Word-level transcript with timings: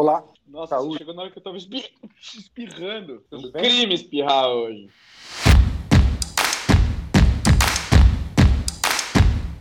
Olá. 0.00 0.24
Nossa, 0.46 0.76
Saúde. 0.76 0.96
chegou 0.96 1.12
na 1.12 1.20
hora 1.20 1.30
que 1.30 1.36
eu 1.36 1.42
tava 1.42 1.58
espirrando. 1.60 3.22
Um 3.30 3.52
crime 3.52 3.94
espirrar 3.94 4.48
hoje. 4.48 4.88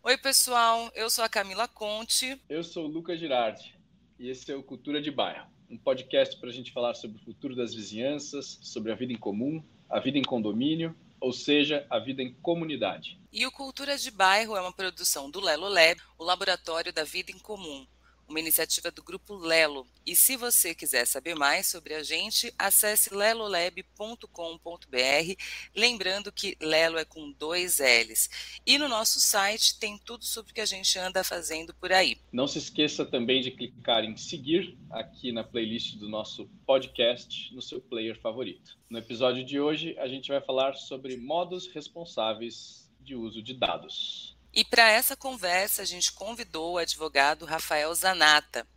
Oi, 0.01 0.17
pessoal. 0.17 0.89
Eu 0.95 1.09
sou 1.09 1.25
a 1.25 1.29
Camila 1.29 1.67
Conte. 1.67 2.41
Eu 2.47 2.63
sou 2.63 2.85
o 2.85 2.87
Lucas 2.87 3.19
Girardi. 3.19 3.77
E 4.17 4.29
esse 4.29 4.49
é 4.49 4.55
o 4.55 4.63
Cultura 4.63 5.01
de 5.01 5.11
Bairro 5.11 5.45
um 5.69 5.77
podcast 5.77 6.39
para 6.39 6.47
a 6.47 6.53
gente 6.53 6.71
falar 6.71 6.93
sobre 6.93 7.17
o 7.17 7.25
futuro 7.25 7.53
das 7.53 7.75
vizinhanças, 7.75 8.57
sobre 8.61 8.93
a 8.93 8.95
vida 8.95 9.11
em 9.11 9.17
comum, 9.17 9.61
a 9.89 9.99
vida 9.99 10.17
em 10.17 10.23
condomínio, 10.23 10.95
ou 11.19 11.33
seja, 11.33 11.85
a 11.89 11.99
vida 11.99 12.23
em 12.23 12.33
comunidade. 12.35 13.19
E 13.31 13.45
o 13.45 13.51
Cultura 13.51 13.97
de 13.97 14.09
Bairro 14.09 14.55
é 14.55 14.61
uma 14.61 14.71
produção 14.71 15.29
do 15.29 15.41
Lelo 15.41 15.67
Lab, 15.67 16.01
o 16.17 16.23
Laboratório 16.23 16.93
da 16.93 17.03
Vida 17.03 17.29
em 17.29 17.37
Comum 17.37 17.85
uma 18.29 18.39
iniciativa 18.39 18.91
do 18.91 19.03
Grupo 19.03 19.35
Lelo. 19.35 19.87
E 20.05 20.15
se 20.15 20.37
você 20.37 20.75
quiser 20.75 21.05
saber 21.05 21.35
mais 21.35 21.67
sobre 21.67 21.95
a 21.95 22.03
gente, 22.03 22.53
acesse 22.57 23.13
lelolab.com.br, 23.13 25.35
lembrando 25.75 26.31
que 26.31 26.55
Lelo 26.61 26.97
é 26.97 27.05
com 27.05 27.31
dois 27.31 27.79
L's. 27.79 28.29
E 28.65 28.77
no 28.77 28.87
nosso 28.87 29.19
site 29.19 29.79
tem 29.79 29.97
tudo 29.97 30.25
sobre 30.25 30.51
o 30.51 30.53
que 30.53 30.61
a 30.61 30.65
gente 30.65 30.97
anda 30.97 31.23
fazendo 31.23 31.73
por 31.73 31.91
aí. 31.91 32.17
Não 32.31 32.47
se 32.47 32.59
esqueça 32.59 33.05
também 33.05 33.41
de 33.41 33.51
clicar 33.51 34.03
em 34.03 34.15
seguir 34.15 34.77
aqui 34.91 35.31
na 35.31 35.43
playlist 35.43 35.97
do 35.97 36.07
nosso 36.07 36.47
podcast 36.65 37.53
no 37.53 37.61
seu 37.61 37.81
player 37.81 38.19
favorito. 38.19 38.77
No 38.89 38.99
episódio 38.99 39.43
de 39.43 39.59
hoje, 39.59 39.97
a 39.97 40.07
gente 40.07 40.29
vai 40.29 40.41
falar 40.41 40.75
sobre 40.75 41.17
modos 41.17 41.67
responsáveis 41.67 42.89
de 43.01 43.15
uso 43.15 43.41
de 43.41 43.53
dados. 43.53 44.38
E 44.53 44.65
para 44.65 44.89
essa 44.89 45.15
conversa, 45.15 45.83
a 45.83 45.85
gente 45.85 46.11
convidou 46.11 46.73
o 46.73 46.77
advogado 46.77 47.45
Rafael 47.45 47.93
Zanata. 47.93 48.67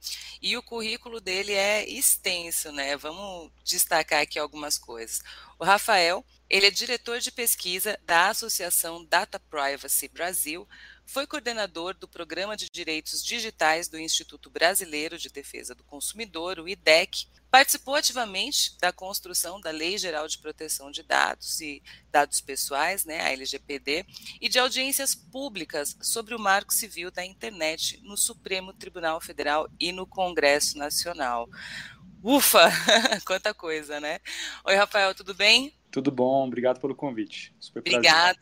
E 0.41 0.57
o 0.57 0.63
currículo 0.63 1.21
dele 1.21 1.53
é 1.53 1.89
extenso, 1.89 2.71
né? 2.73 2.97
Vamos 2.97 3.51
destacar 3.65 4.21
aqui 4.21 4.39
algumas 4.39 4.77
coisas. 4.77 5.23
O 5.59 5.65
Rafael, 5.65 6.25
ele 6.51 6.67
é 6.67 6.71
diretor 6.71 7.21
de 7.21 7.33
pesquisa 7.33 7.99
da 8.05 8.29
Associação 8.29 9.05
Data 9.05 9.41
Privacy 9.41 10.09
Brasil, 10.09 10.69
foi 11.13 11.27
coordenador 11.27 11.93
do 11.93 12.09
Programa 12.09 12.57
de 12.57 12.71
Direitos 12.71 13.23
Digitais 13.23 13.87
do 13.87 13.99
Instituto 13.99 14.49
Brasileiro 14.49 15.19
de 15.19 15.29
Defesa 15.29 15.75
do 15.75 15.85
Consumidor, 15.85 16.59
o 16.59 16.67
IDEC, 16.67 17.27
participou 17.51 17.97
ativamente 17.97 18.79
da 18.81 18.91
construção 18.91 19.61
da 19.61 19.71
Lei 19.71 19.99
Geral 19.99 20.27
de 20.27 20.39
Proteção 20.39 20.91
de 20.91 21.03
Dados 21.03 21.61
e 21.61 21.83
Dados 22.11 22.41
Pessoais, 22.41 23.05
né, 23.05 23.21
a 23.21 23.31
LGPD, 23.31 24.07
e 24.41 24.49
de 24.49 24.59
audiências 24.59 25.15
públicas 25.15 25.95
sobre 26.01 26.35
o 26.35 26.39
Marco 26.39 26.73
Civil 26.73 27.11
da 27.11 27.23
Internet 27.23 28.01
no 28.03 28.17
Supremo 28.17 28.73
Tribunal 28.73 29.21
Federal 29.21 29.69
e 29.79 29.93
no 29.93 30.07
Congresso 30.07 30.79
Nacional. 30.79 31.47
Ufa, 32.23 32.71
quanta 33.27 33.53
coisa, 33.53 34.01
né? 34.01 34.19
Oi, 34.65 34.75
Rafael, 34.77 35.15
tudo 35.15 35.35
bem? 35.35 35.75
Tudo 35.91 36.11
bom, 36.11 36.47
obrigado 36.47 36.81
pelo 36.81 36.95
convite. 36.95 37.55
Super 37.61 37.81
Obrigada. 37.81 38.39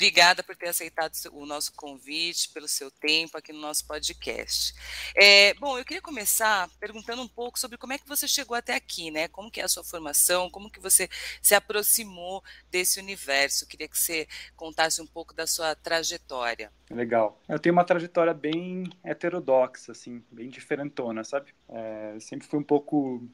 Obrigada 0.00 0.42
por 0.42 0.56
ter 0.56 0.68
aceitado 0.68 1.12
o 1.30 1.44
nosso 1.44 1.74
convite, 1.74 2.48
pelo 2.54 2.66
seu 2.66 2.90
tempo 2.90 3.36
aqui 3.36 3.52
no 3.52 3.60
nosso 3.60 3.86
podcast. 3.86 4.72
É, 5.14 5.52
bom, 5.52 5.78
eu 5.78 5.84
queria 5.84 6.00
começar 6.00 6.70
perguntando 6.80 7.20
um 7.20 7.28
pouco 7.28 7.60
sobre 7.60 7.76
como 7.76 7.92
é 7.92 7.98
que 7.98 8.08
você 8.08 8.26
chegou 8.26 8.56
até 8.56 8.74
aqui, 8.74 9.10
né? 9.10 9.28
Como 9.28 9.50
que 9.50 9.60
é 9.60 9.64
a 9.64 9.68
sua 9.68 9.84
formação, 9.84 10.48
como 10.48 10.70
que 10.70 10.80
você 10.80 11.06
se 11.42 11.54
aproximou 11.54 12.42
desse 12.70 12.98
universo. 12.98 13.64
Eu 13.64 13.68
queria 13.68 13.86
que 13.86 13.98
você 13.98 14.26
contasse 14.56 15.02
um 15.02 15.06
pouco 15.06 15.34
da 15.34 15.46
sua 15.46 15.74
trajetória. 15.74 16.72
Legal. 16.90 17.38
Eu 17.46 17.58
tenho 17.58 17.74
uma 17.74 17.84
trajetória 17.84 18.32
bem 18.32 18.84
heterodoxa, 19.04 19.92
assim, 19.92 20.24
bem 20.30 20.48
diferentona, 20.48 21.22
sabe? 21.24 21.52
É, 21.68 22.16
sempre 22.20 22.48
fui 22.48 22.58
um 22.58 22.64
pouco 22.64 23.28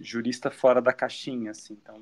jurista 0.00 0.52
fora 0.52 0.80
da 0.80 0.92
caixinha, 0.92 1.50
assim, 1.50 1.76
então 1.82 2.00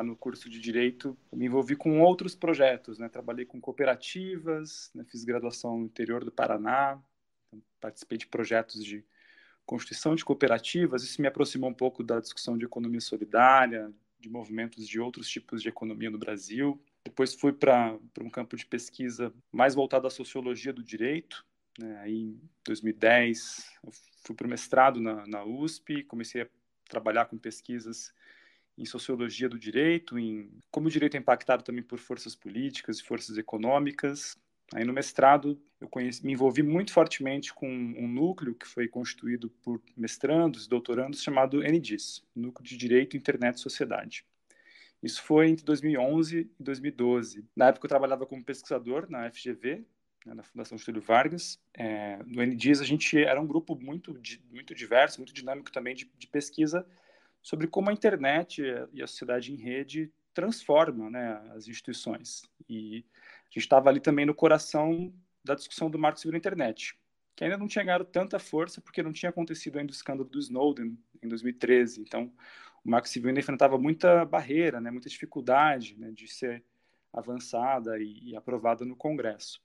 no 0.00 0.14
curso 0.14 0.48
de 0.48 0.60
direito, 0.60 1.18
me 1.32 1.46
envolvi 1.46 1.74
com 1.74 2.00
outros 2.00 2.36
projetos, 2.36 3.00
né? 3.00 3.08
Trabalhei 3.08 3.44
com 3.44 3.60
cooperativas, 3.60 4.92
né? 4.94 5.04
fiz 5.10 5.24
graduação 5.24 5.78
no 5.78 5.86
interior 5.86 6.24
do 6.24 6.30
Paraná, 6.30 7.02
então 7.48 7.60
participei 7.80 8.16
de 8.16 8.28
projetos 8.28 8.84
de 8.84 9.04
constituição 9.66 10.14
de 10.14 10.24
cooperativas. 10.24 11.02
Isso 11.02 11.20
me 11.20 11.26
aproximou 11.26 11.68
um 11.68 11.74
pouco 11.74 12.04
da 12.04 12.20
discussão 12.20 12.56
de 12.56 12.64
economia 12.64 13.00
solidária, 13.00 13.92
de 14.20 14.28
movimentos 14.28 14.86
de 14.86 15.00
outros 15.00 15.28
tipos 15.28 15.60
de 15.60 15.68
economia 15.68 16.10
no 16.10 16.18
Brasil. 16.18 16.80
Depois 17.04 17.34
fui 17.34 17.52
para 17.52 17.98
um 18.20 18.30
campo 18.30 18.56
de 18.56 18.64
pesquisa 18.64 19.34
mais 19.50 19.74
voltado 19.74 20.06
à 20.06 20.10
sociologia 20.10 20.72
do 20.72 20.82
direito. 20.82 21.44
Né? 21.78 21.98
Aí, 21.98 22.14
em 22.14 22.40
2010, 22.64 23.68
fui 24.24 24.36
para 24.36 24.46
o 24.46 24.50
mestrado 24.50 25.00
na, 25.00 25.26
na 25.26 25.44
USP, 25.44 26.04
comecei 26.04 26.42
a 26.42 26.48
trabalhar 26.88 27.24
com 27.24 27.36
pesquisas 27.36 28.12
em 28.76 28.84
sociologia 28.84 29.48
do 29.48 29.58
direito, 29.58 30.18
em 30.18 30.50
como 30.70 30.88
o 30.88 30.90
direito 30.90 31.16
é 31.16 31.20
impactado 31.20 31.62
também 31.62 31.82
por 31.82 31.98
forças 31.98 32.34
políticas 32.34 32.98
e 32.98 33.02
forças 33.02 33.36
econômicas. 33.38 34.36
Aí 34.74 34.84
no 34.84 34.92
mestrado 34.92 35.60
eu 35.80 35.88
conheci, 35.88 36.24
me 36.24 36.32
envolvi 36.32 36.62
muito 36.62 36.92
fortemente 36.92 37.52
com 37.52 37.68
um 37.68 38.08
núcleo 38.08 38.54
que 38.54 38.66
foi 38.66 38.88
constituído 38.88 39.50
por 39.62 39.82
mestrandos 39.96 40.66
e 40.66 40.68
doutorandos 40.68 41.22
chamado 41.22 41.62
NDIS, 41.62 42.24
Núcleo 42.34 42.66
de 42.66 42.76
Direito, 42.76 43.16
Internet 43.16 43.56
e 43.56 43.60
Sociedade. 43.60 44.24
Isso 45.02 45.22
foi 45.22 45.48
entre 45.48 45.64
2011 45.64 46.50
e 46.58 46.62
2012. 46.62 47.44
Na 47.56 47.68
época 47.68 47.86
eu 47.86 47.88
trabalhava 47.88 48.24
como 48.24 48.44
pesquisador 48.44 49.10
na 49.10 49.30
FGV, 49.30 49.84
né, 50.24 50.34
na 50.34 50.42
Fundação 50.44 50.78
Getúlio 50.78 51.02
Vargas. 51.02 51.60
É, 51.74 52.18
no 52.24 52.40
NDIS 52.40 52.80
a 52.80 52.84
gente 52.84 53.18
era 53.18 53.40
um 53.40 53.46
grupo 53.46 53.74
muito, 53.74 54.16
muito 54.50 54.74
diverso, 54.74 55.18
muito 55.18 55.34
dinâmico 55.34 55.72
também 55.72 55.94
de, 55.94 56.10
de 56.16 56.26
pesquisa 56.28 56.86
sobre 57.42 57.66
como 57.66 57.90
a 57.90 57.92
internet 57.92 58.62
e 58.92 59.02
a 59.02 59.06
sociedade 59.06 59.52
em 59.52 59.56
rede 59.56 60.12
transforma 60.32 61.10
né, 61.10 61.42
as 61.54 61.68
instituições. 61.68 62.42
E 62.68 63.04
a 63.44 63.46
gente 63.46 63.58
estava 63.58 63.90
ali 63.90 64.00
também 64.00 64.24
no 64.24 64.34
coração 64.34 65.12
da 65.44 65.54
discussão 65.54 65.90
do 65.90 65.98
Marco 65.98 66.18
Civil 66.18 66.32
da 66.32 66.38
Internet, 66.38 66.98
que 67.34 67.44
ainda 67.44 67.58
não 67.58 67.66
tinha 67.66 67.84
ganhado 67.84 68.04
tanta 68.04 68.38
força 68.38 68.80
porque 68.80 69.02
não 69.02 69.12
tinha 69.12 69.30
acontecido 69.30 69.78
ainda 69.78 69.90
o 69.90 69.94
escândalo 69.94 70.28
do 70.28 70.38
Snowden 70.38 70.96
em 71.22 71.28
2013. 71.28 72.00
Então, 72.00 72.32
o 72.84 72.90
Marco 72.90 73.08
Civil 73.08 73.28
ainda 73.28 73.40
enfrentava 73.40 73.76
muita 73.76 74.24
barreira, 74.24 74.80
né, 74.80 74.90
muita 74.90 75.08
dificuldade 75.08 75.98
né, 75.98 76.10
de 76.12 76.28
ser 76.28 76.64
avançada 77.12 77.98
e, 77.98 78.30
e, 78.30 78.36
aprovada 78.36 78.84
no 78.84 78.96
Congresso. 78.96 79.60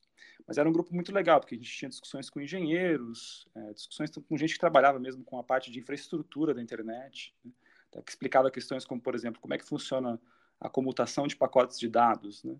Mas 0.45 0.57
era 0.57 0.67
um 0.67 0.73
grupo 0.73 0.93
muito 0.93 1.13
legal, 1.13 1.39
porque 1.39 1.55
a 1.55 1.57
gente 1.57 1.71
tinha 1.71 1.89
discussões 1.89 2.29
com 2.29 2.41
engenheiros, 2.41 3.47
é, 3.55 3.73
discussões 3.73 4.11
com 4.11 4.37
gente 4.37 4.53
que 4.53 4.59
trabalhava 4.59 4.99
mesmo 4.99 5.23
com 5.23 5.39
a 5.39 5.43
parte 5.43 5.71
de 5.71 5.79
infraestrutura 5.79 6.53
da 6.53 6.61
internet. 6.61 7.33
Né? 7.43 7.51
Tá, 7.91 8.01
que 8.01 8.11
explicava 8.11 8.51
questões 8.51 8.85
como, 8.85 9.01
por 9.01 9.15
exemplo, 9.15 9.41
como 9.41 9.53
é 9.53 9.57
que 9.57 9.65
funciona 9.65 10.19
a 10.59 10.69
comutação 10.69 11.27
de 11.27 11.35
pacotes 11.35 11.79
de 11.79 11.87
dados, 11.87 12.43
né? 12.43 12.55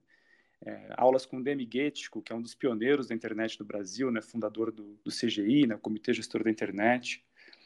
É, 0.65 0.93
aulas 0.97 1.23
com 1.23 1.41
Demi 1.41 1.65
Guetico, 1.65 2.19
que 2.19 2.33
é 2.33 2.35
um 2.35 2.41
dos 2.41 2.55
pioneiros 2.55 3.07
da 3.07 3.13
internet 3.13 3.59
do 3.59 3.65
Brasil, 3.65 4.09
né, 4.09 4.23
fundador 4.23 4.71
do, 4.71 4.99
do 5.03 5.11
CGI, 5.11 5.67
né, 5.67 5.77
Comitê 5.77 6.11
Gestor 6.13 6.43
da 6.43 6.49
Internet. 6.49 7.23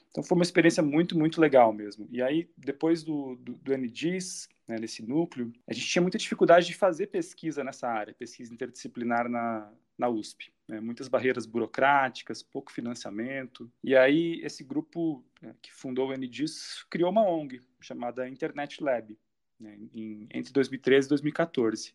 Então 0.10 0.22
foi 0.22 0.36
uma 0.36 0.44
experiência 0.44 0.84
muito, 0.84 1.18
muito 1.18 1.40
legal 1.40 1.72
mesmo. 1.72 2.06
E 2.12 2.22
aí, 2.22 2.50
depois 2.58 3.02
do, 3.02 3.38
do, 3.38 3.54
do 3.54 3.72
né, 3.72 4.78
nesse 4.78 5.02
núcleo, 5.02 5.54
a 5.66 5.74
gente 5.74 5.88
tinha 5.88 6.02
muita 6.02 6.18
dificuldade 6.18 6.68
de 6.68 6.74
fazer 6.74 7.08
pesquisa 7.08 7.64
nessa 7.64 7.88
área, 7.88 8.14
pesquisa 8.14 8.54
interdisciplinar 8.54 9.30
na, 9.30 9.72
na 10.02 10.10
USP. 10.10 10.52
Né, 10.68 10.80
muitas 10.80 11.08
barreiras 11.08 11.46
burocráticas, 11.46 12.42
pouco 12.42 12.72
financiamento. 12.72 13.72
E 13.84 13.96
aí, 13.96 14.42
esse 14.44 14.64
grupo 14.64 15.24
né, 15.42 15.54
que 15.62 15.72
fundou 15.72 16.10
o 16.10 16.18
NGIS 16.18 16.86
criou 16.90 17.12
uma 17.12 17.28
ONG 17.28 17.62
chamada 17.80 18.28
Internet 18.28 18.84
Lab, 18.84 19.18
né, 19.60 19.78
em, 19.94 20.28
entre 20.32 20.52
2013 20.52 21.08
e 21.08 21.10
2014. 21.10 21.94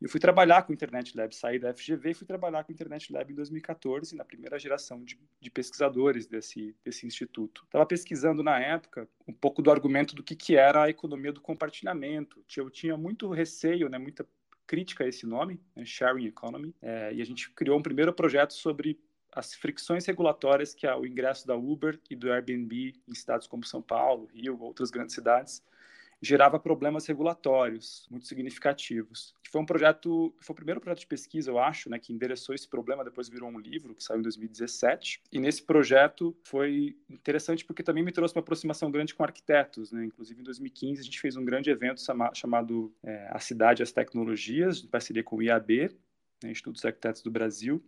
Eu 0.00 0.08
fui 0.08 0.20
trabalhar 0.20 0.62
com 0.62 0.72
o 0.72 0.74
Internet 0.74 1.16
Lab, 1.16 1.34
saí 1.34 1.58
da 1.58 1.72
FGV 1.72 2.10
e 2.10 2.14
fui 2.14 2.26
trabalhar 2.26 2.62
com 2.64 2.70
o 2.70 2.74
Internet 2.74 3.12
Lab 3.12 3.32
em 3.32 3.34
2014, 3.34 4.14
na 4.14 4.24
primeira 4.24 4.58
geração 4.58 5.02
de, 5.02 5.18
de 5.40 5.50
pesquisadores 5.50 6.26
desse, 6.26 6.74
desse 6.84 7.06
instituto. 7.06 7.62
Estava 7.64 7.86
pesquisando 7.86 8.42
na 8.42 8.58
época 8.58 9.08
um 9.26 9.32
pouco 9.32 9.62
do 9.62 9.70
argumento 9.70 10.14
do 10.14 10.22
que, 10.22 10.36
que 10.36 10.56
era 10.56 10.84
a 10.84 10.90
economia 10.90 11.32
do 11.32 11.40
compartilhamento. 11.40 12.44
Eu 12.56 12.70
tinha 12.70 12.96
muito 12.96 13.30
receio, 13.30 13.88
né, 13.88 13.98
muita 13.98 14.26
crítica 14.66 15.04
a 15.04 15.08
esse 15.08 15.26
nome, 15.26 15.60
né, 15.74 15.84
Sharing 15.84 16.26
Economy, 16.26 16.74
é, 16.80 17.12
e 17.14 17.22
a 17.22 17.24
gente 17.24 17.50
criou 17.50 17.78
um 17.78 17.82
primeiro 17.82 18.12
projeto 18.12 18.52
sobre 18.52 18.98
as 19.32 19.54
fricções 19.54 20.06
regulatórias 20.06 20.74
que 20.74 20.86
o 20.96 21.04
ingresso 21.04 21.46
da 21.46 21.56
Uber 21.56 22.00
e 22.08 22.14
do 22.14 22.30
Airbnb 22.32 22.94
em 23.06 23.14
cidades 23.14 23.46
como 23.46 23.64
São 23.64 23.82
Paulo, 23.82 24.28
Rio, 24.32 24.60
outras 24.60 24.90
grandes 24.90 25.14
cidades, 25.14 25.62
gerava 26.24 26.58
problemas 26.58 27.06
regulatórios 27.06 28.06
muito 28.10 28.26
significativos. 28.26 29.34
Foi 29.50 29.60
um 29.60 29.66
projeto, 29.66 30.34
foi 30.40 30.52
o 30.52 30.56
primeiro 30.56 30.80
projeto 30.80 31.00
de 31.00 31.06
pesquisa, 31.06 31.50
eu 31.50 31.58
acho, 31.58 31.90
né, 31.90 31.98
que 31.98 32.12
endereçou 32.12 32.54
esse 32.54 32.66
problema, 32.66 33.04
depois 33.04 33.28
virou 33.28 33.48
um 33.48 33.58
livro 33.58 33.94
que 33.94 34.02
saiu 34.02 34.20
em 34.20 34.22
2017. 34.22 35.20
E 35.30 35.38
nesse 35.38 35.62
projeto 35.62 36.34
foi 36.42 36.96
interessante 37.08 37.64
porque 37.64 37.82
também 37.82 38.02
me 38.02 38.10
trouxe 38.10 38.34
uma 38.34 38.40
aproximação 38.40 38.90
grande 38.90 39.14
com 39.14 39.22
arquitetos, 39.22 39.92
né? 39.92 40.04
Inclusive 40.04 40.40
em 40.40 40.44
2015 40.44 41.00
a 41.00 41.04
gente 41.04 41.20
fez 41.20 41.36
um 41.36 41.44
grande 41.44 41.70
evento 41.70 42.00
chamado 42.32 42.92
é, 43.02 43.28
A 43.30 43.38
Cidade 43.38 43.82
e 43.82 43.84
as 43.84 43.92
Tecnologias, 43.92 44.82
em 44.82 44.88
parceria 44.88 45.22
com 45.22 45.36
o 45.36 45.42
IAB, 45.42 45.90
né, 46.42 46.50
Instituto 46.50 46.74
dos 46.74 46.84
Arquitetos 46.84 47.22
do 47.22 47.30
Brasil. 47.30 47.84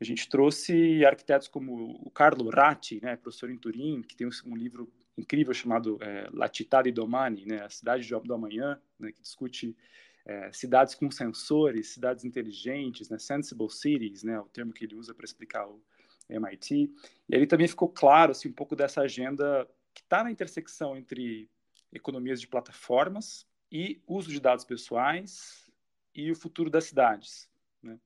A 0.00 0.04
gente 0.04 0.28
trouxe 0.28 1.04
arquitetos 1.04 1.48
como 1.48 1.98
o 2.02 2.10
Carlo 2.10 2.50
Ratti, 2.50 3.00
né, 3.02 3.16
professor 3.16 3.50
em 3.50 3.56
Turim, 3.56 4.02
que 4.02 4.14
tem 4.14 4.28
um 4.44 4.56
livro 4.56 4.92
incrível 5.16 5.54
chamado 5.54 5.98
é, 6.02 6.28
La 6.32 6.48
Città 6.52 6.82
di 6.82 6.92
Domani, 6.92 7.46
né, 7.46 7.62
a 7.62 7.70
cidade 7.70 8.08
do 8.08 8.34
amanhã, 8.34 8.80
né, 8.98 9.12
que 9.12 9.20
discute 9.20 9.76
é, 10.24 10.52
cidades 10.52 10.94
com 10.94 11.10
sensores, 11.10 11.88
cidades 11.88 12.24
inteligentes, 12.24 13.08
né, 13.08 13.18
sensible 13.18 13.70
cities, 13.70 14.22
né, 14.22 14.38
o 14.38 14.46
termo 14.46 14.72
que 14.72 14.84
ele 14.84 14.94
usa 14.94 15.14
para 15.14 15.24
explicar 15.24 15.66
o 15.66 15.82
MIT. 16.28 16.92
E 17.28 17.34
ali 17.34 17.46
também 17.46 17.68
ficou 17.68 17.88
claro 17.88 18.32
assim, 18.32 18.48
um 18.48 18.52
pouco 18.52 18.76
dessa 18.76 19.00
agenda 19.00 19.66
que 19.94 20.02
está 20.02 20.22
na 20.22 20.30
intersecção 20.30 20.96
entre 20.96 21.48
economias 21.92 22.40
de 22.40 22.46
plataformas 22.46 23.46
e 23.70 24.02
uso 24.06 24.30
de 24.30 24.40
dados 24.40 24.64
pessoais 24.64 25.70
e 26.14 26.30
o 26.30 26.36
futuro 26.36 26.68
das 26.68 26.84
cidades. 26.84 27.48
Né? 27.82 27.98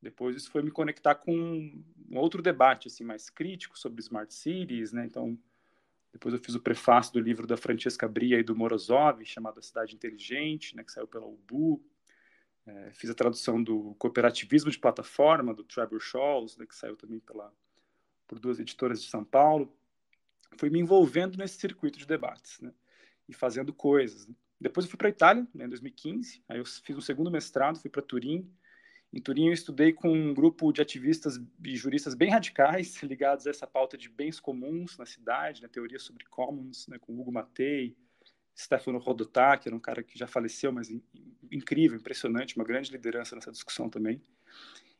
Depois 0.00 0.36
isso 0.36 0.50
foi 0.50 0.62
me 0.62 0.70
conectar 0.70 1.14
com 1.14 1.34
um 1.34 2.18
outro 2.18 2.42
debate 2.42 2.88
assim 2.88 3.04
mais 3.04 3.28
crítico 3.28 3.78
sobre 3.78 4.00
smart 4.00 4.32
cities, 4.32 4.92
né? 4.92 5.04
Então 5.06 5.38
depois 6.12 6.34
eu 6.34 6.40
fiz 6.40 6.54
o 6.54 6.60
prefácio 6.60 7.12
do 7.14 7.20
livro 7.20 7.46
da 7.46 7.56
Francesca 7.56 8.06
Bria 8.06 8.38
e 8.38 8.42
do 8.42 8.54
Morozov, 8.54 9.24
chamado 9.24 9.58
A 9.58 9.62
Cidade 9.62 9.94
Inteligente, 9.94 10.76
né, 10.76 10.84
que 10.84 10.92
saiu 10.92 11.06
pela 11.06 11.26
UBU. 11.26 11.82
É, 12.66 12.90
fiz 12.92 13.10
a 13.10 13.14
tradução 13.14 13.62
do 13.62 13.94
Cooperativismo 13.94 14.70
de 14.70 14.78
Plataforma, 14.78 15.54
do 15.54 15.64
Trevor 15.64 16.00
Scholz, 16.00 16.56
né, 16.58 16.66
que 16.66 16.76
saiu 16.76 16.96
também 16.96 17.18
pela, 17.18 17.52
por 18.28 18.38
duas 18.38 18.60
editoras 18.60 19.02
de 19.02 19.08
São 19.08 19.24
Paulo. 19.24 19.74
Fui 20.58 20.68
me 20.68 20.78
envolvendo 20.78 21.38
nesse 21.38 21.58
circuito 21.58 21.98
de 21.98 22.06
debates 22.06 22.60
né, 22.60 22.72
e 23.26 23.32
fazendo 23.32 23.72
coisas. 23.72 24.26
Né. 24.26 24.34
Depois 24.60 24.84
eu 24.84 24.90
fui 24.90 24.98
para 24.98 25.08
a 25.08 25.10
Itália, 25.10 25.48
né, 25.54 25.64
em 25.64 25.68
2015. 25.68 26.44
Aí 26.46 26.58
eu 26.58 26.64
fiz 26.66 26.94
um 26.94 27.00
segundo 27.00 27.30
mestrado, 27.30 27.80
fui 27.80 27.90
para 27.90 28.02
Turim, 28.02 28.48
em 29.12 29.20
Turim, 29.20 29.48
eu 29.48 29.52
estudei 29.52 29.92
com 29.92 30.10
um 30.10 30.32
grupo 30.32 30.72
de 30.72 30.80
ativistas 30.80 31.38
e 31.62 31.76
juristas 31.76 32.14
bem 32.14 32.30
radicais, 32.30 33.00
ligados 33.02 33.46
a 33.46 33.50
essa 33.50 33.66
pauta 33.66 33.98
de 33.98 34.08
bens 34.08 34.40
comuns 34.40 34.96
na 34.96 35.04
cidade, 35.04 35.60
na 35.60 35.68
né, 35.68 35.72
teoria 35.72 35.98
sobre 35.98 36.24
commons, 36.24 36.86
né, 36.88 36.98
com 36.98 37.18
Hugo 37.20 37.30
Matei, 37.30 37.94
Stefano 38.56 38.98
Rodotà, 38.98 39.56
que 39.58 39.68
era 39.68 39.76
um 39.76 39.80
cara 39.80 40.02
que 40.02 40.18
já 40.18 40.26
faleceu, 40.26 40.72
mas 40.72 40.90
incrível, 41.50 41.98
impressionante, 41.98 42.56
uma 42.56 42.64
grande 42.64 42.90
liderança 42.90 43.34
nessa 43.34 43.52
discussão 43.52 43.88
também. 43.88 44.20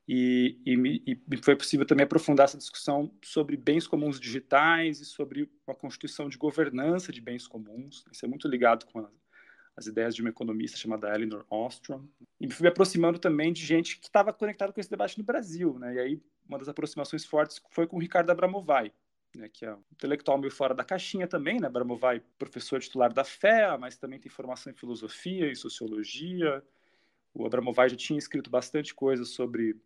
E, 0.06 0.58
e, 0.66 1.18
e, 1.30 1.36
foi 1.38 1.54
possível 1.54 1.86
também 1.86 2.04
aprofundar 2.04 2.44
essa 2.44 2.58
discussão 2.58 3.10
sobre 3.22 3.56
bens 3.56 3.86
comuns 3.86 4.18
digitais 4.18 5.00
e 5.00 5.04
sobre 5.04 5.48
uma 5.66 5.76
constituição 5.76 6.28
de 6.28 6.36
governança 6.36 7.12
de 7.12 7.20
bens 7.20 7.46
comuns. 7.46 8.04
Isso 8.10 8.24
é 8.24 8.28
muito 8.28 8.48
ligado 8.48 8.84
com 8.86 8.98
a 8.98 9.08
as 9.76 9.86
ideias 9.86 10.14
de 10.14 10.20
uma 10.20 10.30
economista 10.30 10.76
chamada 10.76 11.14
Eleanor 11.14 11.44
Ostrom. 11.48 12.04
E 12.40 12.46
me 12.46 12.68
aproximando 12.68 13.18
também 13.18 13.52
de 13.52 13.64
gente 13.64 13.98
que 13.98 14.06
estava 14.06 14.32
conectada 14.32 14.72
com 14.72 14.80
esse 14.80 14.90
debate 14.90 15.18
no 15.18 15.24
Brasil. 15.24 15.78
Né? 15.78 15.94
E 15.94 15.98
aí, 15.98 16.22
uma 16.48 16.58
das 16.58 16.68
aproximações 16.68 17.24
fortes 17.24 17.60
foi 17.70 17.86
com 17.86 17.96
o 17.96 18.00
Ricardo 18.00 18.30
Abramovay, 18.30 18.92
né, 19.34 19.48
que 19.48 19.64
é 19.64 19.74
um 19.74 19.82
intelectual 19.92 20.38
meio 20.38 20.52
fora 20.52 20.74
da 20.74 20.84
caixinha 20.84 21.26
também, 21.26 21.58
né? 21.58 21.66
Abramovay, 21.66 22.20
professor 22.38 22.80
titular 22.80 23.12
da 23.12 23.24
FEA, 23.24 23.78
mas 23.78 23.96
também 23.96 24.18
tem 24.18 24.30
formação 24.30 24.70
em 24.70 24.76
filosofia 24.76 25.50
e 25.50 25.56
sociologia. 25.56 26.62
O 27.32 27.46
Abramovay 27.46 27.88
já 27.88 27.96
tinha 27.96 28.18
escrito 28.18 28.50
bastante 28.50 28.94
coisa 28.94 29.24
sobre, 29.24 29.80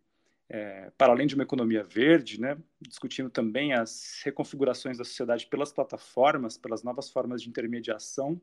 é, 0.49 0.91
para 0.97 1.13
além 1.13 1.27
de 1.27 1.35
uma 1.35 1.43
economia 1.43 1.81
verde, 1.81 2.41
né? 2.41 2.57
discutindo 2.81 3.29
também 3.29 3.71
as 3.71 4.19
reconfigurações 4.25 4.97
da 4.97 5.05
sociedade 5.05 5.47
pelas 5.47 5.71
plataformas, 5.71 6.57
pelas 6.57 6.83
novas 6.83 7.09
formas 7.09 7.41
de 7.41 7.47
intermediação. 7.47 8.41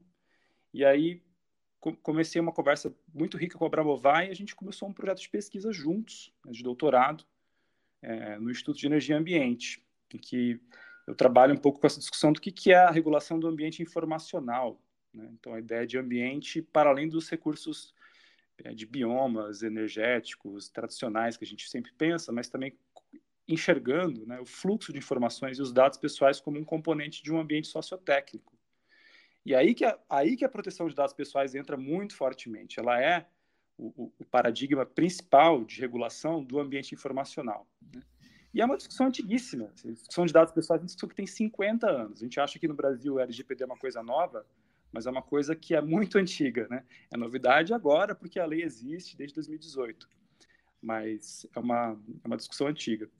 E 0.73 0.87
aí 0.87 1.23
comecei 1.93 2.41
uma 2.41 2.53
conversa 2.53 2.95
muito 3.13 3.37
rica 3.37 3.59
com 3.59 3.65
a 3.65 3.67
Abramovay 3.67 4.29
e 4.29 4.31
a 4.31 4.35
gente 4.35 4.55
começou 4.55 4.89
um 4.89 4.93
projeto 4.93 5.21
de 5.21 5.29
pesquisa 5.29 5.73
juntos, 5.73 6.33
né, 6.45 6.53
de 6.53 6.63
doutorado, 6.63 7.25
é, 8.01 8.39
no 8.39 8.51
Instituto 8.51 8.79
de 8.79 8.87
Energia 8.87 9.15
e 9.15 9.19
Ambiente, 9.19 9.83
em 10.13 10.19
que 10.19 10.61
eu 11.07 11.15
trabalho 11.15 11.55
um 11.55 11.59
pouco 11.59 11.81
com 11.81 11.87
essa 11.87 11.99
discussão 11.99 12.33
do 12.33 12.41
que, 12.41 12.51
que 12.51 12.73
é 12.73 12.77
a 12.77 12.91
regulação 12.91 13.39
do 13.39 13.47
ambiente 13.47 13.83
informacional. 13.83 14.81
Né? 15.13 15.29
Então, 15.33 15.55
a 15.55 15.59
ideia 15.59 15.87
de 15.87 15.99
ambiente 15.99 16.63
para 16.63 16.91
além 16.91 17.09
dos 17.09 17.29
recursos 17.29 17.95
é, 18.63 18.73
de 18.73 18.87
biomas 18.87 19.63
energéticos 19.63 20.69
tradicionais 20.69 21.37
que 21.37 21.45
a 21.45 21.47
gente 21.47 21.69
sempre 21.69 21.93
pensa, 21.93 22.33
mas 22.33 22.49
também 22.49 22.77
enxergando 23.47 24.27
né, 24.27 24.41
o 24.41 24.47
fluxo 24.47 24.93
de 24.93 24.99
informações 24.99 25.59
e 25.59 25.63
os 25.63 25.73
dados 25.73 25.99
pessoais 25.99 26.41
como 26.41 26.59
um 26.59 26.65
componente 26.65 27.23
de 27.23 27.33
um 27.33 27.39
ambiente 27.39 27.69
sociotécnico. 27.69 28.54
E 29.44 29.55
aí 29.55 29.75
que 29.75 29.85
a, 29.85 29.99
aí 30.08 30.37
que 30.37 30.44
a 30.44 30.49
proteção 30.49 30.88
de 30.88 30.94
dados 30.94 31.12
pessoais 31.12 31.55
entra 31.55 31.76
muito 31.76 32.17
fortemente. 32.17 32.81
Ela 32.81 33.00
é 33.00 33.26
o, 33.76 34.12
o 34.19 34.25
paradigma 34.25 34.87
principal 34.87 35.64
de 35.64 35.81
regulação 35.81 36.43
do 36.43 36.58
ambiente 36.58 36.94
informacional. 36.94 37.67
Né? 37.93 38.00
E 38.55 38.61
é 38.61 38.64
uma 38.64 38.76
discussão 38.76 39.08
antiguíssima. 39.08 39.73
A 39.85 39.91
discussão 39.91 40.25
de 40.25 40.32
dados 40.32 40.55
pessoais 40.55 40.81
é 40.81 40.82
uma 40.82 40.87
discussão 40.87 41.08
que 41.08 41.17
tem 41.17 41.26
50 41.26 41.91
anos. 41.91 42.20
A 42.20 42.25
gente 42.25 42.38
acha 42.38 42.58
que 42.58 42.69
no 42.69 42.75
Brasil 42.75 43.14
o 43.14 43.20
LGPD 43.20 43.64
é 43.64 43.67
uma 43.67 43.76
coisa 43.76 44.02
nova, 44.02 44.46
mas 44.93 45.06
é 45.06 45.11
uma 45.11 45.23
coisa 45.23 45.56
que 45.56 45.75
é 45.75 45.81
muito 45.81 46.19
antiga. 46.19 46.69
Né? 46.70 46.85
É 47.12 47.17
novidade 47.17 47.75
agora, 47.75 48.14
porque 48.14 48.38
a 48.38 48.46
lei 48.46 48.62
existe 48.62 49.17
desde 49.17 49.35
2018. 49.35 50.08
Mas 50.81 51.46
é 51.55 51.58
uma, 51.58 52.00
é 52.23 52.26
uma 52.26 52.37
discussão 52.37 52.69
antiga. 52.69 53.11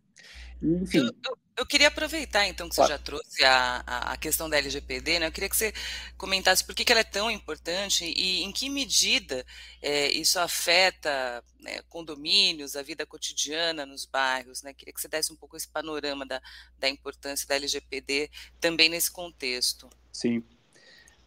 Enfim. 0.63 0.99
Eu, 0.99 1.05
eu, 1.05 1.39
eu, 1.59 1.67
queria 1.67 1.89
aproveitar, 1.89 2.47
então, 2.47 2.69
que 2.69 2.75
claro. 2.75 2.91
você 2.91 2.97
já 2.97 3.03
trouxe 3.03 3.45
a, 3.45 4.13
a, 4.13 4.17
questão 4.17 4.49
da 4.49 4.57
LGPD, 4.57 5.19
né? 5.19 5.27
Eu 5.27 5.33
queria 5.33 5.49
que 5.49 5.57
você 5.57 5.73
comentasse 6.17 6.65
por 6.65 6.75
que, 6.75 6.85
que 6.85 6.93
ela 6.93 7.01
é 7.01 7.05
tão 7.05 7.31
importante 7.31 8.05
e 8.05 8.43
em 8.43 8.51
que 8.51 8.71
medida 8.71 9.45
é, 9.83 10.11
isso 10.13 10.39
afeta 10.39 11.45
né, 11.61 11.83
condomínios, 11.89 12.77
a 12.77 12.83
vida 12.83 13.05
cotidiana 13.05 13.85
nos 13.85 14.07
bairros, 14.07 14.63
né? 14.63 14.73
Queria 14.73 14.95
que 14.95 15.01
você 15.01 15.09
desse 15.09 15.33
um 15.33 15.37
pouco 15.37 15.57
esse 15.57 15.69
panorama 15.69 16.25
da, 16.25 16.41
da 16.79 16.89
importância 16.89 17.47
da 17.47 17.57
LGPD 17.57 18.31
também 18.61 18.89
nesse 18.89 19.11
contexto. 19.11 19.89
Sim. 20.13 20.43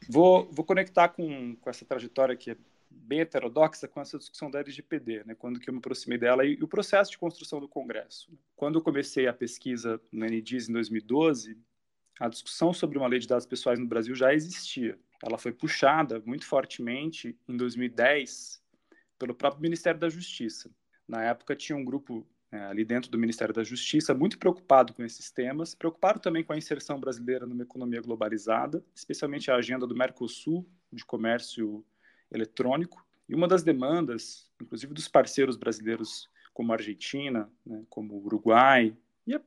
Vou, 0.10 0.50
vou 0.51 0.66
conectar 0.66 1.10
com, 1.10 1.56
com 1.57 1.69
essa 1.69 1.86
trajetória 1.86 2.36
que 2.36 2.51
é 2.51 2.57
bem 2.89 3.22
heterodoxa 3.22 3.88
com 3.88 4.01
essa 4.01 4.18
discussão 4.18 4.50
da 4.50 4.60
LGPD, 4.60 5.24
né, 5.25 5.36
quando 5.36 5.60
que 5.60 5.69
eu 5.69 5.74
me 5.74 5.80
aproximei 5.80 6.18
dela 6.18 6.45
e, 6.45 6.56
e 6.56 6.63
o 6.63 6.68
processo 6.68 7.12
de 7.12 7.18
construção 7.18 7.60
do 7.60 7.68
Congresso. 7.68 8.31
Quando 8.56 8.80
eu 8.80 8.84
comecei 8.84 9.28
a 9.28 9.34
pesquisa 9.34 10.01
no 10.12 10.25
NDIS 10.25 10.69
em 10.69 10.74
2012, 10.74 11.57
a 12.19 12.28
discussão 12.28 12.74
sobre 12.74 12.98
uma 12.98 13.07
lei 13.07 13.19
de 13.19 13.28
dados 13.28 13.45
pessoais 13.45 13.80
no 13.80 13.86
Brasil 13.86 14.16
já 14.16 14.34
existia. 14.34 14.98
Ela 15.24 15.38
foi 15.38 15.51
puxada 15.51 16.22
muito 16.25 16.45
fortemente 16.45 17.38
em 17.48 17.56
2010 17.56 18.62
pelo 19.18 19.36
próprio 19.36 19.62
Ministério 19.62 20.00
da 20.00 20.10
Justiça. 20.10 20.69
Na 21.07 21.24
época 21.24 21.56
tinha 21.56 21.78
um 21.78 21.86
grupo 21.86 22.28
é, 22.51 22.60
ali 22.66 22.86
dentro 22.86 23.12
do 23.12 23.18
Ministério 23.18 23.54
da 23.54 23.63
Justiça 23.63 24.13
muito 24.13 24.38
preocupado 24.38 24.94
com 24.94 25.04
esses 25.04 25.30
temas, 25.31 25.75
preocupado 25.75 26.19
também 26.19 26.44
com 26.44 26.54
a 26.54 26.57
inserção 26.57 27.00
brasileira 27.00 27.45
numa 27.45 27.63
economia 27.63 28.01
globalizada, 28.01 28.83
especialmente 28.95 29.52
a 29.52 29.56
agenda 29.56 29.85
do 29.85 29.95
Mercosul 29.95 30.68
de 30.92 31.04
comércio 31.06 31.85
eletrônico. 32.31 33.06
E 33.28 33.36
uma 33.36 33.48
das 33.48 33.64
demandas, 33.64 34.50
inclusive 34.62 34.94
dos 34.94 35.07
parceiros 35.07 35.57
brasileiros 35.57 36.30
como 36.54 36.72
a 36.72 36.76
Argentina, 36.76 37.52
né, 37.66 37.84
como 37.90 38.16
o 38.16 38.26
Uruguai, 38.26 38.96
e 39.26 39.36
a, 39.36 39.42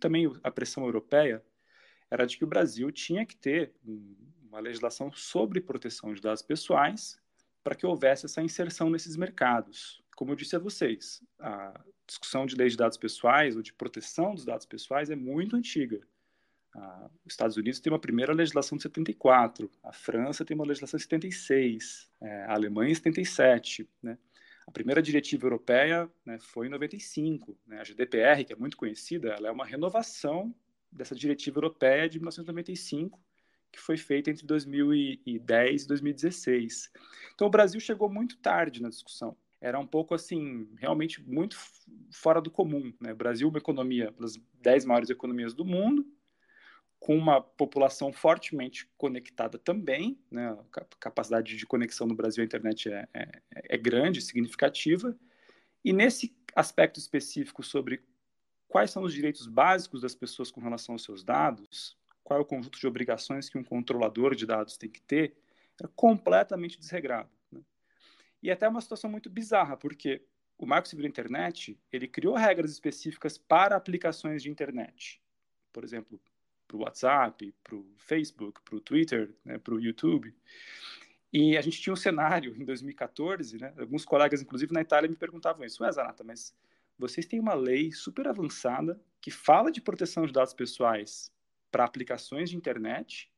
também 0.00 0.32
a 0.42 0.50
pressão 0.50 0.84
europeia, 0.84 1.44
era 2.10 2.26
de 2.26 2.36
que 2.36 2.44
o 2.44 2.48
Brasil 2.48 2.90
tinha 2.90 3.24
que 3.24 3.36
ter 3.36 3.74
um, 3.86 4.16
uma 4.48 4.60
legislação 4.60 5.12
sobre 5.12 5.60
proteção 5.60 6.14
de 6.14 6.22
dados 6.22 6.42
pessoais 6.42 7.20
para 7.62 7.74
que 7.74 7.86
houvesse 7.86 8.24
essa 8.26 8.42
inserção 8.42 8.88
nesses 8.88 9.16
mercados. 9.16 10.02
Como 10.16 10.32
eu 10.32 10.36
disse 10.36 10.56
a 10.56 10.58
vocês, 10.58 11.22
a 11.38 11.78
discussão 12.06 12.46
de 12.46 12.56
lei 12.56 12.68
de 12.68 12.76
dados 12.76 12.96
pessoais 12.96 13.56
ou 13.56 13.62
de 13.62 13.72
proteção 13.72 14.34
dos 14.34 14.44
dados 14.44 14.66
pessoais 14.66 15.10
é 15.10 15.16
muito 15.16 15.54
antiga. 15.54 16.00
Ah, 16.80 17.10
os 17.26 17.32
Estados 17.32 17.56
Unidos 17.56 17.80
tem 17.80 17.92
uma 17.92 17.98
primeira 17.98 18.32
legislação 18.32 18.76
de 18.76 18.82
74, 18.82 19.68
a 19.82 19.92
França 19.92 20.44
tem 20.44 20.54
uma 20.54 20.64
legislação 20.64 20.96
de 20.96 21.02
76, 21.02 22.08
é, 22.20 22.44
a 22.44 22.54
Alemanha 22.54 22.92
em 22.92 22.94
77, 22.94 23.88
né? 24.00 24.16
A 24.66 24.70
primeira 24.70 25.00
diretiva 25.00 25.46
europeia 25.46 26.10
né, 26.26 26.38
foi 26.38 26.66
em 26.66 26.70
95. 26.70 27.56
Né? 27.66 27.80
A 27.80 27.84
GDPR, 27.84 28.44
que 28.44 28.52
é 28.52 28.56
muito 28.56 28.76
conhecida, 28.76 29.30
ela 29.30 29.48
é 29.48 29.50
uma 29.50 29.64
renovação 29.64 30.54
dessa 30.92 31.14
diretiva 31.14 31.56
europeia 31.56 32.06
de 32.06 32.18
1995, 32.18 33.18
que 33.72 33.80
foi 33.80 33.96
feita 33.96 34.30
entre 34.30 34.44
2010 34.44 35.84
e 35.84 35.88
2016. 35.88 36.92
Então, 37.34 37.46
o 37.46 37.50
Brasil 37.50 37.80
chegou 37.80 38.10
muito 38.10 38.36
tarde 38.36 38.82
na 38.82 38.90
discussão. 38.90 39.34
Era 39.58 39.78
um 39.78 39.86
pouco 39.86 40.14
assim, 40.14 40.68
realmente 40.76 41.22
muito 41.22 41.56
fora 42.12 42.38
do 42.38 42.50
comum. 42.50 42.92
Né? 43.00 43.14
O 43.14 43.16
Brasil, 43.16 43.48
uma 43.48 43.58
economia, 43.58 44.10
uma 44.10 44.20
das 44.20 44.34
dez 44.60 44.84
maiores 44.84 45.08
economias 45.08 45.54
do 45.54 45.64
mundo, 45.64 46.06
com 46.98 47.16
uma 47.16 47.40
população 47.40 48.12
fortemente 48.12 48.88
conectada 48.96 49.58
também, 49.58 50.18
né? 50.30 50.48
a 50.48 50.84
capacidade 50.98 51.56
de 51.56 51.66
conexão 51.66 52.06
no 52.06 52.14
Brasil 52.14 52.42
à 52.42 52.44
internet 52.44 52.90
é, 52.90 53.08
é, 53.14 53.30
é, 53.50 53.76
grande, 53.76 54.20
significativa, 54.20 55.16
e 55.84 55.92
nesse 55.92 56.36
aspecto 56.54 56.98
específico 56.98 57.62
sobre 57.62 58.02
quais 58.66 58.90
são 58.90 59.04
os 59.04 59.14
direitos 59.14 59.46
básicos 59.46 60.02
das 60.02 60.14
pessoas 60.14 60.50
com 60.50 60.60
relação 60.60 60.94
aos 60.94 61.04
seus 61.04 61.22
dados, 61.22 61.96
qual 62.24 62.40
é 62.40 62.42
o 62.42 62.46
conjunto 62.46 62.78
de 62.78 62.86
obrigações 62.86 63.48
que 63.48 63.56
um 63.56 63.64
controlador 63.64 64.34
de 64.34 64.44
dados 64.44 64.76
tem 64.76 64.90
que 64.90 65.00
ter, 65.00 65.36
é 65.82 65.86
completamente 65.94 66.78
desregrado. 66.78 67.30
Né? 67.50 67.60
E 68.42 68.50
é 68.50 68.52
até 68.52 68.68
uma 68.68 68.80
situação 68.80 69.08
muito 69.08 69.30
bizarra, 69.30 69.76
porque 69.76 70.22
o 70.58 70.66
Marco 70.66 70.88
Civil 70.88 71.04
da 71.04 71.08
Internet, 71.08 71.80
ele 71.92 72.08
criou 72.08 72.34
regras 72.34 72.72
específicas 72.72 73.38
para 73.38 73.76
aplicações 73.76 74.42
de 74.42 74.50
internet. 74.50 75.22
Por 75.72 75.84
exemplo, 75.84 76.20
para 76.68 76.76
o 76.76 76.80
WhatsApp, 76.80 77.54
para 77.64 77.74
o 77.74 77.86
Facebook, 77.96 78.60
para 78.62 78.76
o 78.76 78.80
Twitter, 78.80 79.34
né, 79.44 79.58
para 79.58 79.74
o 79.74 79.80
YouTube. 79.80 80.34
E 81.32 81.56
a 81.56 81.60
gente 81.62 81.80
tinha 81.80 81.92
um 81.92 81.96
cenário 81.96 82.54
em 82.56 82.64
2014, 82.64 83.58
né, 83.58 83.72
alguns 83.78 84.04
colegas, 84.04 84.42
inclusive 84.42 84.72
na 84.72 84.82
Itália, 84.82 85.08
me 85.08 85.16
perguntavam 85.16 85.64
isso. 85.64 85.82
Ué, 85.82 85.90
Zanata, 85.90 86.22
mas 86.22 86.54
vocês 86.98 87.26
têm 87.26 87.40
uma 87.40 87.54
lei 87.54 87.90
super 87.90 88.28
avançada 88.28 89.00
que 89.20 89.30
fala 89.30 89.72
de 89.72 89.80
proteção 89.80 90.26
de 90.26 90.32
dados 90.32 90.52
pessoais 90.52 91.32
para 91.70 91.84
aplicações 91.84 92.50
de 92.50 92.56
internet, 92.56 93.32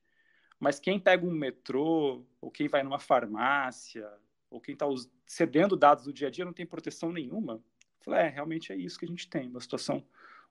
mas 0.59 0.79
quem 0.79 1.01
pega 1.01 1.25
um 1.25 1.31
metrô, 1.31 2.25
ou 2.41 2.51
quem 2.51 2.69
vai 2.69 2.83
numa 2.83 2.99
farmácia, 2.99 4.09
ou 4.51 4.61
quem 4.61 4.75
está 4.75 4.87
cedendo 5.27 5.77
dados 5.77 6.05
do 6.05 6.13
dia 6.13 6.29
a 6.29 6.31
dia 6.31 6.45
não 6.45 6.53
tem 6.53 6.67
proteção 6.67 7.13
nenhuma. 7.13 7.55
Eu 7.55 8.05
falei, 8.05 8.21
é, 8.21 8.29
realmente 8.29 8.73
é 8.73 8.77
isso 8.77 8.99
que 8.99 9.05
a 9.05 9.09
gente 9.09 9.29
tem, 9.29 9.49
uma 9.49 9.61
situação 9.61 10.05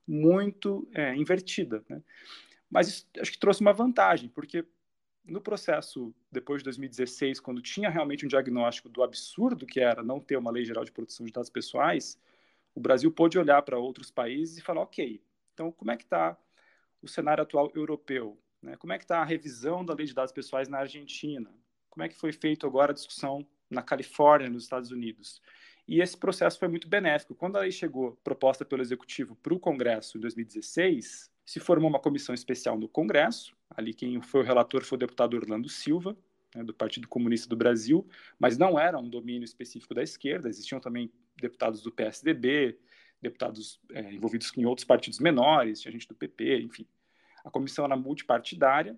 muito 0.07 0.89
é, 0.93 1.15
invertida. 1.15 1.83
Né? 1.88 2.01
Mas 2.69 2.88
isso, 2.88 3.07
acho 3.19 3.31
que 3.31 3.39
trouxe 3.39 3.61
uma 3.61 3.73
vantagem, 3.73 4.29
porque 4.29 4.65
no 5.25 5.41
processo 5.41 6.13
depois 6.31 6.61
de 6.61 6.65
2016, 6.65 7.39
quando 7.39 7.61
tinha 7.61 7.89
realmente 7.89 8.25
um 8.25 8.29
diagnóstico 8.29 8.89
do 8.89 9.03
absurdo 9.03 9.65
que 9.65 9.79
era 9.79 10.03
não 10.03 10.19
ter 10.19 10.38
uma 10.38 10.51
lei 10.51 10.65
geral 10.65 10.83
de 10.83 10.91
proteção 10.91 11.25
de 11.25 11.31
dados 11.31 11.49
pessoais, 11.49 12.19
o 12.75 12.79
Brasil 12.79 13.11
pôde 13.11 13.38
olhar 13.38 13.61
para 13.61 13.77
outros 13.77 14.11
países 14.11 14.57
e 14.57 14.61
falar, 14.61 14.81
ok, 14.81 15.21
então 15.53 15.71
como 15.71 15.91
é 15.91 15.97
que 15.97 16.03
está 16.03 16.38
o 17.01 17.07
cenário 17.07 17.41
atual 17.41 17.71
europeu? 17.75 18.38
Né? 18.61 18.75
Como 18.77 18.93
é 18.93 18.97
que 18.97 19.03
está 19.03 19.19
a 19.21 19.25
revisão 19.25 19.83
da 19.85 19.93
lei 19.93 20.05
de 20.05 20.13
dados 20.13 20.31
pessoais 20.31 20.67
na 20.67 20.79
Argentina? 20.79 21.49
Como 21.89 22.03
é 22.03 22.09
que 22.09 22.15
foi 22.15 22.31
feito 22.31 22.67
agora 22.67 22.91
a 22.91 22.95
discussão 22.95 23.45
na 23.69 23.81
Califórnia, 23.81 24.49
nos 24.49 24.63
Estados 24.63 24.91
Unidos. 24.91 25.41
E 25.88 26.01
esse 26.01 26.17
processo 26.17 26.57
foi 26.57 26.67
muito 26.67 26.88
benéfico. 26.88 27.35
Quando 27.35 27.57
a 27.57 27.61
lei 27.61 27.71
chegou 27.71 28.17
proposta 28.23 28.65
pelo 28.65 28.81
Executivo 28.81 29.35
para 29.35 29.53
o 29.53 29.59
Congresso 29.59 30.17
em 30.17 30.21
2016, 30.21 31.31
se 31.49 31.59
formou 31.59 31.89
uma 31.89 31.99
comissão 31.99 32.35
especial 32.35 32.77
no 32.77 32.87
Congresso. 32.87 33.57
Ali 33.71 33.91
quem 33.91 34.21
foi 34.21 34.41
o 34.41 34.43
relator 34.43 34.83
foi 34.85 34.97
o 34.97 34.99
deputado 34.99 35.33
Orlando 35.33 35.67
Silva, 35.67 36.15
né, 36.53 36.63
do 36.63 36.75
Partido 36.75 37.07
Comunista 37.07 37.49
do 37.49 37.55
Brasil, 37.55 38.07
mas 38.37 38.55
não 38.55 38.79
era 38.79 38.99
um 38.99 39.09
domínio 39.09 39.45
específico 39.45 39.95
da 39.95 40.03
esquerda. 40.03 40.47
Existiam 40.47 40.79
também 40.79 41.11
deputados 41.41 41.81
do 41.81 41.91
PSDB, 41.91 42.77
deputados 43.19 43.81
é, 43.91 44.13
envolvidos 44.13 44.55
em 44.55 44.65
outros 44.65 44.85
partidos 44.85 45.17
menores, 45.17 45.81
tinha 45.81 45.91
gente 45.91 46.07
do 46.07 46.13
PP, 46.13 46.61
enfim. 46.61 46.85
A 47.43 47.49
comissão 47.49 47.83
era 47.83 47.97
multipartidária 47.97 48.95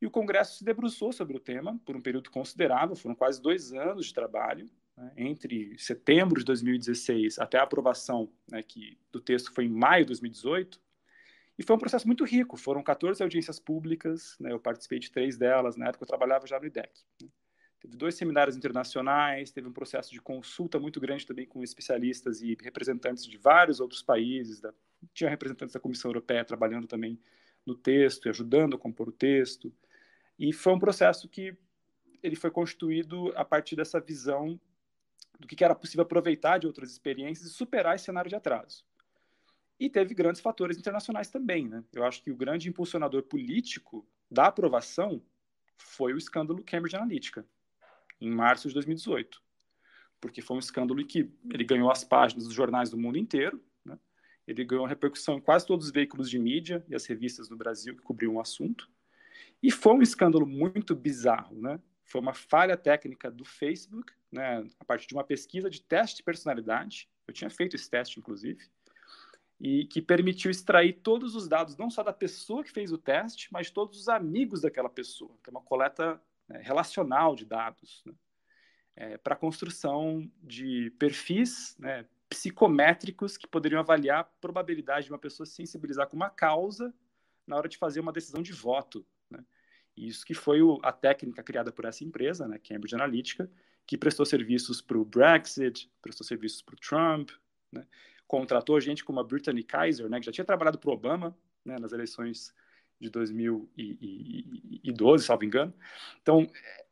e 0.00 0.06
o 0.06 0.10
Congresso 0.10 0.56
se 0.56 0.64
debruçou 0.64 1.12
sobre 1.12 1.36
o 1.36 1.40
tema 1.40 1.78
por 1.84 1.94
um 1.94 2.00
período 2.00 2.30
considerável, 2.30 2.96
foram 2.96 3.14
quase 3.14 3.42
dois 3.42 3.74
anos 3.74 4.06
de 4.06 4.14
trabalho, 4.14 4.70
né, 4.96 5.12
entre 5.18 5.78
setembro 5.78 6.38
de 6.38 6.46
2016 6.46 7.38
até 7.38 7.58
a 7.58 7.64
aprovação 7.64 8.32
né, 8.50 8.62
que, 8.62 8.96
do 9.12 9.20
texto 9.20 9.52
foi 9.52 9.66
em 9.66 9.68
maio 9.68 10.04
de 10.04 10.08
2018, 10.08 10.80
e 11.58 11.62
foi 11.62 11.74
um 11.74 11.78
processo 11.78 12.06
muito 12.06 12.24
rico, 12.24 12.56
foram 12.56 12.82
14 12.82 13.22
audiências 13.22 13.58
públicas, 13.58 14.36
né, 14.38 14.52
eu 14.52 14.60
participei 14.60 14.98
de 14.98 15.10
três 15.10 15.36
delas, 15.36 15.76
na 15.76 15.88
época 15.88 16.04
eu 16.04 16.08
trabalhava 16.08 16.46
já 16.46 16.58
no 16.58 16.66
IDEC. 16.66 16.90
Né. 17.20 17.28
Teve 17.80 17.96
dois 17.96 18.16
seminários 18.16 18.56
internacionais, 18.56 19.52
teve 19.52 19.68
um 19.68 19.72
processo 19.72 20.10
de 20.12 20.20
consulta 20.20 20.80
muito 20.80 21.00
grande 21.00 21.26
também 21.26 21.46
com 21.46 21.62
especialistas 21.62 22.40
e 22.42 22.56
representantes 22.60 23.24
de 23.24 23.36
vários 23.38 23.78
outros 23.78 24.02
países, 24.02 24.60
da, 24.60 24.72
tinha 25.14 25.30
representantes 25.30 25.74
da 25.74 25.80
Comissão 25.80 26.08
Europeia 26.08 26.44
trabalhando 26.44 26.88
também 26.88 27.20
no 27.64 27.76
texto 27.76 28.26
e 28.26 28.30
ajudando 28.30 28.74
a 28.74 28.78
compor 28.78 29.08
o 29.08 29.12
texto. 29.12 29.72
E 30.38 30.52
foi 30.52 30.72
um 30.72 30.78
processo 30.78 31.28
que 31.28 31.56
ele 32.20 32.34
foi 32.34 32.50
constituído 32.50 33.32
a 33.36 33.44
partir 33.44 33.76
dessa 33.76 34.00
visão 34.00 34.60
do 35.38 35.46
que 35.46 35.62
era 35.62 35.74
possível 35.74 36.02
aproveitar 36.02 36.58
de 36.58 36.66
outras 36.66 36.90
experiências 36.90 37.48
e 37.48 37.54
superar 37.54 37.94
esse 37.94 38.06
cenário 38.06 38.28
de 38.28 38.34
atraso. 38.34 38.84
E 39.78 39.88
teve 39.88 40.14
grandes 40.14 40.40
fatores 40.40 40.76
internacionais 40.76 41.30
também. 41.30 41.68
Né? 41.68 41.84
Eu 41.92 42.04
acho 42.04 42.22
que 42.22 42.30
o 42.30 42.36
grande 42.36 42.68
impulsionador 42.68 43.22
político 43.22 44.06
da 44.30 44.46
aprovação 44.46 45.22
foi 45.76 46.12
o 46.12 46.18
escândalo 46.18 46.62
Cambridge 46.64 46.96
Analytica, 46.96 47.46
em 48.20 48.30
março 48.30 48.68
de 48.68 48.74
2018. 48.74 49.40
Porque 50.20 50.42
foi 50.42 50.56
um 50.56 50.60
escândalo 50.60 51.04
que 51.06 51.30
ele 51.52 51.64
ganhou 51.64 51.90
as 51.90 52.02
páginas 52.02 52.44
dos 52.44 52.54
jornais 52.54 52.90
do 52.90 52.98
mundo 52.98 53.16
inteiro, 53.16 53.62
né? 53.84 53.96
ele 54.46 54.64
ganhou 54.64 54.84
repercussão 54.84 55.38
em 55.38 55.40
quase 55.40 55.64
todos 55.64 55.86
os 55.86 55.92
veículos 55.92 56.28
de 56.28 56.38
mídia 56.38 56.84
e 56.88 56.94
as 56.94 57.06
revistas 57.06 57.48
no 57.48 57.56
Brasil 57.56 57.94
que 57.94 58.02
cobriam 58.02 58.34
o 58.34 58.40
assunto. 58.40 58.90
E 59.62 59.70
foi 59.70 59.94
um 59.94 60.02
escândalo 60.02 60.46
muito 60.46 60.94
bizarro, 60.94 61.60
né? 61.60 61.80
Foi 62.04 62.20
uma 62.20 62.32
falha 62.32 62.76
técnica 62.76 63.30
do 63.30 63.44
Facebook, 63.44 64.12
né, 64.32 64.66
a 64.80 64.84
partir 64.84 65.06
de 65.06 65.14
uma 65.14 65.24
pesquisa 65.24 65.68
de 65.68 65.82
teste 65.82 66.16
de 66.16 66.22
personalidade. 66.22 67.08
Eu 67.26 67.34
tinha 67.34 67.50
feito 67.50 67.76
esse 67.76 67.90
teste, 67.90 68.18
inclusive, 68.18 68.66
e 69.60 69.84
que 69.86 70.00
permitiu 70.00 70.50
extrair 70.50 71.00
todos 71.02 71.34
os 71.34 71.48
dados, 71.48 71.76
não 71.76 71.90
só 71.90 72.02
da 72.02 72.12
pessoa 72.12 72.62
que 72.62 72.70
fez 72.70 72.92
o 72.92 72.98
teste, 72.98 73.48
mas 73.52 73.70
todos 73.70 74.00
os 74.00 74.08
amigos 74.08 74.60
daquela 74.60 74.88
pessoa, 74.88 75.36
que 75.42 75.50
é 75.50 75.52
uma 75.52 75.62
coleta 75.62 76.20
né, 76.48 76.60
relacional 76.62 77.34
de 77.34 77.44
dados, 77.44 78.02
né, 78.06 78.14
é, 78.96 79.18
para 79.18 79.34
a 79.34 79.38
construção 79.38 80.30
de 80.42 80.90
perfis 80.98 81.76
né, 81.78 82.06
psicométricos 82.28 83.36
que 83.36 83.46
poderiam 83.46 83.80
avaliar 83.80 84.20
a 84.20 84.24
probabilidade 84.24 85.06
de 85.06 85.12
uma 85.12 85.18
pessoa 85.18 85.46
se 85.46 85.54
sensibilizar 85.54 86.08
com 86.08 86.16
uma 86.16 86.30
causa 86.30 86.94
na 87.46 87.56
hora 87.56 87.68
de 87.68 87.78
fazer 87.78 88.00
uma 88.00 88.12
decisão 88.12 88.42
de 88.42 88.52
voto 88.52 89.06
isso 89.98 90.24
que 90.24 90.34
foi 90.34 90.62
o, 90.62 90.78
a 90.82 90.92
técnica 90.92 91.42
criada 91.42 91.72
por 91.72 91.84
essa 91.84 92.04
empresa, 92.04 92.46
né, 92.46 92.58
Cambridge 92.58 92.94
Analytica, 92.94 93.50
que 93.86 93.96
prestou 93.96 94.24
serviços 94.24 94.80
para 94.80 94.98
o 94.98 95.04
Brexit, 95.04 95.90
prestou 96.00 96.26
serviços 96.26 96.62
para 96.62 96.74
o 96.74 96.78
Trump, 96.78 97.30
né, 97.72 97.86
contratou 98.28 98.78
gente 98.78 99.02
como 99.02 99.18
a 99.18 99.24
Brittany 99.24 99.64
Kaiser, 99.64 100.08
né, 100.08 100.20
que 100.20 100.26
já 100.26 100.32
tinha 100.32 100.44
trabalhado 100.44 100.78
para 100.78 100.92
Obama 100.92 101.36
né, 101.64 101.76
nas 101.80 101.92
eleições 101.92 102.54
de 103.00 103.08
2012, 103.10 105.24
salvo 105.24 105.44
engano. 105.44 105.72
Então, 106.20 106.46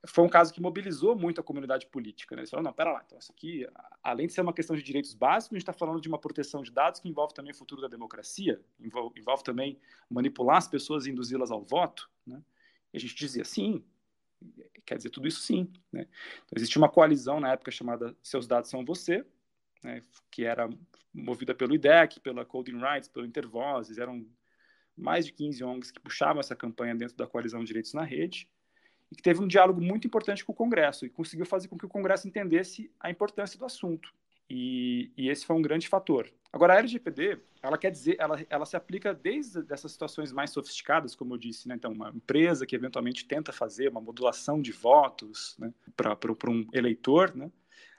foi 0.07 0.25
um 0.25 0.29
caso 0.29 0.55
que 0.55 0.61
mobilizou 0.61 1.17
muito 1.17 1.41
a 1.41 1.45
comunidade 1.45 1.87
política. 1.87 2.35
Né? 2.35 2.43
Eles 2.43 2.51
falaram, 2.51 2.71
não, 2.71 2.73
pera 2.73 2.93
lá, 2.93 3.03
então 3.05 3.19
isso 3.19 3.33
aqui, 3.33 3.67
além 4.03 4.29
de 4.29 4.33
ser 4.33 4.41
uma 4.41 4.53
questão 4.53 4.75
de 4.75 4.83
direitos 4.83 5.15
básicos, 5.15 5.55
a 5.55 5.59
gente 5.59 5.69
está 5.69 5.73
falando 5.73 6.01
de 6.01 6.09
uma 6.09 6.19
proteção 6.19 6.63
de 6.63 6.71
dados 6.71 7.01
que 7.01 7.09
envolve 7.09 7.35
também 7.35 7.53
o 7.53 7.57
futuro 7.57 7.83
da 7.83 7.89
democracia, 7.89 8.61
envolve, 8.81 9.21
envolve 9.21 9.45
também 9.45 9.79
manipular 10.09 10.57
as 10.57 10.69
pessoas 10.69 11.07
e 11.07 11.11
induzi-las 11.11 11.51
ao 11.51 11.63
voto, 11.63 12.09
né? 12.27 12.43
E 12.93 12.97
a 12.97 13.01
gente 13.01 13.15
dizia, 13.15 13.45
sim, 13.45 13.85
quer 14.85 14.97
dizer 14.97 15.11
tudo 15.11 15.27
isso 15.27 15.41
sim. 15.41 15.71
Né? 15.93 16.07
Então, 16.45 16.57
existia 16.57 16.81
uma 16.81 16.89
coalizão 16.89 17.41
na 17.41 17.53
época 17.53 17.71
chamada 17.71 18.17
Seus 18.23 18.47
Dados 18.47 18.71
São 18.71 18.85
Você, 18.85 19.25
né, 19.83 20.03
que 20.31 20.45
era 20.45 20.69
movida 21.13 21.55
pelo 21.55 21.75
IDEC, 21.75 22.21
pela 22.21 22.45
Coding 22.45 22.79
Rights, 22.79 23.09
pelo 23.09 23.27
Intervozes, 23.27 23.99
eram 23.99 24.27
mais 24.97 25.27
de 25.27 25.33
15 25.33 25.63
ONGs 25.65 25.91
que 25.91 26.01
puxavam 26.01 26.41
essa 26.41 26.57
campanha 26.57 26.95
dentro 26.95 27.17
da 27.17 27.27
coalizão 27.27 27.61
de 27.61 27.67
direitos 27.67 27.93
na 27.93 28.03
rede, 28.03 28.49
e 29.11 29.17
que 29.17 29.23
teve 29.23 29.41
um 29.41 29.47
diálogo 29.47 29.81
muito 29.81 30.07
importante 30.07 30.45
com 30.45 30.53
o 30.53 30.57
Congresso, 30.57 31.05
e 31.07 31.11
conseguiu 31.11 31.47
fazer 31.47 31.69
com 31.69 31.79
que 31.79 31.87
o 31.87 31.89
Congresso 31.89 32.27
entendesse 32.27 32.91
a 32.99 33.11
importância 33.11 33.59
do 33.59 33.65
assunto. 33.65 34.13
E, 34.49 35.11
e, 35.17 35.29
esse 35.29 35.45
foi 35.45 35.57
um 35.57 35.63
grande 35.63 35.89
fator. 35.89 36.33
Agora, 36.53 36.75
a 36.75 36.79
LGPD, 36.79 37.39
ela 37.61 37.77
quer 37.77 37.91
dizer, 37.91 38.17
ela, 38.19 38.39
ela 38.49 38.65
se 38.65 38.77
aplica 38.77 39.13
desde 39.13 39.65
essas 39.73 39.91
situações 39.91 40.33
mais 40.33 40.51
sofisticadas, 40.51 41.17
como 41.17 41.35
eu 41.35 41.39
disse, 41.39 41.67
né? 41.67 41.75
Então, 41.75 41.93
uma 41.93 42.11
empresa 42.11 42.65
que 42.65 42.77
eventualmente 42.77 43.27
tenta 43.27 43.53
fazer 43.53 43.89
uma 43.89 44.01
modulação 44.01 44.63
de 44.63 44.71
votos 44.71 45.57
né? 45.59 45.75
para 45.97 46.51
um 46.51 46.67
eleitor, 46.73 47.35
né? 47.35 47.51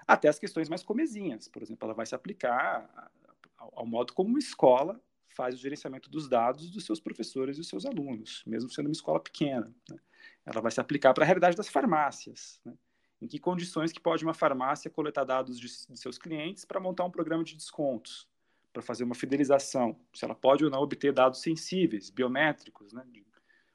Até 0.08 0.30
as 0.30 0.40
questões 0.40 0.70
mais 0.70 0.84
comezinhas. 0.84 1.48
Por 1.48 1.62
exemplo, 1.62 1.86
ela 1.86 1.94
vai 1.94 2.06
se 2.06 2.16
aplicar 2.16 3.12
ao, 3.58 3.86
modo 3.86 4.14
como 4.14 4.30
uma 4.30 4.40
escola 4.40 5.02
faz 5.30 5.54
o 5.54 5.58
gerenciamento 5.60 6.10
dos 6.10 6.28
dados 6.28 6.72
dos 6.72 6.84
seus 6.84 7.00
professores 7.00 7.58
e 7.58 7.60
dos 7.60 7.70
seus 7.70 7.86
alunos, 7.86 8.44
mesmo 8.48 8.72
sendo 8.72 8.88
uma 8.88 8.94
escola 8.94 9.20
pequena. 9.20 9.72
Né? 9.88 9.98
Ela 10.44 10.62
vai 10.62 10.72
se 10.72 10.82
aplicar 10.82 11.14
para 11.14 11.24
a 11.24 11.28
realidade 11.28 11.56
das 11.56 11.70
farmácias. 11.70 12.60
Né? 12.66 12.74
em 13.22 13.28
que 13.28 13.40
condições 13.40 13.92
que 13.92 14.00
pode 14.00 14.24
uma 14.24 14.34
farmácia 14.34 14.92
coletar 14.92 15.24
dados 15.24 15.60
de, 15.60 15.68
de 15.68 15.98
seus 16.00 16.18
clientes 16.18 16.64
para 16.66 16.80
montar 16.80 17.04
um 17.06 17.12
programa 17.12 17.44
de 17.44 17.56
descontos, 17.56 18.28
para 18.72 18.82
fazer 18.82 19.04
uma 19.04 19.16
fidelização, 19.16 20.00
se 20.14 20.24
ela 20.24 20.36
pode 20.36 20.64
ou 20.64 20.70
não 20.70 20.80
obter 20.82 21.12
dados 21.12 21.42
sensíveis, 21.42 22.10
biométricos, 22.10 22.94
né, 22.94 23.04
de 23.12 23.26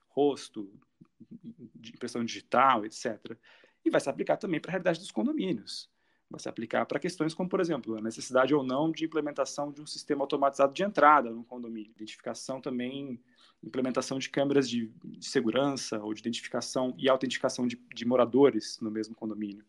rosto, 0.09 0.73
de 1.75 1.91
impressão 1.91 2.25
digital, 2.25 2.85
etc. 2.85 3.37
E 3.85 3.91
vai 3.91 4.01
se 4.01 4.09
aplicar 4.09 4.37
também 4.37 4.61
para 4.61 4.71
a 4.71 4.73
realidade 4.73 5.01
dos 5.01 5.11
condomínios. 5.11 5.91
Vai 6.33 6.41
se 6.41 6.49
aplicar 6.49 6.87
para 6.87 6.99
questões 6.99 7.35
como, 7.35 7.49
por 7.49 7.61
exemplo, 7.61 7.97
a 7.97 8.01
necessidade 8.01 8.55
ou 8.55 8.65
não 8.65 8.91
de 8.91 9.05
implementação 9.05 9.71
de 9.71 9.83
um 9.83 9.87
sistema 9.87 10.23
automatizado 10.23 10.73
de 10.73 10.83
entrada 10.83 11.31
no 11.31 11.45
condomínio, 11.45 11.93
identificação 11.95 12.61
também 12.61 13.21
implementação 13.63 14.19
de 14.19 14.29
câmeras 14.29 14.69
de, 14.69 14.91
segurança 15.21 15.99
ou 16.01 16.13
de 16.13 16.21
identificação 16.21 16.95
e 16.99 17.09
autenticação 17.09 17.67
de, 17.67 17.81
de 17.95 18.05
moradores 18.05 18.81
no 18.81 18.91
mesmo 18.91 19.15
condomínio. 19.15 19.65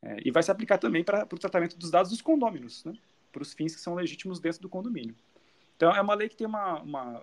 É, 0.00 0.18
e 0.24 0.30
vai 0.30 0.42
se 0.42 0.50
aplicar 0.50 0.78
também 0.78 1.02
para 1.02 1.24
o 1.24 1.38
tratamento 1.38 1.76
dos 1.76 1.90
dados 1.90 2.10
dos 2.10 2.22
condôminos, 2.22 2.84
né, 2.84 2.94
para 3.32 3.42
os 3.42 3.52
fins 3.52 3.74
que 3.74 3.80
são 3.80 3.94
legítimos 3.94 4.38
dentro 4.38 4.60
do 4.60 4.68
condomínio. 4.68 5.16
Então, 5.76 5.92
é 5.92 6.00
uma 6.00 6.14
lei 6.14 6.28
que 6.28 6.36
tem 6.36 6.46
uma, 6.46 6.80
uma 6.80 7.22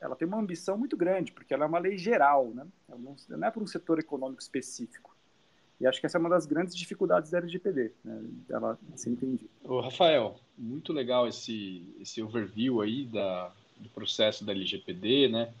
ela 0.00 0.14
tem 0.14 0.28
uma 0.28 0.38
ambição 0.38 0.76
muito 0.76 0.96
grande, 0.96 1.32
porque 1.32 1.54
ela 1.54 1.64
é 1.64 1.68
uma 1.68 1.78
lei 1.78 1.96
geral, 1.96 2.50
né? 2.54 2.66
Ela 2.88 2.98
não, 2.98 3.16
não 3.28 3.48
é 3.48 3.50
para 3.50 3.62
um 3.62 3.66
setor 3.66 3.98
econômico 3.98 4.42
específico. 4.42 5.09
E 5.80 5.86
acho 5.86 5.98
que 5.98 6.06
essa 6.06 6.18
é 6.18 6.20
uma 6.20 6.28
das 6.28 6.44
grandes 6.44 6.76
dificuldades 6.76 7.30
da 7.30 7.38
LGPD, 7.38 7.92
né, 8.04 8.22
ela 8.50 8.78
ser 8.94 9.10
entendida. 9.10 9.48
Rafael, 9.82 10.38
muito 10.58 10.92
legal 10.92 11.26
esse, 11.26 11.82
esse 11.98 12.22
overview 12.22 12.82
aí 12.82 13.06
da, 13.06 13.50
do 13.78 13.88
processo 13.88 14.44
da 14.44 14.52
LGPD, 14.52 15.28
né? 15.28 15.52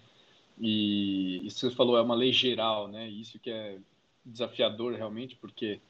E 0.58 1.40
isso 1.46 1.60
que 1.60 1.70
você 1.70 1.74
falou 1.74 1.96
é 1.96 2.02
uma 2.02 2.14
lei 2.14 2.32
geral, 2.34 2.86
né? 2.86 3.08
Isso 3.08 3.38
que 3.38 3.50
é 3.50 3.78
desafiador 4.24 4.92
realmente, 4.94 5.34
porque 5.36 5.80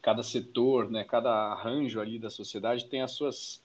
cada 0.00 0.22
setor, 0.22 0.90
né, 0.90 1.04
cada 1.04 1.52
arranjo 1.52 2.00
ali 2.00 2.18
da 2.18 2.30
sociedade 2.30 2.86
tem 2.86 3.02
as 3.02 3.10
suas, 3.12 3.60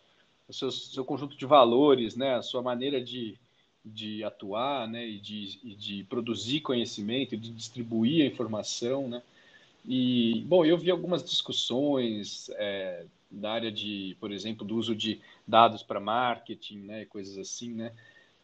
o 0.48 0.53
seu, 0.53 0.72
seu 0.72 1.05
conjunto 1.05 1.38
de 1.38 1.46
valores, 1.46 2.15
né, 2.15 2.36
a 2.36 2.41
sua 2.41 2.62
maneira 2.62 3.01
de, 3.01 3.38
de 3.84 4.24
atuar, 4.24 4.88
né, 4.88 5.08
e 5.08 5.20
de, 5.20 5.60
e 5.63 5.75
de 5.75 6.03
produzir 6.05 6.62
conhecimento, 6.62 7.38
de 7.38 7.51
distribuir 7.51 8.24
a 8.24 8.27
informação, 8.27 9.08
né. 9.08 9.22
E, 9.88 10.44
bom, 10.48 10.65
eu 10.65 10.77
vi 10.77 10.89
algumas 10.89 11.24
discussões 11.24 12.50
é, 12.56 13.06
da 13.30 13.51
área 13.51 13.72
de, 13.72 14.18
por 14.20 14.32
exemplo, 14.32 14.65
do 14.65 14.75
uso 14.75 14.96
de 14.96 15.22
dados 15.48 15.84
para 15.84 16.00
marketing, 16.00 16.80
né, 16.80 17.06
coisas 17.06 17.38
assim, 17.38 17.74
né, 17.74 17.94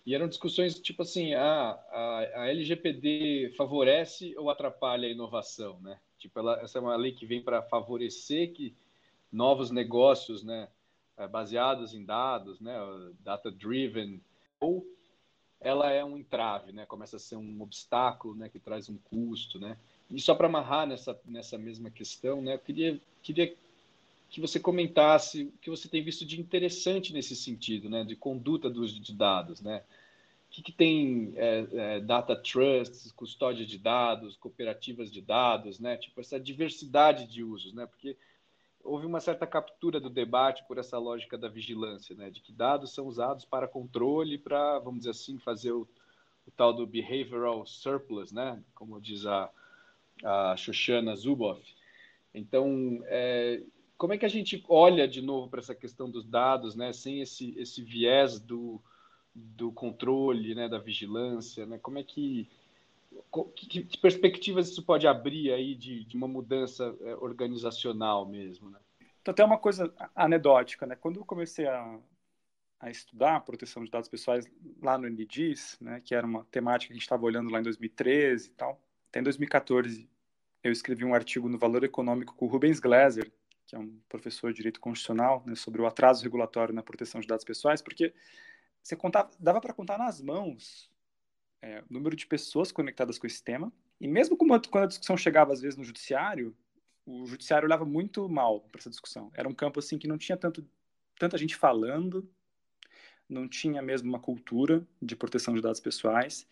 e 0.06 0.16
eram 0.16 0.28
discussões 0.28 0.80
tipo 0.80 1.04
assim, 1.04 1.34
ah, 1.34 1.80
a, 1.92 2.42
a 2.42 2.48
LGPD 2.50 3.54
favorece 3.56 4.36
ou 4.38 4.50
atrapalha 4.50 5.08
a 5.08 5.12
inovação, 5.12 5.80
né? 5.80 6.00
Tipo, 6.18 6.40
ela, 6.40 6.60
essa 6.62 6.80
é 6.80 6.82
uma 6.82 6.96
lei 6.96 7.12
que 7.12 7.26
vem 7.26 7.42
para 7.42 7.62
favorecer 7.62 8.52
que 8.52 8.76
novos 9.32 9.70
negócios, 9.72 10.44
né, 10.44 10.68
eh, 11.18 11.28
baseados 11.28 11.94
em 11.94 12.04
dados, 12.04 12.60
né, 12.60 12.76
data 13.20 13.52
driven, 13.52 14.22
ou 14.60 14.86
ela 15.60 15.92
é 15.92 16.04
um 16.04 16.18
entrave, 16.18 16.72
né, 16.72 16.86
começa 16.86 17.18
a 17.18 17.20
ser 17.20 17.36
um 17.36 17.62
obstáculo, 17.62 18.36
né, 18.36 18.50
que 18.50 18.60
traz 18.60 18.90
um 18.90 18.98
custo, 18.98 19.60
né? 19.60 19.78
E 20.12 20.20
só 20.22 20.36
para 20.36 20.48
amarrar 20.48 20.88
nessa 20.88 21.20
nessa 21.26 21.58
mesma 21.58 21.90
questão, 21.90 22.42
né, 22.42 22.56
eu 22.56 22.60
queria 22.60 23.00
queria 23.24 23.56
que 24.30 24.40
você 24.40 24.60
comentasse 24.60 25.44
o 25.44 25.52
que 25.62 25.70
você 25.70 25.90
tem 25.90 26.04
visto 26.04 26.26
de 26.26 26.40
interessante 26.40 27.12
nesse 27.12 27.36
sentido, 27.36 27.90
né, 27.90 28.04
de 28.04 28.16
conduta 28.16 28.70
do 28.70 28.82
uso 28.82 29.00
de 29.00 29.14
dados, 29.14 29.62
né? 29.62 29.84
O 30.48 30.54
que, 30.54 30.62
que 30.62 30.72
tem 30.72 31.34
é, 31.36 31.68
é, 31.72 32.00
data 32.02 32.36
trusts, 32.36 33.12
custódia 33.14 33.66
de 33.66 33.78
dados, 33.78 34.36
cooperativas 34.36 35.10
de 35.10 35.22
dados, 35.22 35.80
né? 35.80 35.96
Tipo 35.96 36.20
essa 36.20 36.40
diversidade 36.40 37.26
de 37.26 37.42
usos, 37.42 37.74
né? 37.74 37.86
Porque 37.86 38.18
houve 38.84 39.06
uma 39.06 39.20
certa 39.20 39.48
captura 39.48 40.00
do 40.00 40.10
debate 40.10 40.66
por 40.68 40.78
essa 40.78 40.98
lógica 40.98 41.38
da 41.38 41.48
vigilância, 41.48 42.16
né? 42.16 42.30
De 42.30 42.42
que 42.42 42.52
dados 42.52 42.94
são 42.94 43.08
usados 43.08 43.46
para 43.46 43.68
controle, 43.68 44.38
para, 44.38 44.80
vamos 44.80 45.00
dizer 45.00 45.12
assim, 45.12 45.38
fazer 45.40 45.72
o, 45.72 45.88
o 46.46 46.52
tal 46.52 46.74
do 46.74 46.86
behavioral 46.86 47.66
surplus, 47.66 48.32
né? 48.34 48.62
Como 48.76 49.00
diz 49.00 49.26
a, 49.26 49.50
a 50.24 50.56
Shoshana 50.56 51.16
Zuboff. 51.16 51.62
Então, 52.34 53.02
é, 53.06 53.62
como 53.98 54.14
é 54.14 54.18
que 54.18 54.26
a 54.26 54.30
gente 54.30 54.64
olha 54.68 55.08
de 55.08 55.22
novo 55.22 55.50
para 55.50 55.60
essa 55.60 55.76
questão 55.76 56.10
dos 56.10 56.26
dados, 56.26 56.76
né, 56.76 56.94
sem 56.94 57.22
esse, 57.22 57.54
esse 57.58 57.84
viés 57.84 58.40
do, 58.40 58.82
do 59.36 59.72
controle, 59.72 60.56
né, 60.56 60.68
da 60.68 60.80
vigilância, 60.80 61.66
né? 61.66 61.78
Como 61.78 62.00
é 62.00 62.04
que 62.04 62.50
que, 63.56 63.84
que 63.84 63.98
perspectivas 63.98 64.70
isso 64.70 64.84
pode 64.84 65.06
abrir 65.06 65.52
aí 65.52 65.76
de, 65.76 66.06
de 66.06 66.16
uma 66.16 66.28
mudança 66.28 66.96
é, 67.02 67.16
organizacional 67.16 68.26
mesmo, 68.26 68.70
né? 68.70 68.80
Então, 69.22 69.34
tem 69.34 69.46
uma 69.46 69.58
coisa 69.58 69.94
anedótica, 70.16 70.86
né? 70.86 70.96
Quando 70.96 71.20
eu 71.20 71.26
comecei 71.26 71.68
a, 71.68 72.00
a 72.80 72.90
estudar 72.90 73.36
a 73.36 73.40
proteção 73.40 73.84
de 73.84 73.92
dados 73.92 74.10
pessoais 74.10 74.50
lá 74.82 74.98
no 74.98 75.08
NDIS, 75.08 75.78
né, 75.80 76.02
que 76.04 76.16
era 76.16 76.26
uma 76.26 76.44
temática 76.46 76.88
que 76.88 76.94
a 76.94 76.96
gente 76.96 77.04
estava 77.04 77.24
olhando 77.24 77.52
lá 77.52 77.60
em 77.60 77.64
2013 77.64 78.48
e 78.50 78.52
tal, 78.54 78.82
até 79.12 79.20
em 79.20 79.24
2014 79.24 80.10
eu 80.64 80.72
escrevi 80.72 81.04
um 81.04 81.14
artigo 81.14 81.50
no 81.50 81.58
Valor 81.58 81.84
Econômico 81.84 82.34
com 82.34 82.46
o 82.46 82.48
Rubens 82.48 82.80
Gleiser, 82.80 83.30
que 83.68 83.76
é 83.76 83.80
um 83.80 84.00
professor 84.08 84.52
de 84.52 84.58
direito 84.58 84.80
constitucional, 84.80 85.44
né, 85.46 85.54
sobre 85.54 85.82
o 85.82 85.86
atraso 85.86 86.24
regulatório 86.24 86.74
na 86.74 86.82
proteção 86.82 87.20
de 87.20 87.28
dados 87.28 87.44
pessoais, 87.44 87.82
porque 87.82 88.14
você 88.82 88.96
contava, 88.96 89.30
dava 89.38 89.60
para 89.60 89.74
contar 89.74 89.98
nas 89.98 90.22
mãos 90.22 90.90
é, 91.62 91.82
o 91.82 91.94
número 91.94 92.16
de 92.16 92.26
pessoas 92.26 92.72
conectadas 92.72 93.20
com 93.20 93.28
esse 93.28 93.44
tema, 93.44 93.72
e 94.00 94.08
mesmo 94.08 94.38
quando 94.38 94.54
a 94.76 94.86
discussão 94.86 95.18
chegava 95.18 95.52
às 95.52 95.62
vezes 95.62 95.78
no 95.78 95.84
judiciário, 95.84 96.56
o 97.06 97.26
judiciário 97.26 97.66
olhava 97.66 97.84
muito 97.84 98.30
mal 98.30 98.62
para 98.62 98.80
essa 98.80 98.90
discussão. 98.90 99.30
Era 99.34 99.48
um 99.50 99.54
campo 99.54 99.80
assim 99.80 99.98
que 99.98 100.08
não 100.08 100.18
tinha 100.18 100.38
tanto, 100.38 100.66
tanta 101.20 101.38
gente 101.38 101.56
falando, 101.56 102.30
não 103.28 103.48
tinha 103.48 103.82
mesmo 103.82 104.08
uma 104.08 104.20
cultura 104.20 104.88
de 105.02 105.16
proteção 105.18 105.54
de 105.54 105.62
dados 105.62 105.82
pessoais, 105.82 106.48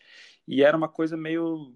e 0.46 0.62
era 0.62 0.76
uma 0.76 0.88
coisa 0.88 1.16
meio 1.16 1.74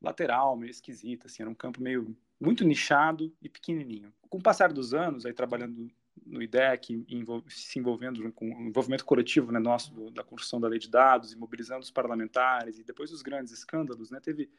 lateral, 0.00 0.56
meio 0.56 0.70
esquisita, 0.70 1.26
assim, 1.26 1.42
era 1.42 1.50
um 1.50 1.54
campo 1.54 1.82
meio 1.82 2.16
muito 2.40 2.64
nichado 2.64 3.32
e 3.42 3.48
pequenininho. 3.48 4.12
Com 4.28 4.38
o 4.38 4.42
passar 4.42 4.72
dos 4.72 4.94
anos, 4.94 5.26
aí 5.26 5.32
trabalhando 5.32 5.90
no 6.24 6.42
IDEC, 6.42 7.04
se 7.48 7.78
envolvendo 7.78 8.32
com 8.32 8.46
o 8.46 8.68
envolvimento 8.68 9.04
coletivo 9.04 9.52
né, 9.52 9.58
nosso 9.58 9.92
do, 9.92 10.10
da 10.10 10.22
construção 10.22 10.60
da 10.60 10.68
lei 10.68 10.78
de 10.78 10.88
dados 10.88 11.32
e 11.32 11.36
mobilizando 11.36 11.82
os 11.82 11.90
parlamentares 11.90 12.78
e 12.78 12.84
depois 12.84 13.12
os 13.12 13.22
grandes 13.22 13.52
escândalos, 13.52 14.10
né, 14.10 14.20
teve 14.20 14.50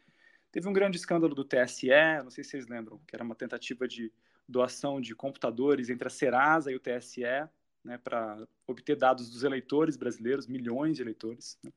teve 0.51 0.67
um 0.67 0.73
grande 0.73 0.97
escândalo 0.97 1.33
do 1.33 1.45
TSE, 1.45 1.87
não 2.23 2.29
sei 2.29 2.43
se 2.43 2.51
vocês 2.51 2.67
lembram, 2.67 2.99
que 3.07 3.15
era 3.15 3.23
uma 3.23 3.35
tentativa 3.35 3.87
de 3.87 4.11
doação 4.45 4.99
de 4.99 5.15
computadores 5.15 5.89
entre 5.89 6.07
a 6.07 6.11
Serasa 6.11 6.69
e 6.69 6.75
o 6.75 6.79
TSE, 6.79 7.23
né, 7.83 7.97
para 7.97 8.45
obter 8.67 8.97
dados 8.97 9.29
dos 9.29 9.43
eleitores 9.43 9.95
brasileiros, 9.95 10.47
milhões 10.47 10.97
de 10.97 11.03
eleitores. 11.03 11.57
Né. 11.63 11.71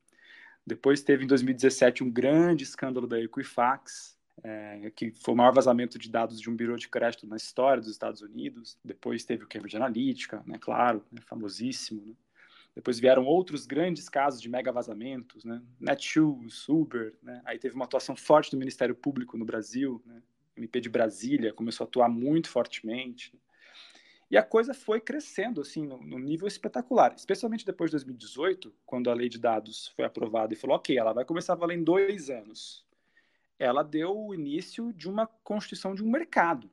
Depois 0.65 1.03
teve 1.03 1.23
em 1.23 1.27
2017 1.27 2.03
um 2.03 2.09
grande 2.09 2.63
escândalo 2.63 3.05
da 3.05 3.19
Equifax, 3.19 4.17
é, 4.43 4.91
que 4.95 5.11
foi 5.11 5.33
o 5.33 5.37
maior 5.37 5.53
vazamento 5.53 5.97
de 5.99 6.09
dados 6.09 6.41
de 6.41 6.49
um 6.49 6.55
bureau 6.55 6.75
de 6.75 6.89
crédito 6.89 7.27
na 7.27 7.37
história 7.37 7.81
dos 7.81 7.91
Estados 7.91 8.21
Unidos. 8.21 8.77
Depois 8.83 9.23
teve 9.23 9.43
o 9.43 9.47
Cambridge 9.47 9.77
Analytica, 9.77 10.43
né, 10.45 10.57
claro, 10.59 11.03
né, 11.11 11.21
famosíssimo. 11.21 12.01
Né. 12.05 12.13
Depois 12.75 12.99
vieram 12.99 13.25
outros 13.25 13.65
grandes 13.65 14.09
casos 14.09 14.41
de 14.41 14.49
mega 14.49 14.71
vazamentos, 14.71 15.45
né, 15.45 15.61
Netshoes, 15.79 16.67
Uber. 16.67 17.13
Né. 17.21 17.41
Aí 17.45 17.59
teve 17.59 17.75
uma 17.75 17.85
atuação 17.85 18.15
forte 18.15 18.51
do 18.51 18.57
Ministério 18.57 18.95
Público 18.95 19.37
no 19.37 19.45
Brasil, 19.45 20.01
né, 20.05 20.21
MP 20.57 20.79
de 20.79 20.89
Brasília 20.89 21.53
começou 21.53 21.85
a 21.85 21.87
atuar 21.87 22.09
muito 22.09 22.49
fortemente. 22.49 23.31
Né. 23.33 23.39
E 24.35 24.37
a 24.37 24.43
coisa 24.43 24.73
foi 24.73 24.99
crescendo 24.99 25.61
assim 25.61 25.85
no, 25.87 26.19
nível 26.19 26.47
espetacular, 26.47 27.13
especialmente 27.15 27.65
depois 27.65 27.89
de 27.89 27.95
2018, 27.95 28.73
quando 28.85 29.09
a 29.09 29.13
lei 29.13 29.29
de 29.29 29.39
dados 29.39 29.87
foi 29.95 30.03
aprovada 30.03 30.53
e 30.53 30.57
falou, 30.57 30.75
ok, 30.75 30.97
ela 30.97 31.13
vai 31.13 31.23
começar 31.23 31.53
a 31.53 31.55
valer 31.55 31.77
em 31.77 31.83
dois 31.83 32.29
anos 32.29 32.85
ela 33.57 33.83
deu 33.83 34.17
o 34.17 34.33
início 34.33 34.91
de 34.93 35.09
uma 35.09 35.27
constituição 35.27 35.95
de 35.95 36.03
um 36.03 36.09
mercado. 36.09 36.69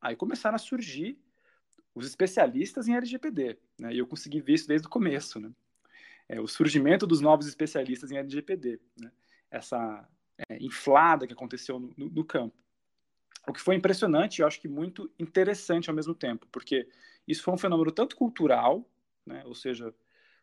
Aí 0.00 0.16
começaram 0.16 0.56
a 0.56 0.58
surgir 0.58 1.18
os 1.94 2.06
especialistas 2.06 2.88
em 2.88 2.94
LGPD, 2.94 3.58
né? 3.78 3.94
E 3.94 3.98
eu 3.98 4.06
consegui 4.06 4.40
ver 4.40 4.54
isso 4.54 4.66
desde 4.66 4.86
o 4.86 4.90
começo, 4.90 5.38
né? 5.38 5.52
É, 6.28 6.40
o 6.40 6.48
surgimento 6.48 7.06
dos 7.06 7.20
novos 7.20 7.46
especialistas 7.46 8.10
em 8.10 8.16
LGPD, 8.16 8.80
né? 8.98 9.12
Essa 9.50 10.08
é, 10.48 10.62
inflada 10.62 11.26
que 11.26 11.32
aconteceu 11.32 11.78
no, 11.78 11.94
no 11.96 12.24
campo. 12.24 12.56
O 13.46 13.52
que 13.52 13.60
foi 13.60 13.74
impressionante, 13.74 14.40
eu 14.40 14.46
acho 14.46 14.60
que 14.60 14.68
muito 14.68 15.10
interessante 15.18 15.90
ao 15.90 15.96
mesmo 15.96 16.14
tempo, 16.14 16.46
porque 16.50 16.88
isso 17.26 17.42
foi 17.42 17.54
um 17.54 17.58
fenômeno 17.58 17.92
tanto 17.92 18.16
cultural, 18.16 18.88
né? 19.26 19.42
Ou 19.44 19.54
seja, 19.54 19.94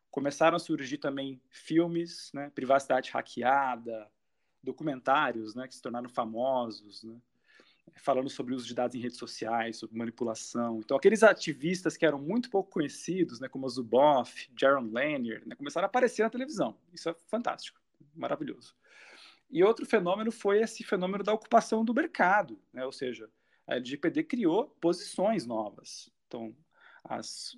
começaram 0.10 0.56
a 0.56 0.60
surgir 0.60 0.98
também 0.98 1.42
filmes, 1.50 2.32
né? 2.34 2.52
Privacidade 2.54 3.12
hackeada, 3.12 4.10
documentários 4.64 5.56
né, 5.56 5.68
que 5.68 5.76
se 5.76 5.82
tornaram 5.82 6.10
famosos, 6.10 7.04
né, 7.04 7.16
falando 7.98 8.30
sobre 8.30 8.54
o 8.54 8.58
uso 8.58 8.66
de 8.66 8.74
dados 8.74 8.96
em 8.96 9.00
redes 9.00 9.18
sociais, 9.18 9.78
sobre 9.78 9.98
manipulação. 9.98 10.80
Então, 10.80 10.96
aqueles 10.96 11.24
ativistas 11.24 11.98
que 11.98 12.06
eram 12.06 12.20
muito 12.20 12.50
pouco 12.50 12.70
conhecidos, 12.70 13.40
né, 13.40 13.48
como 13.48 13.68
Zuboff, 13.68 14.50
Jaron 14.58 14.90
Lanier, 14.92 15.42
né, 15.46 15.56
começaram 15.56 15.86
a 15.86 15.88
aparecer 15.88 16.24
na 16.24 16.30
televisão. 16.30 16.78
Isso 16.94 17.10
é 17.10 17.16
fantástico, 17.28 17.80
maravilhoso. 18.16 18.76
E 19.52 19.64
outro 19.64 19.86
fenômeno 19.86 20.32
foi 20.32 20.62
esse 20.62 20.84
fenômeno 20.84 21.24
da 21.24 21.34
ocupação 21.34 21.84
do 21.84 21.94
mercado, 21.94 22.60
né, 22.74 22.86
ou 22.86 22.92
seja, 22.92 23.30
a 23.68 23.76
LGPD 23.76 24.24
criou 24.24 24.68
posições 24.80 25.46
novas. 25.46 26.10
Então, 26.28 26.56
as, 27.04 27.58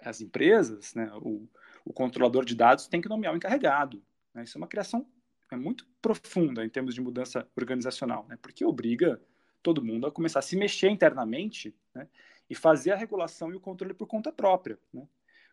as 0.00 0.20
empresas, 0.20 0.94
né, 0.94 1.10
o, 1.20 1.48
o 1.84 1.92
controlador 1.92 2.44
de 2.44 2.54
dados 2.54 2.86
tem 2.86 3.00
que 3.00 3.08
nomear 3.08 3.34
o 3.34 3.36
encarregado. 3.36 4.02
Né, 4.32 4.44
isso 4.44 4.56
é 4.56 4.60
uma 4.60 4.66
criação 4.66 5.06
é 5.54 5.56
muito 5.56 5.86
profunda 6.02 6.64
em 6.64 6.68
termos 6.68 6.94
de 6.94 7.00
mudança 7.00 7.48
organizacional, 7.56 8.26
né? 8.28 8.36
porque 8.40 8.64
obriga 8.64 9.20
todo 9.62 9.84
mundo 9.84 10.06
a 10.06 10.12
começar 10.12 10.40
a 10.40 10.42
se 10.42 10.56
mexer 10.56 10.90
internamente 10.90 11.74
né? 11.94 12.08
e 12.48 12.54
fazer 12.54 12.92
a 12.92 12.96
regulação 12.96 13.50
e 13.50 13.56
o 13.56 13.60
controle 13.60 13.94
por 13.94 14.06
conta 14.06 14.32
própria. 14.32 14.78
Né? 14.92 15.06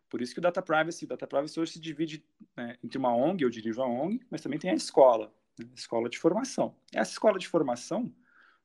Por 0.10 0.22
isso 0.22 0.34
que 0.34 0.40
o 0.40 0.42
Data 0.42 0.62
Privacy, 0.62 1.06
Data 1.06 1.26
Privacy 1.26 1.60
hoje 1.60 1.74
se 1.74 1.80
divide 1.80 2.26
né, 2.56 2.78
entre 2.84 2.98
uma 2.98 3.16
ONG, 3.16 3.44
eu 3.44 3.50
dirijo 3.50 3.82
a 3.82 3.88
ONG, 3.88 4.26
mas 4.30 4.42
também 4.42 4.60
tem 4.60 4.72
a 4.72 4.76
escola, 4.76 5.34
escola 5.76 6.10
de 6.10 6.18
formação. 6.18 6.76
Essa 6.94 7.12
escola 7.12 7.38
de 7.38 7.48
formação 7.48 8.14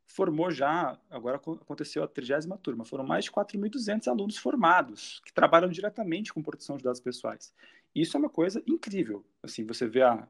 formou 0.07 0.51
já, 0.51 0.99
agora 1.11 1.37
aconteceu 1.37 2.03
a 2.05 2.09
30 2.09 2.57
turma, 2.59 2.85
foram 2.85 3.05
mais 3.05 3.25
de 3.25 3.33
4.200 3.33 4.07
alunos 4.09 4.38
formados, 4.38 5.20
que 5.25 5.33
trabalham 5.33 5.68
diretamente 5.68 6.33
com 6.33 6.42
proteção 6.42 6.77
de 6.77 6.85
dados 6.85 7.01
pessoais. 7.01 7.53
Isso 7.94 8.16
é 8.16 8.20
uma 8.20 8.31
coisa 8.31 8.62
incrível. 8.66 9.25
Assim, 9.42 9.64
você 9.64 9.87
vê 9.87 10.03
a, 10.03 10.29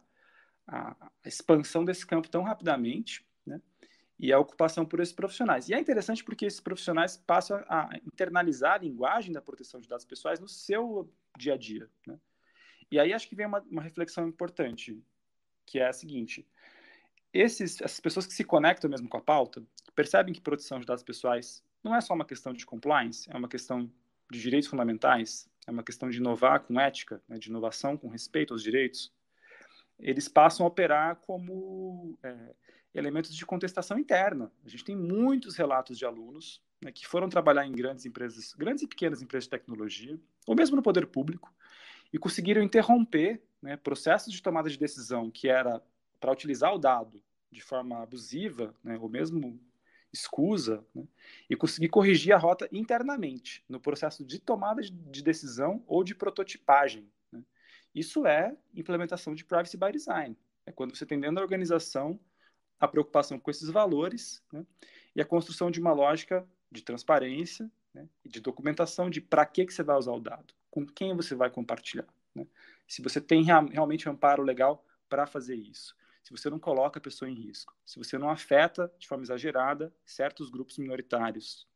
a, 0.66 0.96
a 1.24 1.28
expansão 1.28 1.84
desse 1.84 2.06
campo 2.06 2.28
tão 2.28 2.42
rapidamente, 2.42 3.26
né? 3.44 3.60
e 4.18 4.32
a 4.32 4.38
ocupação 4.38 4.84
por 4.84 5.00
esses 5.00 5.14
profissionais. 5.14 5.68
E 5.68 5.74
é 5.74 5.78
interessante 5.78 6.24
porque 6.24 6.46
esses 6.46 6.60
profissionais 6.60 7.16
passam 7.16 7.62
a 7.68 7.90
internalizar 8.06 8.74
a 8.74 8.78
linguagem 8.78 9.32
da 9.32 9.42
proteção 9.42 9.80
de 9.80 9.88
dados 9.88 10.06
pessoais 10.06 10.40
no 10.40 10.48
seu 10.48 11.10
dia 11.36 11.54
a 11.54 11.56
dia. 11.56 11.88
Né? 12.06 12.18
E 12.90 12.98
aí 12.98 13.12
acho 13.12 13.28
que 13.28 13.34
vem 13.34 13.46
uma, 13.46 13.60
uma, 13.70 13.82
reflexão 13.82 14.26
importante, 14.26 15.02
que 15.66 15.78
é 15.78 15.88
a 15.88 15.92
seguinte: 15.92 16.46
esses, 17.32 17.80
essas 17.80 18.00
pessoas 18.00 18.26
que 18.26 18.32
se 18.32 18.44
conectam 18.44 18.88
mesmo 18.88 19.08
com 19.08 19.18
a 19.18 19.20
pauta 19.20 19.62
percebem 19.94 20.32
que 20.32 20.40
proteção 20.40 20.78
de 20.78 20.86
dados 20.86 21.02
pessoais 21.02 21.62
não 21.82 21.94
é 21.94 22.00
só 22.00 22.14
uma 22.14 22.24
questão 22.24 22.52
de 22.52 22.64
compliance, 22.64 23.28
é 23.30 23.36
uma 23.36 23.48
questão 23.48 23.90
de 24.30 24.40
direitos 24.40 24.68
fundamentais, 24.68 25.48
é 25.66 25.70
uma 25.70 25.82
questão 25.82 26.08
de 26.08 26.18
inovar 26.18 26.60
com 26.60 26.80
ética, 26.80 27.22
né, 27.28 27.38
de 27.38 27.48
inovação 27.48 27.96
com 27.96 28.08
respeito 28.08 28.52
aos 28.52 28.62
direitos. 28.62 29.12
Eles 29.98 30.28
passam 30.28 30.66
a 30.66 30.68
operar 30.68 31.16
como 31.16 32.18
é, 32.22 32.54
elementos 32.94 33.34
de 33.34 33.46
contestação 33.46 33.98
interna. 33.98 34.50
A 34.64 34.68
gente 34.68 34.84
tem 34.84 34.96
muitos 34.96 35.56
relatos 35.56 35.98
de 35.98 36.04
alunos 36.04 36.62
né, 36.82 36.92
que 36.92 37.06
foram 37.06 37.28
trabalhar 37.28 37.66
em 37.66 37.72
grandes 37.72 38.04
empresas, 38.04 38.52
grandes 38.54 38.82
e 38.82 38.86
pequenas 38.86 39.22
empresas 39.22 39.44
de 39.44 39.50
tecnologia, 39.50 40.18
ou 40.46 40.54
mesmo 40.54 40.76
no 40.76 40.82
poder 40.82 41.06
público, 41.06 41.52
e 42.12 42.18
conseguiram 42.18 42.62
interromper 42.62 43.42
né, 43.66 43.76
processos 43.76 44.32
de 44.32 44.40
tomada 44.40 44.70
de 44.70 44.78
decisão 44.78 45.28
que 45.28 45.48
era 45.48 45.82
para 46.20 46.30
utilizar 46.30 46.72
o 46.72 46.78
dado 46.78 47.20
de 47.50 47.60
forma 47.60 48.00
abusiva, 48.00 48.72
né, 48.82 48.96
ou 48.96 49.08
mesmo 49.08 49.60
escusa, 50.12 50.84
né, 50.94 51.02
e 51.50 51.56
conseguir 51.56 51.88
corrigir 51.88 52.32
a 52.32 52.38
rota 52.38 52.68
internamente, 52.70 53.64
no 53.68 53.80
processo 53.80 54.24
de 54.24 54.38
tomada 54.38 54.80
de 54.82 55.22
decisão 55.22 55.82
ou 55.84 56.04
de 56.04 56.14
prototipagem. 56.14 57.10
Né. 57.32 57.42
Isso 57.92 58.24
é 58.24 58.56
implementação 58.72 59.34
de 59.34 59.44
privacy 59.44 59.76
by 59.76 59.90
design. 59.90 60.38
É 60.64 60.70
quando 60.70 60.96
você 60.96 61.04
tem 61.04 61.18
dentro 61.18 61.36
da 61.36 61.42
organização 61.42 62.20
a 62.78 62.86
preocupação 62.86 63.36
com 63.36 63.50
esses 63.50 63.68
valores 63.68 64.44
né, 64.52 64.64
e 65.14 65.20
a 65.20 65.24
construção 65.24 65.72
de 65.72 65.80
uma 65.80 65.92
lógica 65.92 66.46
de 66.70 66.82
transparência 66.82 67.68
né, 67.92 68.08
e 68.24 68.28
de 68.28 68.40
documentação 68.40 69.10
de 69.10 69.20
para 69.20 69.44
que, 69.44 69.66
que 69.66 69.74
você 69.74 69.82
vai 69.82 69.96
usar 69.96 70.12
o 70.12 70.20
dado, 70.20 70.54
com 70.70 70.86
quem 70.86 71.16
você 71.16 71.34
vai 71.34 71.50
compartilhar. 71.50 72.06
Se 72.86 73.02
você 73.02 73.20
tem 73.20 73.44
realmente 73.44 74.08
amparo 74.08 74.42
legal 74.42 74.84
para 75.08 75.26
fazer 75.26 75.56
isso, 75.56 75.96
se 76.22 76.30
você 76.30 76.50
não 76.50 76.58
coloca 76.58 76.98
a 76.98 77.02
pessoa 77.02 77.30
em 77.30 77.34
risco, 77.34 77.76
se 77.84 77.98
você 77.98 78.18
não 78.18 78.28
afeta 78.28 78.92
de 78.98 79.06
forma 79.06 79.22
exagerada 79.24 79.94
certos 80.04 80.50
grupos 80.50 80.78
minoritários, 80.78 81.68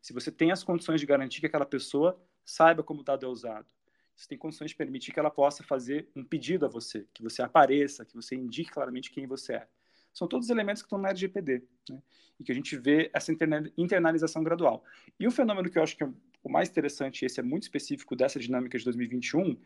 se 0.00 0.12
você 0.12 0.30
tem 0.30 0.52
as 0.52 0.62
condições 0.62 1.00
de 1.00 1.06
garantir 1.06 1.40
que 1.40 1.46
aquela 1.46 1.66
pessoa 1.66 2.20
saiba 2.44 2.82
como 2.82 3.00
o 3.00 3.04
dado 3.04 3.24
é 3.24 3.28
usado, 3.28 3.66
se 4.14 4.28
tem 4.28 4.38
condições 4.38 4.70
de 4.70 4.76
permitir 4.76 5.12
que 5.12 5.18
ela 5.18 5.30
possa 5.30 5.64
fazer 5.64 6.08
um 6.14 6.22
pedido 6.22 6.66
a 6.66 6.68
você, 6.68 7.06
que 7.12 7.22
você 7.22 7.42
apareça, 7.42 8.04
que 8.04 8.14
você 8.14 8.36
indique 8.36 8.70
claramente 8.70 9.10
quem 9.10 9.26
você 9.26 9.54
é 9.54 9.68
são 10.14 10.28
todos 10.28 10.48
elementos 10.48 10.80
que 10.80 10.86
estão 10.86 10.98
na 10.98 11.08
LGPD, 11.08 11.64
né? 11.90 12.00
e 12.38 12.44
que 12.44 12.52
a 12.52 12.54
gente 12.54 12.76
vê 12.76 13.10
essa 13.12 13.32
internalização 13.76 14.42
gradual. 14.44 14.84
E 15.18 15.26
o 15.26 15.30
fenômeno 15.30 15.68
que 15.68 15.76
eu 15.76 15.82
acho 15.82 15.96
que 15.96 16.04
é 16.04 16.08
o 16.44 16.50
mais 16.50 16.68
interessante, 16.68 17.24
esse 17.24 17.40
é 17.40 17.42
muito 17.42 17.62
específico 17.62 18.14
dessa 18.14 18.38
dinâmica 18.38 18.78
de 18.78 18.84
2021, 18.84 19.56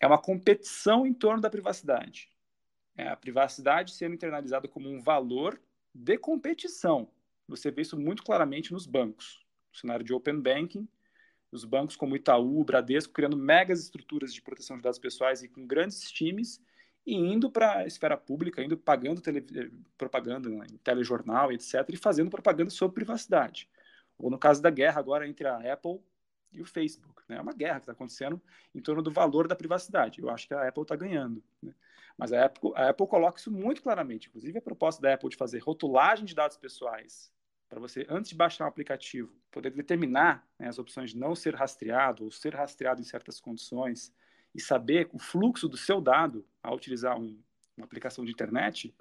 é 0.00 0.06
uma 0.06 0.18
competição 0.18 1.06
em 1.06 1.14
torno 1.14 1.40
da 1.40 1.48
privacidade. 1.48 2.28
É 2.96 3.06
a 3.06 3.16
privacidade 3.16 3.92
sendo 3.92 4.16
internalizada 4.16 4.66
como 4.66 4.90
um 4.90 5.00
valor 5.00 5.60
de 5.94 6.18
competição. 6.18 7.08
Você 7.46 7.70
vê 7.70 7.82
isso 7.82 7.96
muito 7.96 8.24
claramente 8.24 8.72
nos 8.72 8.84
bancos, 8.84 9.46
no 9.72 9.78
cenário 9.78 10.04
de 10.04 10.12
open 10.12 10.40
banking, 10.40 10.88
os 11.52 11.64
bancos 11.64 11.94
como 11.94 12.16
Itaú, 12.16 12.64
Bradesco, 12.64 13.12
criando 13.12 13.36
megas 13.36 13.80
estruturas 13.80 14.34
de 14.34 14.42
proteção 14.42 14.76
de 14.76 14.82
dados 14.82 14.98
pessoais 14.98 15.40
e 15.44 15.48
com 15.48 15.64
grandes 15.64 16.10
times, 16.10 16.60
e 17.06 17.14
indo 17.14 17.48
para 17.48 17.78
a 17.78 17.86
esfera 17.86 18.16
pública, 18.16 18.60
indo 18.60 18.76
pagando 18.76 19.20
tele, 19.20 19.40
propaganda 19.96 20.48
né, 20.48 20.66
em 20.72 20.78
telejornal, 20.78 21.52
etc., 21.52 21.88
e 21.90 21.96
fazendo 21.96 22.28
propaganda 22.28 22.70
sobre 22.70 22.96
privacidade. 22.96 23.68
Ou 24.18 24.30
no 24.30 24.38
caso 24.38 24.60
da 24.60 24.70
guerra 24.70 24.98
agora 24.98 25.28
entre 25.28 25.46
a 25.46 25.72
Apple 25.72 26.00
e 26.54 26.62
o 26.62 26.66
Facebook. 26.66 27.22
Né? 27.28 27.36
É 27.36 27.40
uma 27.40 27.52
guerra 27.52 27.76
que 27.76 27.82
está 27.82 27.92
acontecendo 27.92 28.40
em 28.74 28.80
torno 28.80 29.02
do 29.02 29.10
valor 29.10 29.48
da 29.48 29.56
privacidade. 29.56 30.20
Eu 30.20 30.30
acho 30.30 30.46
que 30.46 30.54
a 30.54 30.68
Apple 30.68 30.82
está 30.82 30.96
ganhando. 30.96 31.42
Né? 31.62 31.74
Mas 32.16 32.32
a 32.32 32.44
Apple, 32.44 32.72
a 32.74 32.90
Apple 32.90 33.06
coloca 33.06 33.38
isso 33.38 33.50
muito 33.50 33.82
claramente. 33.82 34.28
Inclusive, 34.28 34.58
a 34.58 34.62
proposta 34.62 35.02
da 35.02 35.14
Apple 35.14 35.28
de 35.28 35.36
fazer 35.36 35.58
rotulagem 35.58 36.24
de 36.24 36.34
dados 36.34 36.56
pessoais 36.56 37.32
para 37.68 37.80
você, 37.80 38.06
antes 38.08 38.30
de 38.30 38.36
baixar 38.36 38.64
um 38.64 38.68
aplicativo, 38.68 39.34
poder 39.50 39.70
determinar 39.70 40.46
né, 40.58 40.68
as 40.68 40.78
opções 40.78 41.10
de 41.10 41.16
não 41.16 41.34
ser 41.34 41.54
rastreado 41.54 42.24
ou 42.24 42.30
ser 42.30 42.54
rastreado 42.54 43.00
em 43.00 43.04
certas 43.04 43.40
condições, 43.40 44.12
e 44.54 44.60
saber 44.60 45.08
o 45.12 45.18
fluxo 45.18 45.68
do 45.68 45.76
seu 45.76 46.00
dado 46.00 46.46
ao 46.62 46.76
utilizar 46.76 47.18
um, 47.18 47.36
uma 47.76 47.84
aplicação 47.84 48.24
de 48.24 48.30
internet, 48.30 48.94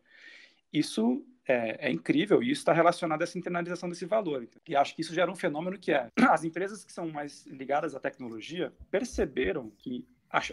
isso 0.71 1.23
é, 1.47 1.87
é 1.87 1.91
incrível 1.91 2.41
e 2.41 2.51
isso 2.51 2.61
está 2.61 2.73
relacionado 2.73 3.21
a 3.21 3.23
essa 3.23 3.37
internalização 3.37 3.89
desse 3.89 4.05
valor. 4.05 4.47
E 4.67 4.75
acho 4.75 4.95
que 4.95 5.01
isso 5.01 5.13
gera 5.13 5.31
um 5.31 5.35
fenômeno 5.35 5.77
que 5.77 5.91
é 5.91 6.09
as 6.29 6.43
empresas 6.43 6.83
que 6.83 6.91
são 6.91 7.09
mais 7.09 7.45
ligadas 7.47 7.95
à 7.95 7.99
tecnologia 7.99 8.73
perceberam 8.89 9.69
que 9.77 10.05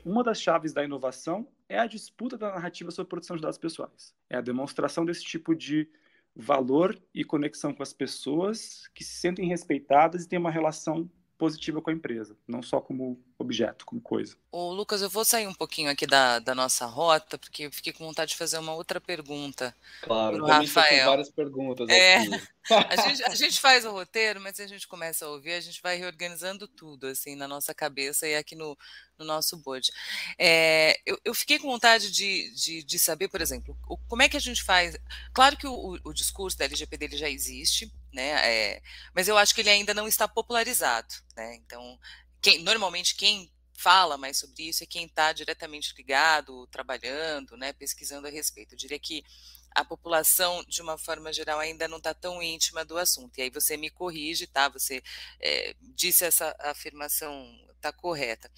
uma 0.05 0.23
das 0.23 0.41
chaves 0.41 0.73
da 0.73 0.85
inovação 0.85 1.49
é 1.69 1.79
a 1.79 1.87
disputa 1.87 2.37
da 2.37 2.51
narrativa 2.51 2.91
sobre 2.91 3.09
produção 3.09 3.37
de 3.37 3.43
dados 3.43 3.57
pessoais. 3.57 4.15
É 4.29 4.37
a 4.37 4.43
demonstração 4.43 5.05
desse 5.07 5.25
tipo 5.25 5.55
de 5.55 5.89
valor 6.35 7.01
e 7.15 7.25
conexão 7.25 7.73
com 7.73 7.83
as 7.83 7.93
pessoas 7.93 8.89
que 8.95 9.03
se 9.03 9.15
sentem 9.21 9.49
respeitadas 9.49 10.25
e 10.25 10.29
têm 10.29 10.39
uma 10.39 10.51
relação 10.51 11.11
positiva 11.39 11.81
com 11.81 11.91
a 11.91 11.93
empresa, 11.93 12.37
não 12.47 12.63
só 12.63 12.81
como 12.81 13.19
objeto, 13.43 13.85
como 13.85 14.01
coisa. 14.01 14.37
Ô, 14.53 14.73
Lucas, 14.73 15.01
eu 15.01 15.09
vou 15.09 15.25
sair 15.25 15.47
um 15.47 15.55
pouquinho 15.55 15.91
aqui 15.91 16.07
da, 16.07 16.39
da 16.39 16.55
nossa 16.55 16.85
rota, 16.87 17.39
porque 17.39 17.65
eu 17.67 17.73
fiquei 17.73 17.93
com 17.93 18.05
vontade 18.05 18.33
de 18.33 18.37
fazer 18.37 18.59
uma 18.59 18.75
outra 18.75 19.01
pergunta. 19.01 19.75
Claro, 20.03 20.45
Rafael. 20.45 21.07
várias 21.07 21.31
perguntas 21.31 21.89
é, 21.89 22.17
aqui. 22.17 22.49
A 22.71 23.09
gente, 23.09 23.25
a 23.25 23.35
gente 23.35 23.61
faz 23.61 23.85
o 23.85 23.91
roteiro, 23.91 24.41
mas 24.41 24.57
se 24.57 24.63
a 24.63 24.67
gente 24.67 24.87
começa 24.87 25.25
a 25.25 25.29
ouvir, 25.29 25.53
a 25.53 25.61
gente 25.61 25.81
vai 25.83 25.97
reorganizando 25.97 26.69
tudo, 26.69 27.07
assim, 27.07 27.35
na 27.35 27.49
nossa 27.49 27.75
cabeça 27.75 28.29
e 28.29 28.37
aqui 28.37 28.55
no, 28.55 28.77
no 29.19 29.25
nosso 29.25 29.57
board. 29.57 29.91
É, 30.39 31.01
eu, 31.07 31.19
eu, 31.25 31.35
fiquei 31.35 31.59
com 31.59 31.71
vontade 31.71 32.11
de, 32.11 32.53
de, 32.55 32.83
de, 32.83 32.99
saber, 32.99 33.29
por 33.29 33.41
exemplo, 33.41 33.77
o, 33.89 33.97
como 33.97 34.23
é 34.23 34.29
que 34.29 34.37
a 34.37 34.41
gente 34.41 34.63
faz. 34.63 34.97
Claro 35.33 35.57
que 35.57 35.67
o, 35.67 35.99
o 36.05 36.13
discurso 36.13 36.59
da 36.59 36.65
LGPD 36.65 37.07
ele 37.07 37.17
já 37.17 37.31
existe, 37.31 37.93
né? 38.13 38.31
É, 38.45 38.83
mas 39.15 39.27
eu 39.27 39.37
acho 39.37 39.55
que 39.55 39.63
ele 39.63 39.71
ainda 39.71 39.95
não 39.95 40.07
está 40.07 40.29
popularizado, 40.29 41.15
né? 41.37 41.55
Então, 41.57 41.99
quem, 42.41 42.63
normalmente 42.63 43.15
quem 43.15 43.51
fala 43.75 44.19
mais 44.19 44.39
sobre 44.39 44.69
isso 44.69 44.83
é 44.83 44.87
quem 44.87 45.07
está 45.07 45.33
diretamente 45.33 45.95
ligado, 45.97 46.67
trabalhando, 46.67 47.57
né, 47.57 47.73
pesquisando 47.73 48.27
a 48.27 48.31
respeito. 48.31 48.75
Eu 48.75 48.79
diria 48.79 48.99
que 48.99 49.25
a 49.75 49.85
população, 49.85 50.63
de 50.69 50.83
uma 50.83 50.99
forma 50.99 51.33
geral, 51.33 51.59
ainda 51.59 51.89
não 51.89 51.99
está 51.99 52.13
tão 52.13 52.43
íntima 52.43 52.85
do 52.85 52.99
assunto. 52.99 53.39
E 53.39 53.43
aí 53.43 53.51
você 53.51 53.77
me 53.77 53.89
corrige, 53.89 54.47
tá? 54.47 54.69
Você 54.69 55.03
é, 55.41 55.75
disse 55.81 56.25
essa 56.25 56.55
afirmação 56.59 57.49
está 57.81 57.91
correta. 57.93 58.51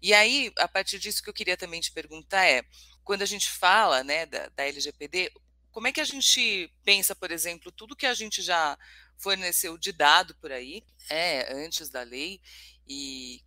E 0.00 0.14
aí, 0.14 0.52
a 0.56 0.68
partir 0.68 0.98
disso 0.98 1.22
que 1.22 1.28
eu 1.28 1.34
queria 1.34 1.56
também 1.56 1.80
te 1.80 1.90
perguntar 1.90 2.46
é, 2.46 2.62
quando 3.02 3.22
a 3.22 3.26
gente 3.26 3.50
fala 3.50 4.04
né, 4.04 4.24
da, 4.24 4.48
da 4.50 4.64
LGPD, 4.64 5.32
como 5.72 5.88
é 5.88 5.92
que 5.92 6.00
a 6.00 6.04
gente 6.04 6.72
pensa, 6.84 7.14
por 7.14 7.30
exemplo, 7.30 7.72
tudo 7.72 7.96
que 7.96 8.06
a 8.06 8.14
gente 8.14 8.40
já 8.40 8.78
forneceu 9.16 9.76
de 9.76 9.92
dado 9.92 10.34
por 10.36 10.52
aí, 10.52 10.84
é, 11.10 11.52
antes 11.52 11.88
da 11.88 12.02
lei, 12.02 12.40
e 12.88 13.42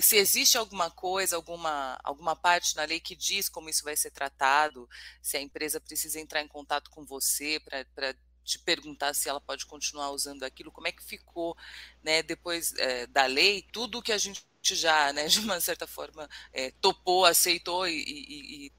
se 0.00 0.16
existe 0.16 0.56
alguma 0.56 0.90
coisa, 0.90 1.36
alguma, 1.36 1.98
alguma 2.02 2.36
parte 2.36 2.76
na 2.76 2.84
lei 2.84 3.00
que 3.00 3.14
diz 3.14 3.48
como 3.48 3.68
isso 3.68 3.84
vai 3.84 3.96
ser 3.96 4.10
tratado, 4.10 4.88
se 5.20 5.36
a 5.36 5.40
empresa 5.40 5.80
precisa 5.80 6.20
entrar 6.20 6.40
em 6.40 6.48
contato 6.48 6.90
com 6.90 7.04
você 7.04 7.60
para 7.60 8.14
te 8.44 8.58
perguntar 8.58 9.14
se 9.14 9.28
ela 9.28 9.40
pode 9.40 9.64
continuar 9.66 10.10
usando 10.10 10.42
aquilo, 10.42 10.70
como 10.70 10.86
é 10.86 10.92
que 10.92 11.02
ficou 11.02 11.56
né, 12.02 12.22
depois 12.22 12.74
é, 12.74 13.06
da 13.06 13.26
lei, 13.26 13.66
tudo 13.72 14.02
que 14.02 14.12
a 14.12 14.18
gente 14.18 14.44
já, 14.62 15.12
né, 15.12 15.26
de 15.26 15.40
uma 15.40 15.60
certa 15.60 15.86
forma, 15.86 16.28
é, 16.52 16.70
topou, 16.80 17.24
aceitou 17.24 17.88
e, 17.88 17.96
e, 17.96 18.66
e 18.66 18.72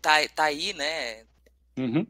tá, 0.00 0.26
tá 0.28 0.44
aí, 0.44 0.72
né? 0.72 1.26
Uhum. 1.76 2.06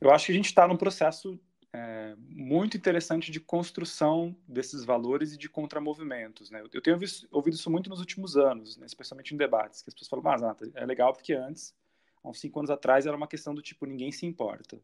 Eu 0.00 0.10
acho 0.10 0.26
que 0.26 0.32
a 0.32 0.34
gente 0.34 0.46
está 0.46 0.66
num 0.66 0.76
processo 0.76 1.38
é, 1.72 2.14
muito 2.28 2.76
interessante 2.76 3.30
de 3.30 3.40
construção 3.40 4.36
desses 4.46 4.84
valores 4.84 5.32
e 5.32 5.38
de 5.38 5.48
contramovimentos. 5.48 6.50
Né? 6.50 6.62
Eu 6.72 6.82
tenho 6.82 6.98
visto, 6.98 7.26
ouvido 7.30 7.54
isso 7.54 7.70
muito 7.70 7.88
nos 7.88 8.00
últimos 8.00 8.36
anos, 8.36 8.76
né? 8.76 8.86
especialmente 8.86 9.34
em 9.34 9.38
debates, 9.38 9.82
que 9.82 9.88
as 9.88 9.94
pessoas 9.94 10.08
falam, 10.08 10.24
mas 10.24 10.42
Nata, 10.42 10.70
é 10.74 10.84
legal 10.84 11.12
porque 11.12 11.32
antes, 11.32 11.74
há 12.22 12.28
uns 12.28 12.40
cinco 12.40 12.58
anos 12.58 12.70
atrás, 12.70 13.06
era 13.06 13.16
uma 13.16 13.26
questão 13.26 13.54
do 13.54 13.62
tipo, 13.62 13.86
ninguém 13.86 14.12
se 14.12 14.26
importa. 14.26 14.78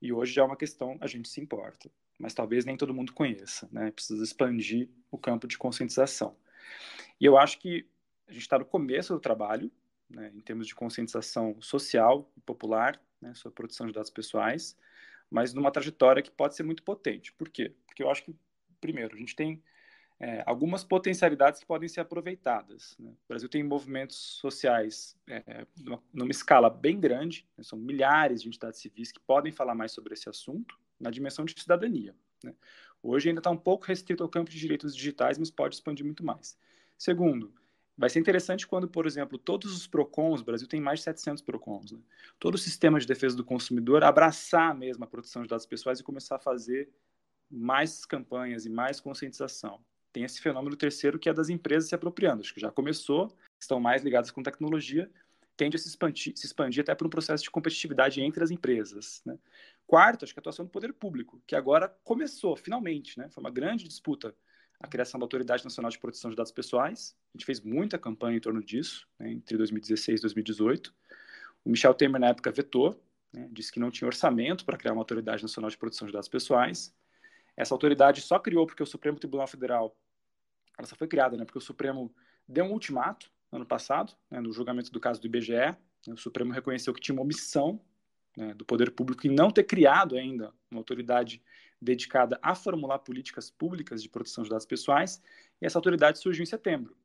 E 0.00 0.12
hoje 0.12 0.32
já 0.32 0.42
é 0.42 0.44
uma 0.44 0.56
questão, 0.56 0.96
a 1.00 1.06
gente 1.06 1.28
se 1.28 1.40
importa. 1.40 1.90
Mas 2.18 2.34
talvez 2.34 2.64
nem 2.64 2.76
todo 2.76 2.94
mundo 2.94 3.12
conheça, 3.12 3.68
né? 3.72 3.90
Precisa 3.90 4.22
expandir 4.22 4.88
o 5.10 5.18
campo 5.18 5.46
de 5.46 5.56
conscientização. 5.56 6.36
E 7.20 7.24
eu 7.24 7.38
acho 7.38 7.58
que 7.58 7.88
a 8.28 8.32
gente 8.32 8.42
está 8.42 8.58
no 8.58 8.64
começo 8.64 9.12
do 9.12 9.20
trabalho, 9.20 9.70
né, 10.08 10.30
em 10.34 10.40
termos 10.40 10.66
de 10.66 10.74
conscientização 10.74 11.60
social 11.60 12.30
e 12.36 12.40
popular 12.40 13.00
né, 13.20 13.34
sobre 13.34 13.54
a 13.54 13.56
produção 13.56 13.86
de 13.86 13.92
dados 13.92 14.10
pessoais, 14.10 14.76
mas 15.32 15.54
numa 15.54 15.70
trajetória 15.70 16.22
que 16.22 16.30
pode 16.30 16.54
ser 16.54 16.62
muito 16.62 16.82
potente. 16.82 17.32
Por 17.32 17.48
quê? 17.48 17.74
Porque 17.86 18.02
eu 18.02 18.10
acho 18.10 18.22
que, 18.22 18.36
primeiro, 18.80 19.16
a 19.16 19.18
gente 19.18 19.34
tem 19.34 19.62
é, 20.20 20.42
algumas 20.46 20.84
potencialidades 20.84 21.58
que 21.58 21.66
podem 21.66 21.88
ser 21.88 22.00
aproveitadas. 22.00 22.94
Né? 22.98 23.10
O 23.10 23.28
Brasil 23.28 23.48
tem 23.48 23.62
movimentos 23.62 24.16
sociais 24.16 25.16
é, 25.26 25.66
numa, 25.78 26.02
numa, 26.12 26.30
escala 26.30 26.68
bem 26.68 27.00
grande, 27.00 27.46
né? 27.56 27.64
são 27.64 27.78
milhares 27.78 28.42
de 28.42 28.48
entidades 28.48 28.78
civis 28.78 29.10
que 29.10 29.20
podem 29.20 29.50
falar 29.50 29.74
mais 29.74 29.92
sobre 29.92 30.12
esse 30.12 30.28
assunto, 30.28 30.78
na 31.00 31.10
dimensão 31.10 31.46
de 31.46 31.58
cidadania. 31.58 32.14
Né? 32.44 32.54
Hoje 33.02 33.30
ainda 33.30 33.40
está 33.40 33.50
um 33.50 33.56
pouco 33.56 33.86
restrito 33.86 34.22
ao 34.22 34.28
campo 34.28 34.50
de 34.50 34.58
direitos 34.58 34.94
digitais, 34.94 35.38
mas 35.38 35.50
pode 35.50 35.76
expandir 35.76 36.04
muito 36.04 36.24
mais. 36.24 36.58
Segundo, 36.98 37.52
vai 37.96 38.08
ser 38.08 38.18
interessante 38.18 38.66
quando, 38.66 38.88
por 38.88 39.06
exemplo, 39.06 39.38
todos 39.38 39.74
os 39.74 39.86
PROCONs, 39.86 40.40
o 40.40 40.44
Brasil 40.44 40.66
tem 40.66 40.80
mais 40.80 41.00
de 41.00 41.04
700 41.04 41.42
PROCONs, 41.42 41.92
né? 41.92 41.98
todo 42.38 42.54
o 42.54 42.58
sistema 42.58 42.98
de 42.98 43.06
defesa 43.06 43.36
do 43.36 43.44
consumidor 43.44 44.02
abraçar 44.02 44.74
mesmo 44.74 45.04
a 45.04 45.06
proteção 45.06 45.42
de 45.42 45.48
dados 45.48 45.66
pessoais 45.66 46.00
e 46.00 46.02
começar 46.02 46.36
a 46.36 46.40
fazer 46.40 46.88
mais 47.50 48.04
campanhas 48.04 48.64
e 48.64 48.70
mais 48.70 48.98
conscientização. 48.98 49.84
Tem 50.12 50.24
esse 50.24 50.40
fenômeno 50.40 50.76
terceiro 50.76 51.18
que 51.18 51.28
é 51.28 51.34
das 51.34 51.48
empresas 51.48 51.88
se 51.88 51.94
apropriando. 51.94 52.42
Acho 52.42 52.52
que 52.52 52.60
já 52.60 52.70
começou, 52.70 53.34
estão 53.58 53.80
mais 53.80 54.02
ligadas 54.02 54.30
com 54.30 54.42
tecnologia, 54.42 55.10
tende 55.56 55.76
a 55.76 55.78
se 55.78 55.88
expandir, 55.88 56.32
se 56.36 56.46
expandir 56.46 56.82
até 56.82 56.94
por 56.94 57.06
um 57.06 57.10
processo 57.10 57.44
de 57.44 57.50
competitividade 57.50 58.20
entre 58.20 58.42
as 58.42 58.50
empresas. 58.50 59.22
Né? 59.24 59.38
Quarto, 59.86 60.24
acho 60.24 60.32
que 60.32 60.38
a 60.38 60.42
atuação 60.42 60.64
do 60.64 60.70
poder 60.70 60.92
público, 60.92 61.42
que 61.46 61.54
agora 61.54 61.88
começou, 62.04 62.56
finalmente. 62.56 63.18
Né? 63.18 63.28
Foi 63.30 63.42
uma 63.42 63.50
grande 63.50 63.86
disputa 63.86 64.34
a 64.82 64.88
criação 64.88 65.18
da 65.18 65.24
Autoridade 65.24 65.62
Nacional 65.62 65.90
de 65.90 65.98
Proteção 65.98 66.28
de 66.28 66.36
Dados 66.36 66.50
Pessoais. 66.50 67.16
A 67.32 67.38
gente 67.38 67.46
fez 67.46 67.60
muita 67.60 67.96
campanha 67.96 68.36
em 68.36 68.40
torno 68.40 68.62
disso, 68.62 69.06
né, 69.18 69.30
entre 69.30 69.56
2016 69.56 70.18
e 70.18 70.22
2018. 70.22 70.92
O 71.64 71.70
Michel 71.70 71.94
Temer, 71.94 72.20
na 72.20 72.28
época, 72.28 72.50
vetou, 72.50 73.00
né, 73.32 73.48
disse 73.52 73.70
que 73.70 73.78
não 73.78 73.90
tinha 73.90 74.08
orçamento 74.08 74.64
para 74.64 74.76
criar 74.76 74.92
uma 74.92 75.00
Autoridade 75.00 75.42
Nacional 75.42 75.70
de 75.70 75.78
Proteção 75.78 76.06
de 76.06 76.12
Dados 76.12 76.28
Pessoais. 76.28 76.92
Essa 77.56 77.72
autoridade 77.72 78.20
só 78.22 78.40
criou 78.40 78.66
porque 78.66 78.82
o 78.82 78.86
Supremo 78.86 79.18
Tribunal 79.18 79.46
Federal, 79.46 79.96
ela 80.76 80.86
só 80.86 80.96
foi 80.96 81.06
criada 81.06 81.36
né, 81.36 81.44
porque 81.44 81.58
o 81.58 81.62
Supremo 81.62 82.12
deu 82.48 82.64
um 82.64 82.72
ultimato 82.72 83.30
ano 83.52 83.64
passado, 83.64 84.12
né, 84.28 84.40
no 84.40 84.52
julgamento 84.52 84.90
do 84.90 84.98
caso 84.98 85.20
do 85.20 85.26
IBGE. 85.26 85.52
Né, 85.52 85.76
o 86.08 86.16
Supremo 86.16 86.52
reconheceu 86.52 86.92
que 86.92 87.00
tinha 87.00 87.14
uma 87.14 87.22
omissão 87.22 87.80
né, 88.36 88.52
do 88.54 88.64
poder 88.64 88.90
público 88.90 89.28
em 89.28 89.30
não 89.30 89.50
ter 89.50 89.62
criado 89.62 90.16
ainda 90.16 90.52
uma 90.68 90.80
autoridade 90.80 91.40
dedicada 91.82 92.38
a 92.40 92.54
formular 92.54 93.00
políticas 93.00 93.50
públicas 93.50 94.00
de 94.00 94.08
proteção 94.08 94.44
de 94.44 94.50
dados 94.50 94.64
pessoais, 94.64 95.20
e 95.60 95.66
essa 95.66 95.76
autoridade 95.76 96.18
surgiu 96.20 96.44
em 96.44 96.46
setembro. 96.46 96.96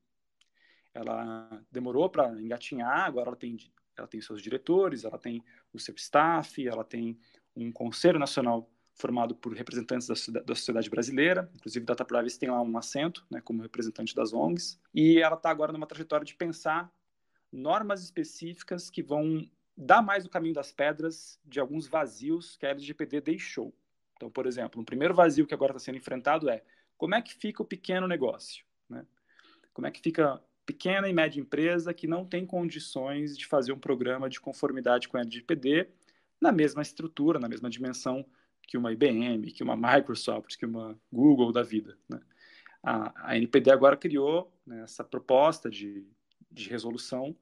Ela 0.93 1.63
demorou 1.71 2.09
para 2.09 2.31
engatinhar, 2.39 3.05
agora 3.05 3.29
ela 3.29 3.35
tem, 3.35 3.57
ela 3.97 4.07
tem 4.07 4.21
seus 4.21 4.41
diretores, 4.41 5.03
ela 5.03 5.17
tem 5.17 5.43
o 5.73 5.79
seu 5.79 5.95
staff, 5.95 6.65
ela 6.67 6.83
tem 6.83 7.19
um 7.55 7.71
conselho 7.71 8.19
nacional 8.19 8.69
formado 8.93 9.35
por 9.35 9.53
representantes 9.53 10.07
da, 10.07 10.41
da 10.41 10.55
sociedade 10.55 10.89
brasileira, 10.89 11.49
inclusive 11.55 11.85
Data 11.85 12.05
Privacy 12.05 12.39
tem 12.39 12.49
lá 12.49 12.61
um 12.61 12.77
assento, 12.77 13.25
né, 13.29 13.41
como 13.41 13.61
representante 13.61 14.13
das 14.15 14.33
ONGs, 14.33 14.79
e 14.93 15.19
ela 15.19 15.35
está 15.35 15.49
agora 15.49 15.71
numa 15.71 15.85
trajetória 15.85 16.25
de 16.25 16.35
pensar 16.35 16.91
normas 17.51 18.03
específicas 18.03 18.89
que 18.89 19.03
vão 19.03 19.47
dar 19.75 20.01
mais 20.01 20.25
o 20.25 20.29
caminho 20.29 20.55
das 20.55 20.71
pedras 20.71 21.39
de 21.45 21.59
alguns 21.59 21.87
vazios 21.87 22.57
que 22.57 22.65
a 22.65 22.69
LGPD 22.69 23.21
deixou. 23.21 23.73
Então, 24.17 24.29
por 24.29 24.45
exemplo, 24.45 24.81
um 24.81 24.85
primeiro 24.85 25.13
vazio 25.13 25.47
que 25.47 25.53
agora 25.53 25.71
está 25.71 25.79
sendo 25.79 25.97
enfrentado 25.97 26.49
é 26.49 26.61
como 26.97 27.15
é 27.15 27.21
que 27.21 27.33
fica 27.33 27.61
o 27.61 27.65
pequeno 27.65 28.07
negócio, 28.07 28.65
né? 28.89 29.05
Como 29.71 29.87
é 29.87 29.91
que 29.91 30.01
fica 30.01 30.41
pequena 30.65 31.07
e 31.07 31.13
média 31.13 31.39
empresa 31.39 31.93
que 31.93 32.07
não 32.07 32.25
tem 32.25 32.45
condições 32.45 33.37
de 33.37 33.45
fazer 33.45 33.71
um 33.71 33.79
programa 33.79 34.27
de 34.29 34.41
conformidade 34.41 35.07
com 35.07 35.15
a 35.15 35.21
LGPD 35.21 35.87
na 36.41 36.51
mesma 36.51 36.81
estrutura, 36.81 37.39
na 37.39 37.47
mesma 37.47 37.69
dimensão 37.69 38.25
que 38.63 38.77
uma 38.77 38.91
IBM, 38.91 39.49
que 39.51 39.63
uma 39.63 39.77
Microsoft, 39.77 40.57
que 40.57 40.65
uma 40.65 40.99
Google 41.11 41.53
da 41.53 41.63
vida. 41.63 41.97
Né? 42.09 42.19
A, 42.83 43.29
a, 43.29 43.37
NPD 43.37 43.71
agora 43.71 43.95
criou 43.95 44.51
né, 44.65 44.83
essa 44.83 45.03
proposta 45.03 45.69
de, 45.69 46.05
de 46.51 46.69
resolução 46.69 47.35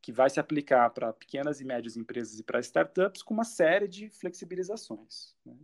que 0.00 0.10
vai 0.10 0.30
se 0.30 0.40
aplicar 0.40 0.88
para 0.90 1.12
pequenas 1.12 1.60
e 1.60 1.64
médias 1.64 1.96
empresas 1.96 2.38
e 2.38 2.42
para 2.42 2.60
startups 2.60 3.22
com 3.22 3.34
uma 3.34 3.44
série 3.44 3.86
de 3.86 4.08
flexibilizações. 4.08 5.34
Né? 5.44 5.54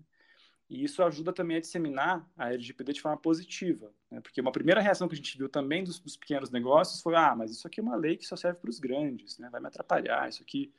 E 0.70 0.84
isso 0.84 1.02
ajuda 1.02 1.32
também 1.32 1.56
a 1.56 1.60
disseminar 1.60 2.24
a 2.38 2.52
LGPD 2.52 2.92
de 2.92 3.00
forma 3.00 3.18
positiva, 3.18 3.92
né? 4.08 4.20
porque 4.20 4.40
uma 4.40 4.52
primeira 4.52 4.80
reação 4.80 5.08
que 5.08 5.14
a 5.14 5.16
gente 5.16 5.36
viu 5.36 5.48
também 5.48 5.82
dos, 5.82 5.98
dos, 5.98 6.16
pequenos 6.16 6.48
negócios 6.48 7.02
foi: 7.02 7.16
ah, 7.16 7.34
mas 7.34 7.50
isso 7.50 7.66
aqui 7.66 7.80
é 7.80 7.82
uma 7.82 7.96
lei 7.96 8.16
que 8.16 8.24
só 8.24 8.36
serve 8.36 8.60
para 8.60 8.70
os 8.70 8.78
grandes, 8.78 9.36
né? 9.38 9.48
vai 9.50 9.60
me 9.60 9.66
atrapalhar, 9.66 10.28
isso 10.28 10.44
aqui 10.44 10.72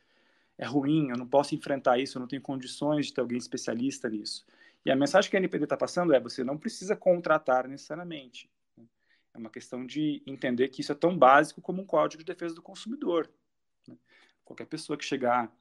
é 0.58 0.66
ruim, 0.66 1.10
eu 1.10 1.18
não 1.18 1.28
posso 1.28 1.54
enfrentar 1.56 2.00
isso, 2.00 2.18
eu 2.18 2.22
não 2.22 2.28
tenho 2.28 2.42
condições 2.42 3.08
de 3.08 3.14
ter 3.14 3.20
alguém 3.20 3.38
especialista 3.38 4.10
nisso. 4.10 4.46
E 4.86 4.90
a 4.90 4.96
mensagem 4.96 5.30
que 5.30 5.36
a 5.36 5.40
NPD 5.40 5.66
está 5.66 5.76
passando 5.76 6.14
é: 6.14 6.22
você 6.22 6.42
não 6.42 6.58
precisa 6.58 6.96
contratar 6.96 7.68
necessariamente. 7.68 8.50
Né? 8.78 8.86
É 9.34 9.38
uma 9.38 9.50
questão 9.50 9.86
de 9.86 10.24
entender 10.26 10.70
que 10.70 10.80
isso 10.80 10.94
é 10.94 10.96
tão 10.96 11.18
básico 11.18 11.62
como 11.62 11.82
um 11.82 11.86
código 11.86 12.24
de 12.24 12.32
defesa 12.32 12.56
do 12.56 12.62
consumidor. 12.62 13.30
Né? 13.86 13.98
Qualquer 14.46 14.68
pessoa 14.68 14.98
que 14.98 15.04
chegar 15.04 15.54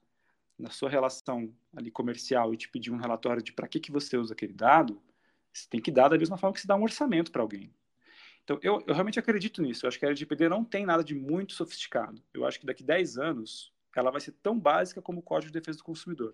na 0.61 0.69
sua 0.69 0.89
relação 0.89 1.53
ali 1.75 1.89
comercial 1.89 2.53
e 2.53 2.57
te 2.57 2.69
pedir 2.69 2.91
um 2.91 2.97
relatório 2.97 3.41
de 3.41 3.51
para 3.51 3.67
que, 3.67 3.79
que 3.79 3.91
você 3.91 4.17
usa 4.17 4.33
aquele 4.33 4.53
dado, 4.53 5.01
você 5.51 5.67
tem 5.69 5.81
que 5.81 5.91
dar 5.91 6.07
da 6.07 6.17
mesma 6.17 6.37
forma 6.37 6.53
que 6.53 6.61
você 6.61 6.67
dá 6.67 6.75
um 6.75 6.83
orçamento 6.83 7.31
para 7.31 7.41
alguém. 7.41 7.73
Então, 8.43 8.59
eu, 8.61 8.83
eu, 8.87 8.93
realmente 8.93 9.19
acredito 9.19 9.61
nisso. 9.61 9.85
Eu 9.85 9.87
acho 9.87 9.99
que 9.99 10.05
a 10.05 10.09
LGPD 10.09 10.49
não 10.49 10.63
tem 10.63 10.85
nada 10.85 11.03
de 11.03 11.13
muito 11.13 11.53
sofisticado. 11.53 12.21
Eu 12.33 12.45
acho 12.45 12.59
que 12.59 12.65
daqui 12.65 12.83
10 12.83 13.17
anos, 13.17 13.73
ela 13.95 14.11
vai 14.11 14.21
ser 14.21 14.31
tão 14.43 14.57
básica 14.57 15.01
como 15.01 15.19
o 15.19 15.23
Código 15.23 15.51
de 15.51 15.59
Defesa 15.59 15.77
do 15.77 15.83
Consumidor. 15.83 16.33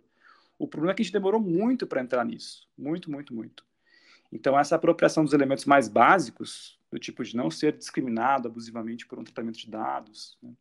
O 0.57 0.67
problema 0.67 0.91
é 0.91 0.95
que 0.95 1.01
a 1.01 1.05
gente 1.05 1.13
demorou 1.13 1.41
muito 1.41 1.85
para 1.85 2.01
entrar 2.01 2.25
nisso. 2.25 2.67
Muito, 2.77 3.11
muito, 3.11 3.33
muito. 3.33 3.65
Então, 4.31 4.57
essa 4.57 4.75
apropriação 4.75 5.23
dos 5.23 5.33
elementos 5.33 5.65
mais 5.65 5.87
básicos, 5.87 6.79
do 6.91 6.97
tipo 6.97 7.23
de 7.23 7.35
não 7.35 7.49
ser 7.49 7.77
discriminado 7.77 8.47
abusivamente 8.47 9.05
por 9.05 9.19
um 9.19 9.23
tratamento 9.23 9.57
de 9.57 9.69
dados, 9.69 10.37
né? 10.41 10.53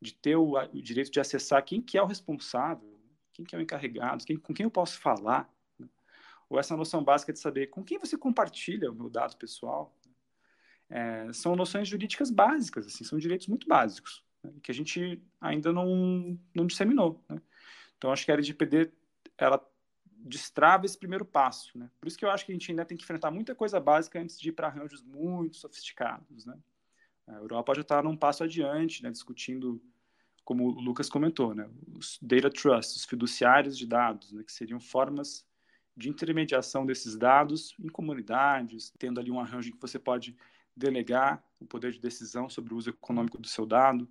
de 0.00 0.14
ter 0.14 0.36
o, 0.36 0.54
o, 0.56 0.82
direito 0.82 1.10
de 1.10 1.20
acessar 1.20 1.64
quem 1.64 1.80
que 1.80 1.98
é 1.98 2.02
o 2.02 2.06
responsável, 2.06 2.97
quem 3.38 3.44
que 3.44 3.54
é 3.54 3.58
o 3.58 3.62
encarregado, 3.62 4.24
quem, 4.24 4.36
com 4.36 4.52
quem 4.52 4.64
eu 4.64 4.70
posso 4.70 4.98
falar, 4.98 5.48
né? 5.78 5.88
ou 6.48 6.58
essa 6.58 6.76
noção 6.76 7.04
básica 7.04 7.32
de 7.32 7.38
saber 7.38 7.68
com 7.68 7.84
quem 7.84 7.98
você 7.98 8.16
compartilha 8.18 8.90
o 8.90 8.94
meu 8.94 9.08
dado 9.08 9.36
pessoal, 9.36 9.96
é, 10.90 11.32
são 11.32 11.54
noções 11.54 11.86
jurídicas 11.86 12.30
básicas, 12.30 12.86
assim, 12.86 13.04
são 13.04 13.18
direitos 13.18 13.46
muito 13.46 13.68
básicos 13.68 14.24
né, 14.42 14.52
que 14.62 14.70
a 14.70 14.74
gente 14.74 15.22
ainda 15.40 15.72
não, 15.72 16.38
não 16.54 16.66
disseminou. 16.66 17.22
Né? 17.28 17.40
Então, 17.96 18.10
acho 18.10 18.24
que 18.24 18.30
a 18.32 18.34
LGPD 18.34 18.90
ela 19.36 19.64
destrava 20.08 20.84
esse 20.86 20.98
primeiro 20.98 21.24
passo. 21.24 21.76
Né? 21.78 21.88
Por 22.00 22.08
isso 22.08 22.18
que 22.18 22.24
eu 22.24 22.30
acho 22.30 22.44
que 22.44 22.52
a 22.52 22.54
gente 22.54 22.70
ainda 22.70 22.84
tem 22.84 22.96
que 22.96 23.04
enfrentar 23.04 23.30
muita 23.30 23.54
coisa 23.54 23.78
básica 23.78 24.20
antes 24.20 24.38
de 24.40 24.48
ir 24.48 24.52
para 24.52 24.66
arranjos 24.66 25.02
muito 25.02 25.56
sofisticados. 25.56 26.46
Né? 26.46 26.58
A 27.26 27.34
Europa 27.34 27.74
já 27.74 27.82
está 27.82 28.02
num 28.02 28.16
passo 28.16 28.42
adiante, 28.42 29.02
né, 29.02 29.10
discutindo, 29.10 29.80
como 30.48 30.64
o 30.64 30.80
Lucas 30.80 31.10
comentou, 31.10 31.54
né, 31.54 31.68
os 31.94 32.18
data 32.22 32.48
trusts, 32.48 32.96
os 32.96 33.04
fiduciários 33.04 33.76
de 33.76 33.86
dados, 33.86 34.32
né, 34.32 34.42
que 34.42 34.50
seriam 34.50 34.80
formas 34.80 35.44
de 35.94 36.08
intermediação 36.08 36.86
desses 36.86 37.18
dados 37.18 37.74
em 37.78 37.86
comunidades, 37.86 38.90
tendo 38.98 39.20
ali 39.20 39.30
um 39.30 39.38
arranjo 39.38 39.68
em 39.68 39.72
que 39.72 39.78
você 39.78 39.98
pode 39.98 40.34
delegar 40.74 41.44
o 41.60 41.66
poder 41.66 41.92
de 41.92 42.00
decisão 42.00 42.48
sobre 42.48 42.72
o 42.72 42.78
uso 42.78 42.88
econômico 42.88 43.36
do 43.36 43.46
seu 43.46 43.66
dado, 43.66 44.08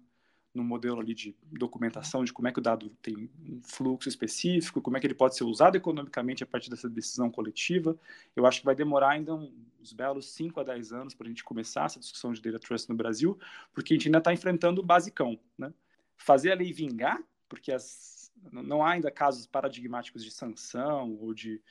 no 0.54 0.64
modelo 0.64 1.00
ali 1.00 1.16
de 1.16 1.36
documentação 1.54 2.24
de 2.24 2.32
como 2.32 2.48
é 2.48 2.52
que 2.52 2.60
o 2.60 2.62
dado 2.62 2.92
tem 3.02 3.32
um 3.44 3.60
fluxo 3.64 4.08
específico, 4.08 4.80
como 4.80 4.96
é 4.96 5.00
que 5.00 5.08
ele 5.08 5.16
pode 5.16 5.36
ser 5.36 5.44
usado 5.44 5.76
economicamente 5.76 6.44
a 6.44 6.48
partir 6.48 6.70
dessa 6.70 6.88
decisão 6.88 7.32
coletiva. 7.32 7.98
Eu 8.36 8.46
acho 8.46 8.60
que 8.60 8.66
vai 8.66 8.76
demorar 8.76 9.10
ainda 9.10 9.34
uns 9.34 9.92
belos 9.92 10.32
5 10.34 10.60
a 10.60 10.64
10 10.64 10.94
anos 10.94 11.16
para 11.16 11.26
a 11.26 11.30
gente 11.30 11.44
começar 11.44 11.86
essa 11.86 12.00
discussão 12.00 12.32
de 12.32 12.40
data 12.44 12.60
trust 12.60 12.88
no 12.90 12.96
Brasil, 12.96 13.40
porque 13.74 13.94
a 13.94 13.96
gente 13.96 14.08
ainda 14.08 14.20
está 14.20 14.32
enfrentando 14.32 14.82
o 14.82 14.86
basicão, 14.86 15.40
né? 15.58 15.74
Fazer 16.18 16.52
a 16.52 16.56
lei 16.56 16.74
vingar, 16.74 17.22
porque 17.48 17.72
as, 17.72 18.32
não 18.52 18.84
há 18.84 18.92
ainda 18.92 19.12
casos 19.12 19.46
paradigmáticos 19.46 20.24
de 20.24 20.32
sanção 20.32 21.16
ou 21.20 21.34
de 21.34 21.62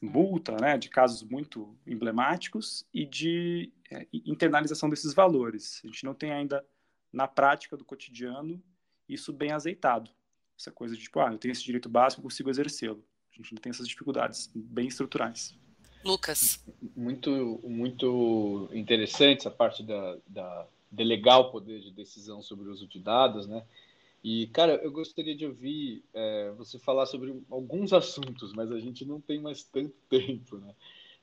multa, 0.00 0.56
né, 0.60 0.78
de 0.78 0.88
casos 0.88 1.22
muito 1.22 1.76
emblemáticos 1.86 2.86
e 2.92 3.04
de 3.04 3.72
é, 3.90 4.06
internalização 4.12 4.88
desses 4.88 5.12
valores. 5.12 5.80
A 5.84 5.88
gente 5.88 6.04
não 6.04 6.14
tem 6.14 6.32
ainda 6.32 6.64
na 7.12 7.26
prática 7.26 7.76
do 7.76 7.84
cotidiano, 7.84 8.62
isso 9.08 9.32
bem 9.32 9.52
azeitado. 9.52 10.10
Essa 10.58 10.70
coisa 10.70 10.96
de, 10.96 11.02
tipo, 11.02 11.20
ah, 11.20 11.32
eu 11.32 11.38
tenho 11.38 11.52
esse 11.52 11.64
direito 11.64 11.88
básico, 11.88 12.22
consigo 12.22 12.50
exercê-lo. 12.50 13.04
A 13.32 13.36
gente 13.36 13.54
não 13.54 13.60
tem 13.60 13.70
essas 13.70 13.88
dificuldades 13.88 14.50
bem 14.54 14.88
estruturais. 14.88 15.56
Lucas. 16.04 16.64
Muito, 16.96 17.60
muito 17.64 18.68
interessante 18.72 19.40
essa 19.40 19.50
parte 19.50 19.82
da, 19.82 20.18
da 20.26 20.66
delegar 20.90 21.40
o 21.40 21.50
poder 21.50 21.80
de 21.80 21.90
decisão 21.90 22.42
sobre 22.42 22.68
o 22.68 22.72
uso 22.72 22.86
de 22.86 22.98
dados, 22.98 23.46
né? 23.46 23.64
E, 24.22 24.48
cara, 24.48 24.74
eu 24.82 24.90
gostaria 24.90 25.34
de 25.34 25.46
ouvir 25.46 26.02
é, 26.12 26.50
você 26.56 26.78
falar 26.78 27.06
sobre 27.06 27.40
alguns 27.50 27.92
assuntos, 27.92 28.52
mas 28.52 28.72
a 28.72 28.80
gente 28.80 29.04
não 29.04 29.20
tem 29.20 29.40
mais 29.40 29.62
tanto 29.62 29.94
tempo, 30.08 30.58
né? 30.58 30.74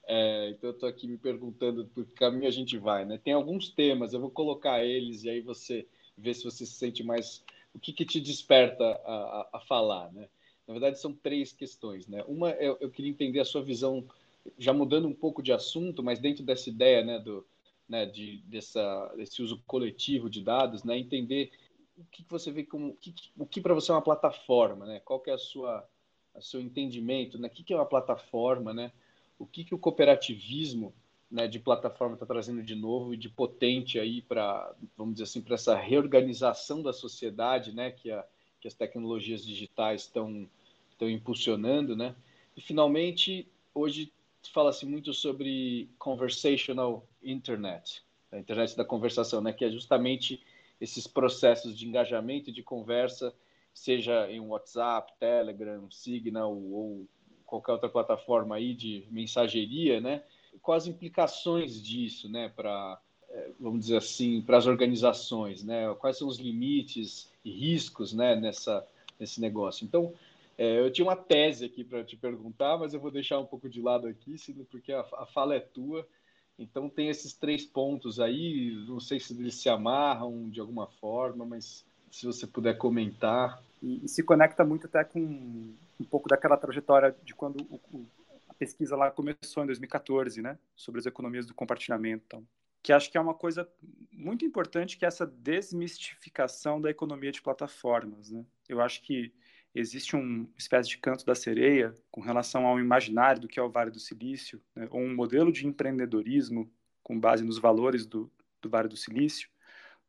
É, 0.08 0.49
então 0.51 0.69
eu 0.69 0.73
estou 0.73 0.88
aqui 0.88 1.08
me 1.08 1.17
perguntando 1.17 1.86
por 1.88 2.06
que 2.06 2.13
caminho 2.13 2.47
a 2.47 2.51
gente 2.51 2.78
vai, 2.78 3.06
né? 3.06 3.17
Tem 3.17 3.34
alguns 3.34 3.69
temas, 3.69 4.13
eu 4.13 4.19
vou 4.19 4.30
colocar 4.30 4.84
eles 4.86 5.23
e 5.23 5.30
aí 5.30 5.41
você 5.41 5.88
vê 6.15 6.34
se 6.34 6.43
você 6.43 6.65
se 6.65 6.73
sente 6.73 7.04
mais 7.04 7.43
o 7.73 7.80
que, 7.80 7.91
que 7.91 8.06
te 8.06 8.21
desperta 8.21 8.84
a, 8.84 9.13
a, 9.13 9.49
a, 9.54 9.60
falar, 9.60 10.12
né? 10.13 10.30
Na 10.67 10.73
verdade 10.73 10.99
são 10.99 11.12
três 11.12 11.51
questões, 11.51 12.08
né? 12.08 12.23
Uma 12.28 12.51
eu, 12.51 12.78
eu, 12.80 12.89
queria 12.89 13.12
entender 13.12 13.39
a 13.39 13.45
sua 13.45 13.62
visão, 13.62 14.06
já 14.58 14.71
mudando 14.71 15.08
um 15.08 15.13
pouco 15.13 15.41
de 15.41 15.51
assunto, 15.51 16.04
mas 16.04 16.19
dentro 16.19 16.43
dessa 16.43 16.69
ideia, 16.69 17.04
né, 17.04 17.19
do, 17.19 17.45
né, 17.88 18.06
de 18.06 18.38
dessa 18.45 19.13
desse 19.15 19.41
uso 19.41 19.62
coletivo 19.67 20.30
de 20.30 20.41
dados, 20.41 20.84
né? 20.84 20.98
Entender 20.98 21.52
o 21.98 22.04
que, 22.06 22.24
que 22.24 22.30
você 22.30 22.52
vê 22.52 22.63
como 22.63 22.89
o 22.89 22.95
que, 22.95 23.13
que 23.50 23.62
para 23.62 23.74
você 23.74 23.91
é 23.91 23.95
uma 23.95 24.02
plataforma, 24.02 24.86
né? 24.86 25.00
Qual 25.00 25.19
que 25.19 25.30
é 25.30 25.34
a 25.34 25.38
sua 25.38 25.88
o 26.34 26.41
seu 26.41 26.60
entendimento, 26.60 27.39
né? 27.39 27.48
O 27.48 27.52
que, 27.52 27.63
que 27.63 27.74
é 27.74 27.76
uma 27.76 27.86
plataforma, 27.86 28.74
né? 28.74 28.91
O 29.39 29.45
que, 29.45 29.63
que 29.63 29.74
o 29.76 29.80
cooperativismo 29.80 30.93
né, 31.30 31.48
de 31.48 31.60
plataforma 31.60 32.13
está 32.15 32.26
trazendo 32.26 32.63
de 32.63 32.76
novo 32.76 33.13
e 33.13 33.17
de 33.17 33.30
potente 33.30 34.00
aí 34.00 34.21
para, 34.21 34.74
vamos 34.95 35.15
dizer 35.15 35.24
assim, 35.24 35.41
para 35.41 35.56
essa 35.56 35.76
reorganização 35.76 36.82
da 36.82 36.93
sociedade, 36.93 37.74
né, 37.74 37.91
que, 37.91 38.12
a, 38.12 38.24
que 38.62 38.67
as 38.67 38.74
tecnologias 38.74 39.45
digitais 39.45 40.02
estão 40.02 40.48
estão 40.91 41.10
impulsionando, 41.10 41.93
né? 41.93 42.15
E 42.56 42.62
finalmente, 42.62 43.45
hoje 43.74 44.13
fala-se 44.52 44.86
muito 44.86 45.14
sobre 45.14 45.90
conversational 45.98 47.08
internet, 47.24 48.04
a 48.32 48.38
internet 48.38 48.76
da 48.76 48.86
conversação, 48.86 49.42
né, 49.42 49.54
que 49.54 49.66
é 49.66 49.70
justamente 49.70 50.42
esses 50.80 51.08
processos 51.08 51.78
de 51.78 51.88
engajamento 51.88 52.50
e 52.50 52.54
de 52.54 52.62
conversa, 52.62 53.34
seja 53.74 54.30
em 54.32 54.40
WhatsApp, 54.40 55.14
Telegram, 55.20 55.90
Signal 55.92 56.56
ou 56.56 57.08
qualquer 57.46 57.74
outra 57.74 57.90
plataforma 57.90 58.56
aí 58.56 58.74
de 58.74 59.06
mensageria, 59.10 60.02
né? 60.02 60.24
Quais 60.62 60.88
implicações 60.88 61.82
disso, 61.82 62.30
né, 62.30 62.50
para 62.50 63.00
é, 63.30 63.52
vamos 63.60 63.82
dizer 63.82 63.98
assim, 63.98 64.42
para 64.42 64.58
as 64.58 64.66
organizações, 64.66 65.64
né? 65.64 65.94
Quais 65.96 66.18
são 66.18 66.28
os 66.28 66.38
limites 66.38 67.30
e 67.44 67.52
riscos, 67.52 68.14
né, 68.14 68.36
nessa 68.36 68.86
nesse 69.20 69.40
negócio? 69.40 69.86
Então, 69.86 70.14
é, 70.58 70.80
eu 70.80 70.91
tinha 70.91 71.06
uma 71.06 71.15
tese 71.15 71.65
aqui 71.65 71.84
para 71.84 72.04
te 72.04 72.15
perguntar, 72.15 72.78
mas 72.78 72.94
eu 72.94 73.00
vou 73.00 73.12
deixar 73.12 73.39
um 73.39 73.46
pouco 73.46 73.70
de 73.70 73.82
lado 73.82 74.08
aqui, 74.08 74.36
porque 74.70 74.91
a, 74.91 75.02
a 75.02 75.26
fala 75.26 75.56
é 75.56 75.60
tua. 75.60 76.08
Então 76.58 76.89
tem 76.89 77.10
esses 77.10 77.34
três 77.34 77.65
pontos 77.65 78.20
aí, 78.20 78.74
não 78.88 79.00
sei 79.00 79.20
se 79.20 79.38
eles 79.38 79.56
se 79.56 79.68
amarram 79.68 80.50
de 80.50 80.60
alguma 80.62 80.88
forma, 80.88 81.46
mas 81.46 81.86
se 82.10 82.26
você 82.26 82.48
puder 82.48 82.78
comentar. 82.78 83.62
E, 83.82 84.06
e 84.06 84.08
se 84.08 84.24
conecta 84.24 84.63
muito 84.63 84.88
até 84.88 85.04
com 85.04 85.20
um 85.20 86.06
pouco 86.10 86.30
daquela 86.30 86.58
trajetória 86.58 87.15
de 87.24 87.36
quando 87.36 87.62
o, 87.70 87.76
o, 87.91 88.06
a 88.48 88.54
pesquisa 88.54 88.96
lá 88.96 89.12
começou 89.12 89.63
em 89.63 89.68
2014, 89.68 90.41
né, 90.41 90.58
sobre 90.76 91.00
as 91.00 91.06
economias 91.06 91.46
do 91.46 91.54
compartilhamento, 91.54 92.24
então, 92.26 92.48
que 92.82 92.94
acho 92.94 93.12
que 93.12 93.18
é 93.18 93.22
uma 93.22 93.34
coisa 93.34 93.68
muito 94.13 94.46
importante 94.46 94.98
que 94.98 95.04
é 95.04 95.08
essa 95.08 95.26
desmistificação 95.26 96.80
da 96.80 96.89
economia 96.89 97.32
de 97.32 97.41
plataformas, 97.41 98.30
né? 98.30 98.46
Eu 98.70 98.80
acho 98.80 99.02
que 99.02 99.34
existe 99.76 100.16
uma 100.16 100.48
espécie 100.58 100.90
de 100.90 100.98
canto 100.98 101.26
da 101.26 101.36
sereia 101.36 101.94
com 102.10 102.22
relação 102.22 102.66
ao 102.66 102.80
imaginário 102.80 103.42
do 103.42 103.48
que 103.48 103.60
é 103.60 103.64
o 103.64 103.70
Vale 103.70 103.92
do 103.92 104.00
Silício, 104.00 104.62
né, 104.74 104.88
ou 104.90 105.02
um 105.02 105.14
modelo 105.14 105.52
de 105.52 105.68
empreendedorismo 105.68 106.72
com 107.04 107.20
base 107.20 107.44
nos 107.44 107.60
valores 107.60 108.06
do, 108.06 108.32
do 108.62 108.70
Vale 108.70 108.88
do 108.88 108.96
Silício, 108.96 109.50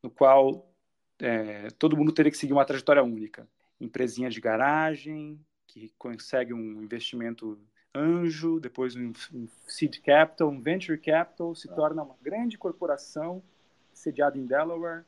no 0.01 0.09
qual 0.09 0.73
é, 1.19 1.67
todo 1.77 1.97
mundo 1.97 2.13
teria 2.13 2.31
que 2.31 2.37
seguir 2.37 2.53
uma 2.53 2.65
trajetória 2.65 3.03
única. 3.03 3.47
Empresinha 3.79 4.29
de 4.29 4.39
garagem, 4.39 5.39
que 5.67 5.91
consegue 5.97 6.53
um 6.53 6.81
investimento 6.81 7.59
anjo, 7.93 8.59
depois 8.59 8.95
um, 8.95 9.11
um 9.33 9.47
seed 9.67 9.99
capital, 9.99 10.49
um 10.49 10.61
venture 10.61 10.97
capital, 10.97 11.53
se 11.53 11.67
torna 11.67 12.03
uma 12.03 12.15
grande 12.21 12.57
corporação 12.57 13.43
sediada 13.93 14.37
em 14.37 14.45
Delaware 14.45 15.03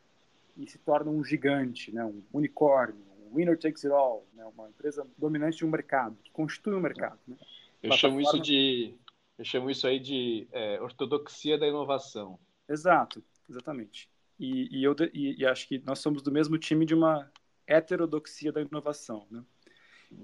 e 0.57 0.67
se 0.67 0.77
torna 0.79 1.09
um 1.09 1.23
gigante, 1.23 1.93
né, 1.93 2.03
um 2.03 2.21
unicórnio, 2.33 3.08
winner 3.33 3.57
takes 3.57 3.85
it 3.85 3.93
all, 3.93 4.27
né? 4.33 4.45
uma 4.45 4.69
empresa 4.69 5.05
dominante 5.17 5.57
de 5.57 5.65
um 5.65 5.69
mercado, 5.69 6.17
que 6.23 6.31
constitui 6.31 6.73
um 6.73 6.79
mercado. 6.79 7.19
Né? 7.27 7.35
Eu 7.81 7.91
chamo 7.93 8.19
isso 8.19 8.39
de 8.39 8.95
eu 9.37 9.45
chamo 9.45 9.71
isso 9.71 9.87
aí 9.87 9.99
de 9.99 10.49
é, 10.51 10.81
ortodoxia 10.81 11.57
da 11.57 11.65
inovação. 11.65 12.37
Exato, 12.67 13.23
exatamente. 13.49 14.09
E, 14.37 14.79
e 14.79 14.83
eu 14.83 14.93
e, 15.13 15.41
e, 15.41 15.45
acho 15.45 15.65
que 15.65 15.79
nós 15.79 15.99
somos 15.99 16.21
do 16.21 16.29
mesmo 16.29 16.57
time 16.57 16.85
de 16.85 16.93
uma 16.93 17.31
heterodoxia 17.65 18.51
da 18.51 18.61
inovação, 18.61 19.25
né? 19.31 19.43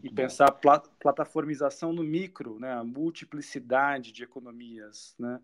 E 0.04 0.10
pensar 0.10 0.52
plat 0.52 0.86
plataformização 1.00 1.94
no 1.94 2.04
micro, 2.04 2.60
né? 2.60 2.74
A 2.74 2.84
multiplicidade 2.84 4.12
de 4.12 4.24
economias, 4.24 5.16
né? 5.18 5.40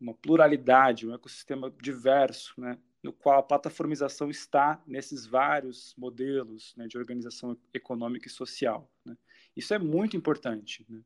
Uma 0.00 0.14
pluralidade, 0.14 1.06
um 1.06 1.14
ecossistema 1.14 1.70
diverso, 1.82 2.58
né? 2.58 2.78
No 3.02 3.12
qual 3.12 3.40
a 3.40 3.42
plataformização 3.42 4.30
está 4.30 4.80
nesses 4.86 5.26
vários 5.26 5.94
modelos 5.96 6.74
né, 6.76 6.86
de 6.86 6.96
organização 6.96 7.58
econômica 7.74 8.28
e 8.28 8.30
social. 8.30 8.88
Né? 9.04 9.16
Isso 9.56 9.74
é 9.74 9.78
muito 9.78 10.16
importante. 10.16 10.86
Né? 10.88 11.00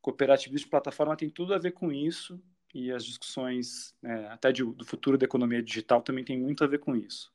Cooperativismo 0.00 0.64
de 0.64 0.70
plataforma 0.70 1.16
tem 1.16 1.30
tudo 1.30 1.54
a 1.54 1.58
ver 1.58 1.72
com 1.72 1.92
isso 1.92 2.42
e 2.74 2.90
as 2.90 3.04
discussões 3.04 3.94
né, 4.02 4.26
até 4.28 4.50
de, 4.50 4.64
do 4.64 4.84
futuro 4.84 5.16
da 5.16 5.24
economia 5.24 5.62
digital 5.62 6.02
também 6.02 6.24
tem 6.24 6.38
muito 6.38 6.64
a 6.64 6.66
ver 6.66 6.78
com 6.78 6.96
isso. 6.96 7.32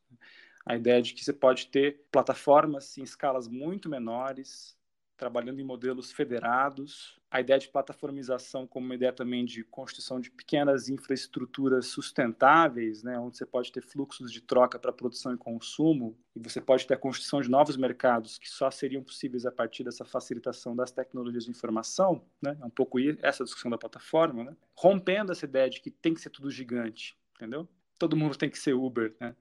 A 0.65 0.75
ideia 0.75 1.01
de 1.01 1.13
que 1.13 1.23
você 1.23 1.33
pode 1.33 1.67
ter 1.67 2.05
plataformas 2.11 2.97
em 2.97 3.03
escalas 3.03 3.47
muito 3.47 3.89
menores, 3.89 4.77
trabalhando 5.17 5.59
em 5.59 5.63
modelos 5.63 6.11
federados. 6.11 7.19
A 7.29 7.39
ideia 7.41 7.59
de 7.59 7.67
plataformização 7.69 8.67
como 8.67 8.85
uma 8.85 8.95
ideia 8.95 9.11
também 9.11 9.45
de 9.45 9.63
construção 9.63 10.19
de 10.19 10.29
pequenas 10.29 10.89
infraestruturas 10.89 11.87
sustentáveis, 11.87 13.03
né, 13.03 13.17
onde 13.17 13.37
você 13.37 13.45
pode 13.45 13.71
ter 13.71 13.81
fluxos 13.81 14.31
de 14.31 14.41
troca 14.41 14.77
para 14.77 14.91
produção 14.91 15.33
e 15.33 15.37
consumo, 15.37 16.17
e 16.35 16.39
você 16.39 16.61
pode 16.61 16.85
ter 16.85 16.93
a 16.93 16.97
construção 16.97 17.41
de 17.41 17.49
novos 17.49 17.77
mercados 17.77 18.37
que 18.37 18.49
só 18.49 18.69
seriam 18.69 19.03
possíveis 19.03 19.45
a 19.45 19.51
partir 19.51 19.83
dessa 19.83 20.05
facilitação 20.05 20.75
das 20.75 20.91
tecnologias 20.91 21.45
de 21.45 21.51
informação, 21.51 22.23
né, 22.41 22.57
é 22.61 22.65
um 22.65 22.69
pouco 22.69 22.99
essa 23.21 23.43
discussão 23.43 23.71
da 23.71 23.77
plataforma, 23.77 24.43
né, 24.43 24.55
rompendo 24.77 25.31
essa 25.31 25.45
ideia 25.45 25.69
de 25.69 25.81
que 25.81 25.89
tem 25.89 26.13
que 26.13 26.21
ser 26.21 26.29
tudo 26.29 26.51
gigante, 26.51 27.17
entendeu? 27.35 27.67
Todo 27.97 28.17
mundo 28.17 28.37
tem 28.37 28.49
que 28.49 28.59
ser 28.59 28.73
Uber, 28.73 29.15
né? 29.19 29.35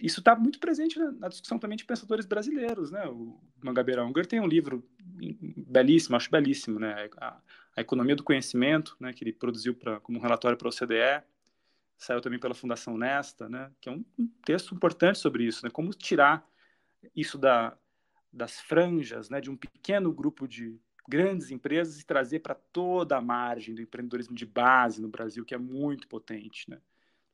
Isso 0.00 0.20
está 0.20 0.34
muito 0.34 0.58
presente 0.58 0.98
na, 0.98 1.12
na, 1.12 1.28
discussão 1.28 1.58
também 1.58 1.76
de 1.76 1.84
pensadores 1.84 2.26
brasileiros, 2.26 2.90
né? 2.90 3.06
O 3.06 3.40
Mangabeira 3.62 4.04
Unger 4.04 4.26
tem 4.26 4.40
um 4.40 4.46
livro 4.46 4.84
belíssimo, 5.56 6.16
acho 6.16 6.30
belíssimo, 6.30 6.80
né? 6.80 7.08
A, 7.18 7.40
a 7.76 7.80
Economia 7.80 8.16
do 8.16 8.24
Conhecimento, 8.24 8.96
né? 8.98 9.12
Que 9.12 9.22
ele 9.22 9.32
produziu 9.32 9.74
para 9.74 10.00
como 10.00 10.20
relatório 10.20 10.58
para 10.58 10.66
o 10.66 10.70
OCDE, 10.70 11.22
saiu 11.96 12.20
também 12.20 12.38
pela 12.38 12.54
Fundação 12.54 12.98
Nesta, 12.98 13.48
né? 13.48 13.70
Que 13.80 13.88
é 13.88 13.92
um, 13.92 14.04
um 14.18 14.26
texto 14.44 14.74
importante 14.74 15.18
sobre 15.18 15.44
isso, 15.44 15.64
né? 15.64 15.70
Como 15.70 15.90
tirar 15.94 16.44
isso 17.14 17.38
da, 17.38 17.76
das 18.32 18.60
franjas, 18.60 19.30
né? 19.30 19.40
De 19.40 19.50
um 19.50 19.56
pequeno 19.56 20.12
grupo 20.12 20.48
de 20.48 20.76
grandes 21.08 21.50
empresas 21.50 22.00
e 22.00 22.06
trazer 22.06 22.40
para 22.40 22.54
toda 22.54 23.16
a 23.16 23.20
margem 23.20 23.74
do 23.74 23.82
empreendedorismo 23.82 24.34
de 24.34 24.46
base 24.46 25.00
no 25.00 25.08
Brasil, 25.08 25.44
que 25.44 25.54
é 25.54 25.58
muito 25.58 26.08
potente, 26.08 26.68
né? 26.68 26.80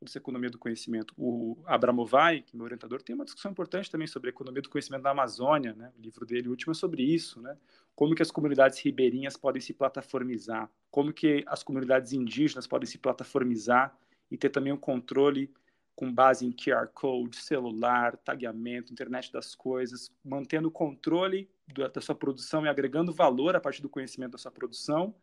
Essa 0.02 0.18
economia 0.18 0.50
do 0.50 0.58
conhecimento. 0.58 1.14
O 1.16 1.58
Abramovay, 1.66 2.42
que 2.42 2.54
é 2.54 2.56
meu 2.56 2.64
orientador, 2.64 3.02
tem 3.02 3.14
uma 3.14 3.24
discussão 3.24 3.50
importante 3.50 3.90
também 3.90 4.06
sobre 4.06 4.30
a 4.30 4.32
economia 4.32 4.62
do 4.62 4.70
conhecimento 4.70 5.02
na 5.02 5.10
Amazônia, 5.10 5.74
né? 5.74 5.92
O 5.98 6.00
livro 6.00 6.24
dele, 6.24 6.48
o 6.48 6.50
último, 6.50 6.72
é 6.72 6.74
sobre 6.74 7.02
isso, 7.02 7.40
né? 7.40 7.56
Como 7.94 8.14
que 8.14 8.22
as 8.22 8.30
comunidades 8.30 8.78
ribeirinhas 8.78 9.36
podem 9.36 9.60
se 9.60 9.74
plataformizar, 9.74 10.70
como 10.90 11.12
que 11.12 11.44
as 11.46 11.62
comunidades 11.62 12.12
indígenas 12.12 12.66
podem 12.66 12.86
se 12.86 12.98
plataformizar 12.98 13.96
e 14.30 14.38
ter 14.38 14.48
também 14.48 14.72
um 14.72 14.76
controle 14.76 15.52
com 15.94 16.10
base 16.10 16.46
em 16.46 16.50
QR 16.50 16.88
Code, 16.94 17.36
celular, 17.36 18.16
tagueamento, 18.16 18.90
internet 18.90 19.30
das 19.30 19.54
coisas, 19.54 20.10
mantendo 20.24 20.68
o 20.68 20.70
controle 20.70 21.50
da 21.92 22.00
sua 22.00 22.14
produção 22.14 22.64
e 22.64 22.70
agregando 22.70 23.12
valor 23.12 23.54
a 23.54 23.60
partir 23.60 23.82
do 23.82 23.88
conhecimento 23.88 24.32
da 24.32 24.38
sua 24.38 24.50
produção 24.50 25.14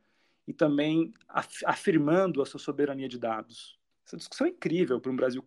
e 0.48 0.54
também 0.54 1.14
afirmando 1.66 2.44
a 2.44 2.46
sua 2.46 2.60
soberania 2.60 3.10
de 3.10 3.18
dados. 3.18 3.77
Essa 4.08 4.16
discussão 4.16 4.48
é 4.48 4.52
incrível 4.52 5.02
para 5.02 5.12
um, 5.12 5.16
Brasil, 5.18 5.44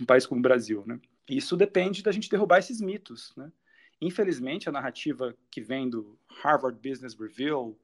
um 0.00 0.04
país 0.06 0.24
como 0.24 0.38
o 0.38 0.42
Brasil, 0.42 0.84
né? 0.86 1.00
Isso 1.28 1.56
depende 1.56 2.00
da 2.00 2.12
gente 2.12 2.30
derrubar 2.30 2.58
esses 2.58 2.80
mitos, 2.80 3.34
né? 3.36 3.50
Infelizmente, 4.00 4.68
a 4.68 4.72
narrativa 4.72 5.36
que 5.50 5.60
vem 5.60 5.90
do 5.90 6.16
Harvard 6.40 6.78
Business 6.80 7.14
Review, 7.18 7.76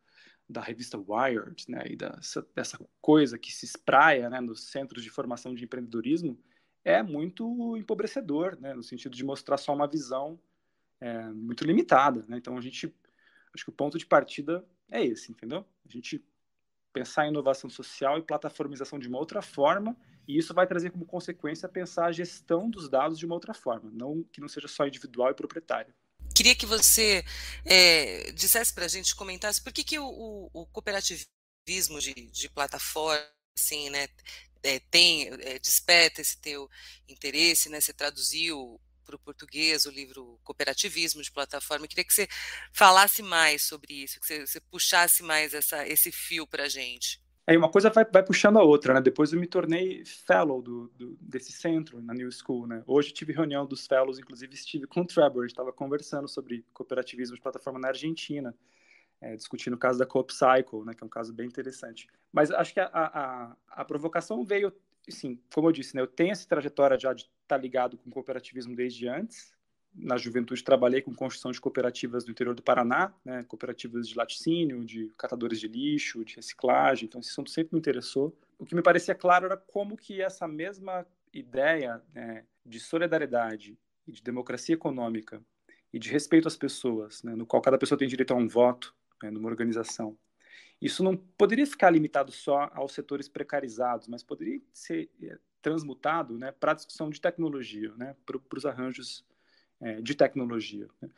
da 0.49 0.61
revista 0.61 0.97
Wired, 0.97 1.65
né, 1.69 1.83
e 1.87 1.97
dessa, 1.97 2.47
dessa 2.55 2.79
coisa 3.01 3.37
que 3.37 3.53
se 3.53 3.65
espraia 3.65 4.31
né, 4.31 4.41
nos 4.41 4.71
centros 4.71 5.03
de 5.03 5.11
formação 5.11 5.55
de 5.55 5.65
empreendedorismo, 5.65 6.39
é 6.85 7.03
muito 7.03 7.77
empobrecedor, 7.77 8.57
né, 8.61 8.75
no 8.75 8.83
sentido 8.83 9.17
de 9.17 9.25
mostrar 9.25 9.57
só 9.57 9.75
uma 9.75 9.89
visão 9.89 10.39
é, 11.01 11.29
muito 11.31 11.65
limitada. 11.65 12.25
Né? 12.29 12.37
Então, 12.37 12.57
a 12.57 12.61
gente, 12.61 12.95
acho 13.53 13.65
que 13.65 13.71
o 13.71 13.75
ponto 13.75 13.99
de 13.99 14.07
partida 14.07 14.65
é 14.91 15.05
esse, 15.05 15.33
entendeu? 15.33 15.67
A 15.85 15.89
gente 15.91 16.23
pensar 16.95 17.27
em 17.27 17.31
inovação 17.31 17.69
social 17.69 18.17
e 18.17 18.23
plataformização 18.23 19.01
de 19.01 19.09
uma 19.09 19.19
outra 19.19 19.43
forma, 19.43 19.97
e 20.27 20.39
isso 20.39 20.55
vai 20.55 20.67
trazer 20.67 20.91
como 20.91 21.05
consequência 21.05 21.69
pensar 21.69 22.07
a 22.07 22.13
gestão 22.13 22.71
dos 22.71 22.89
dados 22.89 23.19
de 23.19 23.27
uma 23.27 23.35
outra 23.35 23.53
forma, 23.53 23.91
não 23.93 24.23
que 24.33 24.41
não 24.41 24.49
seja 24.49 24.69
só 24.69 24.87
individual 24.87 25.31
e 25.31 25.35
proprietário. 25.35 25.93
Queria 26.35 26.55
que 26.55 26.65
você 26.65 27.25
é, 27.65 28.31
dissesse 28.33 28.73
para 28.73 28.87
a 28.87 28.89
gente, 28.89 29.15
comentasse 29.15 29.61
por 29.61 29.73
que, 29.73 29.85
que 29.85 29.99
o, 29.99 30.07
o, 30.07 30.51
o 30.53 30.67
cooperativismo 30.67 32.01
de, 32.01 32.15
de, 32.15 32.49
plataforma, 32.49 33.25
assim, 33.59 33.91
né, 33.91 34.09
é, 34.63 34.79
tem, 34.79 35.29
é, 35.29 35.59
desperta 35.59 36.21
esse 36.21 36.39
teu 36.39 36.71
interesse, 37.09 37.69
né, 37.69 37.81
você 37.81 37.93
traduziu 37.93 38.81
para 39.05 39.17
o 39.17 39.19
português 39.19 39.85
o 39.85 39.91
livro 39.91 40.39
Cooperativismo 40.43 41.23
de 41.23 41.31
Plataforma. 41.31 41.85
Eu 41.85 41.89
queria 41.89 42.05
que 42.05 42.15
você 42.15 42.27
falasse 42.73 43.23
mais 43.23 43.63
sobre 43.63 43.93
isso, 43.95 44.19
que 44.19 44.27
você, 44.27 44.47
você 44.47 44.61
puxasse 44.61 45.23
mais 45.23 45.55
essa, 45.55 45.87
esse 45.87 46.11
fio 46.11 46.47
para 46.47 46.65
a 46.65 46.69
gente. 46.69 47.23
É, 47.47 47.57
uma 47.59 47.71
coisa 47.71 47.91
vai, 47.91 48.07
vai, 48.07 48.23
puxando 48.25 48.59
a 48.59 48.63
outra, 48.63 48.95
né? 48.95 49.03
Depois 49.03 49.33
eu 49.33 49.39
me 49.39 49.47
tornei 49.47 50.03
fellow 50.05 50.63
do, 50.63 50.89
do, 50.97 51.15
desse 51.21 51.53
centro 51.53 52.01
na 52.01 52.15
New 52.15 52.31
School, 52.33 52.67
né? 52.67 52.83
Hoje 52.87 53.13
tive 53.13 53.35
reunião 53.35 53.67
dos 53.67 53.87
fellows, 53.87 54.19
inclusive 54.19 54.55
estive 54.55 54.87
com 54.87 55.03
o 55.03 55.07
Trevor, 55.07 55.45
estava 55.45 55.71
conversando 55.71 56.27
sobre 56.27 56.65
cooperativismo 56.73 57.37
de 57.37 57.43
plataforma 57.43 57.79
na 57.79 57.89
Argentina. 57.89 58.55
é, 59.21 59.37
discutindo 59.37 59.75
o 59.75 59.79
caso 59.79 59.99
da 59.99 60.07
Coop 60.07 60.33
Cycle, 60.33 60.85
né, 60.85 60.95
que 60.95 61.03
é 61.03 61.07
um 61.07 61.11
caso 61.11 61.33
bem 61.33 61.47
interessante. 61.47 62.07
Mas 62.33 62.51
acho 62.51 62.75
que 62.75 62.81
a, 62.81 62.91
a, 62.93 63.57
a 63.69 63.85
provocação 63.85 64.45
veio, 64.45 64.73
sim, 65.09 65.39
como 65.53 65.69
eu 65.69 65.73
disse, 65.73 65.95
né, 65.95 66.03
eu 66.03 66.07
tenho 66.07 66.33
essa 66.33 66.49
trajetória 66.49 66.99
já 66.99 67.13
de 67.13 67.23
estar 67.23 67.33
tá 67.49 67.57
ligado 67.57 67.97
com 67.99 68.11
cooperativismo 68.11 68.75
desde 68.75 69.09
antes. 69.09 69.53
Na 69.95 70.17
juventude 70.17 70.65
trabalhei 70.65 71.01
com 71.01 71.15
construção 71.15 71.53
de 71.53 71.61
cooperativas 71.61 72.25
no 72.25 72.33
interior 72.33 72.55
do 72.55 72.63
Paraná, 72.63 73.15
né, 73.25 73.45
cooperativas 73.45 74.09
de 74.09 74.17
laticínio, 74.17 74.85
de 74.85 75.13
catadores 75.17 75.61
de 75.61 75.69
lixo, 75.69 76.25
de 76.25 76.35
reciclagem, 76.35 77.07
então 77.07 77.21
esse 77.21 77.31
assunto 77.31 77.51
sempre 77.51 77.75
me 77.75 77.79
interessou. 77.79 78.37
O 78.59 78.67
que 78.67 78.75
me 78.75 78.83
parecia 78.83 79.15
claro 79.15 79.47
era 79.47 79.57
como 79.57 79.97
que 79.97 80.21
essa 80.21 80.49
mesma 80.49 81.07
ideia 81.33 82.03
né, 82.13 82.45
de 82.65 82.81
solidariedade 82.81 83.79
e 84.07 84.13
de 84.13 84.23
democracia 84.23 84.75
econômica 84.75 85.43
e 85.93 85.99
de 85.99 86.11
respeito 86.11 86.49
às 86.49 86.57
pessoas, 86.57 87.23
né, 87.23 87.37
no 87.37 87.47
qual 87.47 87.63
cada 87.63 87.79
pessoa 87.79 87.99
tem 87.99 88.09
direito 88.09 88.33
a 88.33 88.37
um 88.37 88.49
voto 88.49 88.95
né, 89.23 89.31
numa 89.31 89.49
organização. 89.49 90.17
Isso 90.85 91.03
não 91.03 91.17
poderia 91.17 91.67
ficar 91.67 91.89
limitado 91.89 92.31
só 92.31 92.71
aos 92.75 92.93
setores 92.93 93.27
precarizados, 93.27 94.07
mas 94.07 94.23
poderia 94.23 94.61
ser 94.71 95.09
é, 95.23 95.39
transmutado 95.63 96.37
né, 96.37 96.53
para 96.53 96.73
a 96.73 96.75
discussão 96.75 97.09
de 97.09 97.19
tecnologia, 97.19 97.91
né, 97.97 98.15
para 98.27 98.39
os 98.55 98.67
arranjos 98.67 99.25
é, 99.81 100.03
de 100.03 100.15
tecnologia. 100.15 100.87
Né. 101.01 101.09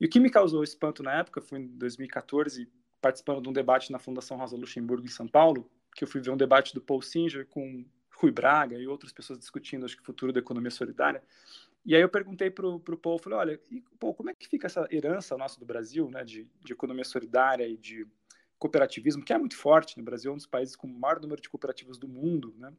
E 0.00 0.06
o 0.06 0.08
que 0.08 0.18
me 0.18 0.28
causou 0.28 0.64
espanto 0.64 1.04
na 1.04 1.20
época 1.20 1.40
foi 1.40 1.60
em 1.60 1.68
2014, 1.68 2.68
participando 3.00 3.40
de 3.40 3.48
um 3.48 3.52
debate 3.52 3.92
na 3.92 4.00
Fundação 4.00 4.36
Rosa 4.36 4.56
Luxemburgo, 4.56 5.06
em 5.06 5.10
São 5.10 5.28
Paulo, 5.28 5.70
que 5.94 6.02
eu 6.02 6.08
fui 6.08 6.20
ver 6.20 6.30
um 6.30 6.36
debate 6.36 6.74
do 6.74 6.80
Paul 6.80 7.00
Singer 7.00 7.46
com 7.46 7.84
Rui 8.16 8.32
Braga 8.32 8.76
e 8.76 8.88
outras 8.88 9.12
pessoas 9.12 9.38
discutindo 9.38 9.84
acho 9.86 9.94
que 9.94 10.02
o 10.02 10.06
futuro 10.06 10.32
da 10.32 10.40
economia 10.40 10.70
solidária. 10.72 11.22
E 11.86 11.94
aí 11.94 12.02
eu 12.02 12.08
perguntei 12.08 12.50
para 12.50 12.66
o 12.66 12.80
Paul, 12.80 13.20
falei, 13.20 13.38
olha, 13.38 13.60
e, 13.70 13.84
Paul, 14.00 14.14
como 14.14 14.30
é 14.30 14.34
que 14.34 14.48
fica 14.48 14.66
essa 14.66 14.88
herança 14.90 15.36
nossa 15.36 15.60
do 15.60 15.66
Brasil, 15.66 16.10
né, 16.10 16.24
de, 16.24 16.48
de 16.64 16.72
economia 16.72 17.04
solidária 17.04 17.68
e 17.68 17.76
de 17.76 18.04
cooperativismo, 18.62 19.24
que 19.24 19.32
é 19.32 19.38
muito 19.38 19.56
forte 19.56 19.98
no 19.98 20.04
Brasil, 20.04 20.30
é 20.30 20.34
um 20.34 20.36
dos 20.36 20.46
países 20.46 20.76
com 20.76 20.86
o 20.86 20.90
maior 20.90 21.20
número 21.20 21.42
de 21.42 21.48
cooperativas 21.48 21.98
do 21.98 22.06
mundo, 22.06 22.54
né? 22.56 22.72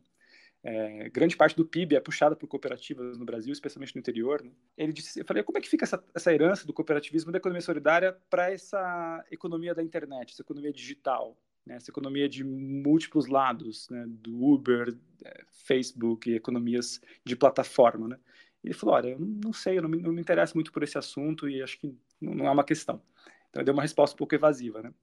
É, 0.66 1.10
grande 1.10 1.36
parte 1.36 1.58
do 1.58 1.66
PIB 1.66 1.98
é 1.98 2.00
puxada 2.00 2.38
por 2.38 2.48
cooperativas 2.48 3.18
no 3.18 3.26
Brasil, 3.26 3.52
especialmente 3.52 3.94
no 3.94 4.00
interior. 4.00 4.42
Né? 4.42 4.52
Ele 4.78 4.94
disse, 4.94 5.20
eu 5.20 5.26
falei, 5.26 5.44
como 5.44 5.58
é 5.58 5.62
que 5.62 5.68
fica 5.68 5.84
essa, 5.84 6.02
essa 6.16 6.34
herança 6.34 6.66
do 6.66 6.72
cooperativismo 6.72 7.34
da 7.34 7.38
economia 7.38 7.60
solidária 7.60 8.18
para 8.30 8.50
essa 8.50 9.26
economia 9.30 9.76
da 9.76 9.84
internet, 9.84 10.32
essa 10.32 10.42
economia 10.42 10.72
digital, 10.72 11.38
né? 11.66 11.76
essa 11.76 11.92
economia 11.92 12.30
de 12.30 12.46
múltiplos 12.46 13.28
lados, 13.28 13.90
né? 13.90 14.06
do 14.08 14.42
Uber, 14.42 14.98
é, 15.26 15.44
Facebook, 15.52 16.34
economias 16.34 17.02
de 17.26 17.36
plataforma, 17.36 18.08
né? 18.08 18.18
Ele 18.64 18.74
falou, 18.74 18.96
olha, 18.96 19.10
eu 19.10 19.20
não 19.20 19.52
sei, 19.52 19.78
eu 19.78 19.82
não 19.82 19.90
me, 19.90 19.98
não 20.02 20.14
me 20.14 20.22
interesso 20.22 20.56
muito 20.56 20.72
por 20.72 20.82
esse 20.82 20.98
assunto 20.98 21.50
e 21.50 21.62
acho 21.62 21.78
que 21.78 21.94
não, 22.22 22.34
não 22.34 22.48
é 22.48 22.52
uma 22.52 22.64
questão. 22.64 23.02
Então, 23.50 23.60
eu 23.62 23.66
dei 23.66 23.74
uma 23.74 23.82
resposta 23.82 24.16
um 24.16 24.18
pouco 24.18 24.34
evasiva, 24.34 24.82
né? 24.82 24.94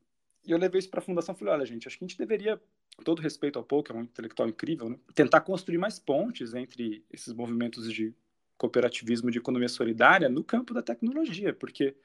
E 0.45 0.53
eu 0.53 0.59
levei 0.59 0.79
isso 0.79 0.91
para 0.91 1.01
a 1.01 1.03
fundação 1.03 1.35
e 1.35 1.39
falei, 1.39 1.55
olha, 1.55 1.67
gente, 1.67 1.87
acho 1.87 1.99
que 1.99 2.05
a 2.05 2.09
gente 2.09 2.19
deveria, 2.19 2.61
com 2.97 3.03
todo 3.03 3.21
respeito 3.21 3.59
ao 3.59 3.65
Paul, 3.65 3.83
que 3.83 3.93
é 3.93 3.95
um 3.95 4.03
intelectual 4.03 4.49
incrível, 4.49 4.89
né? 4.89 4.99
tentar 5.15 5.41
construir 5.43 5.79
mais 5.79 5.99
pontes 5.99 6.55
entre 6.55 7.05
esses 7.13 7.33
movimentos 7.33 7.93
de 7.93 8.15
cooperativismo 8.57 9.31
de 9.31 9.39
economia 9.39 9.69
solidária 9.69 10.29
no 10.29 10.45
campo 10.45 10.75
da 10.75 10.83
tecnologia, 10.83 11.53
porque 11.53 11.97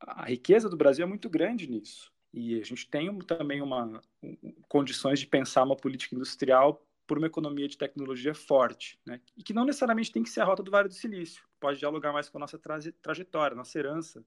a 0.00 0.26
riqueza 0.26 0.68
do 0.68 0.76
Brasil 0.76 1.04
é 1.04 1.08
muito 1.08 1.28
grande 1.28 1.68
nisso. 1.68 2.12
E 2.32 2.60
a 2.60 2.64
gente 2.64 2.88
tem 2.88 3.18
também 3.20 3.60
uma 3.60 4.00
um, 4.22 4.54
condições 4.68 5.18
de 5.18 5.26
pensar 5.26 5.62
uma 5.62 5.76
política 5.76 6.14
industrial 6.14 6.84
por 7.06 7.18
uma 7.18 7.26
economia 7.26 7.66
de 7.66 7.76
tecnologia 7.76 8.32
forte, 8.34 8.98
né? 9.04 9.20
e 9.36 9.42
que 9.42 9.52
não 9.52 9.64
necessariamente 9.64 10.12
tem 10.12 10.22
que 10.22 10.30
ser 10.30 10.42
a 10.42 10.44
rota 10.44 10.62
do 10.62 10.70
Vale 10.70 10.88
do 10.88 10.94
Silício, 10.94 11.42
pode 11.58 11.78
dialogar 11.78 12.12
mais 12.12 12.28
com 12.28 12.38
a 12.38 12.40
nossa 12.40 12.56
traje, 12.56 12.92
trajetória, 12.92 13.56
nossa 13.56 13.76
herança 13.78 14.24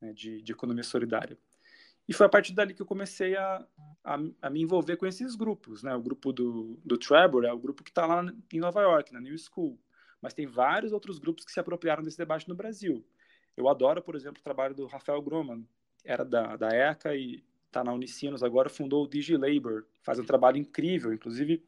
né, 0.00 0.12
de, 0.12 0.42
de, 0.42 0.52
economia 0.52 0.82
solidária. 0.82 1.38
E 2.08 2.14
foi 2.14 2.26
a 2.26 2.28
partir 2.28 2.54
dali 2.54 2.72
que 2.72 2.80
eu 2.80 2.86
comecei 2.86 3.36
a, 3.36 3.64
a, 4.02 4.18
a 4.42 4.50
me 4.50 4.62
envolver 4.62 4.96
com 4.96 5.06
esses 5.06 5.36
grupos. 5.36 5.82
Né? 5.82 5.94
O 5.94 6.00
grupo 6.00 6.32
do, 6.32 6.80
do 6.82 6.96
Trevor 6.96 7.44
é 7.44 7.52
o 7.52 7.58
grupo 7.58 7.84
que 7.84 7.90
está 7.90 8.06
lá 8.06 8.24
em 8.52 8.58
Nova 8.58 8.80
York, 8.80 9.12
na 9.12 9.20
New 9.20 9.36
School, 9.36 9.78
mas 10.20 10.32
tem 10.32 10.46
vários 10.46 10.92
outros 10.92 11.18
grupos 11.18 11.44
que 11.44 11.52
se 11.52 11.60
apropriaram 11.60 12.02
desse 12.02 12.16
debate 12.16 12.48
no 12.48 12.54
Brasil. 12.54 13.04
Eu 13.56 13.68
adoro, 13.68 14.00
por 14.00 14.16
exemplo, 14.16 14.40
o 14.40 14.44
trabalho 14.44 14.74
do 14.74 14.86
Rafael 14.86 15.20
Groman, 15.20 15.64
era 16.04 16.24
da, 16.24 16.56
da 16.56 16.68
ECA 16.68 17.14
e 17.14 17.44
está 17.66 17.84
na 17.84 17.92
Unicinos 17.92 18.42
agora, 18.42 18.70
fundou 18.70 19.04
o 19.04 19.08
DigiLabor, 19.08 19.84
faz 20.02 20.18
um 20.18 20.24
trabalho 20.24 20.56
incrível, 20.56 21.12
inclusive 21.12 21.62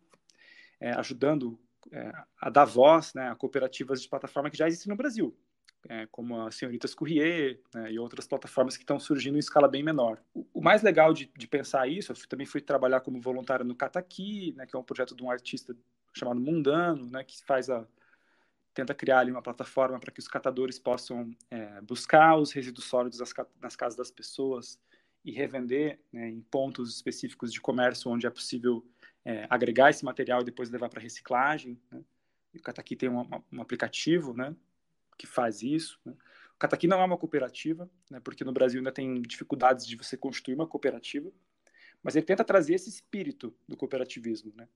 é, 0.81 0.93
ajudando 0.93 1.61
é, 1.93 2.11
a 2.41 2.49
dar 2.49 2.65
voz 2.65 3.13
né, 3.13 3.29
a 3.29 3.35
cooperativas 3.35 4.01
de 4.01 4.09
plataforma 4.09 4.51
que 4.51 4.57
já 4.57 4.67
existem 4.67 4.91
no 4.91 4.97
Brasil, 4.97 5.37
é, 5.89 6.07
como 6.07 6.41
a 6.41 6.51
Senhoritas 6.51 6.95
Courrier 6.95 7.61
né, 7.75 7.93
e 7.93 7.99
outras 7.99 8.27
plataformas 8.27 8.77
que 8.77 8.83
estão 8.83 8.99
surgindo 8.99 9.37
em 9.37 9.41
escala 9.41 9.69
bem 9.69 9.83
menor. 9.83 10.23
O, 10.35 10.47
o 10.55 10.61
mais 10.61 10.83
legal 10.83 11.13
de, 11.13 11.31
de, 11.37 11.47
pensar 11.47 11.89
isso, 11.89 12.13
eu 12.13 12.17
também 12.29 12.47
fui 12.47 12.61
trabalhar 12.61 13.01
como 13.01 13.21
voluntário 13.21 13.65
no 13.65 13.75
Cataqui, 13.75 14.53
né, 14.57 14.67
que 14.67 14.77
é 14.77 14.79
um 14.79 14.85
projeto 14.85 15.15
de 15.15 15.23
um 15.23 15.31
artista 15.31 15.75
chamado 16.13 16.41
Mundano, 16.41 17.09
né, 17.11 17.25
que 17.25 17.43
faz 17.45 17.71
a 17.71 17.87
tenta 18.73 18.95
criar 18.95 19.21
ali 19.21 19.31
uma 19.31 19.43
plataforma 19.43 19.99
para 19.99 20.13
que 20.13 20.21
os 20.21 20.29
catadores 20.29 20.79
possam 20.79 21.35
é, 21.51 21.81
buscar 21.81 22.37
os 22.37 22.53
resíduos 22.53 22.87
sólidos 22.87 23.19
nas, 23.19 23.33
nas, 23.61 23.75
casas 23.75 23.97
das 23.97 24.11
pessoas 24.11 24.79
e 25.25 25.33
revender 25.33 25.99
né, 26.13 26.29
em 26.29 26.41
pontos 26.41 26.95
específicos 26.95 27.53
de 27.53 27.61
comércio 27.61 28.11
onde 28.11 28.27
é 28.27 28.31
possível 28.31 28.87
é, 29.25 29.47
agregar 29.51 29.91
esse 29.91 30.05
material 30.05 30.41
e 30.41 30.45
depois 30.45 30.71
levar 30.71 30.89
para 30.89 31.01
reciclagem. 31.01 31.79
Né? 31.91 32.01
O 32.55 32.63
Cataqui 32.63 32.97
tem 32.97 33.09
um, 33.09 33.27
um, 33.53 33.61
aplicativo 33.61 34.33
né, 34.33 34.55
que 35.21 35.27
faz 35.27 35.63
isso. 35.63 36.01
Né? 36.05 36.13
O 36.55 36.59
Cataqui 36.59 36.87
não 36.87 37.01
é 37.01 37.05
uma 37.05 37.19
cooperativa, 37.19 37.91
né, 38.11 38.21
porque 38.21 38.43
no 38.43 38.53
Brasil 38.53 38.81
ainda 38.81 38.91
tem 38.91 39.21
dificuldades 39.21 39.87
de 39.87 39.97
você 39.97 40.17
constituir 40.17 40.55
uma 40.55 40.67
cooperativa, 40.67 41.31
mas 42.03 42.17
ele 42.17 42.25
tenta 42.25 42.43
trazer 42.43 42.75
esse 42.75 42.89
espírito 42.89 43.55
do 43.69 43.77
cooperativismo, 43.77 44.53
né? 44.57 44.67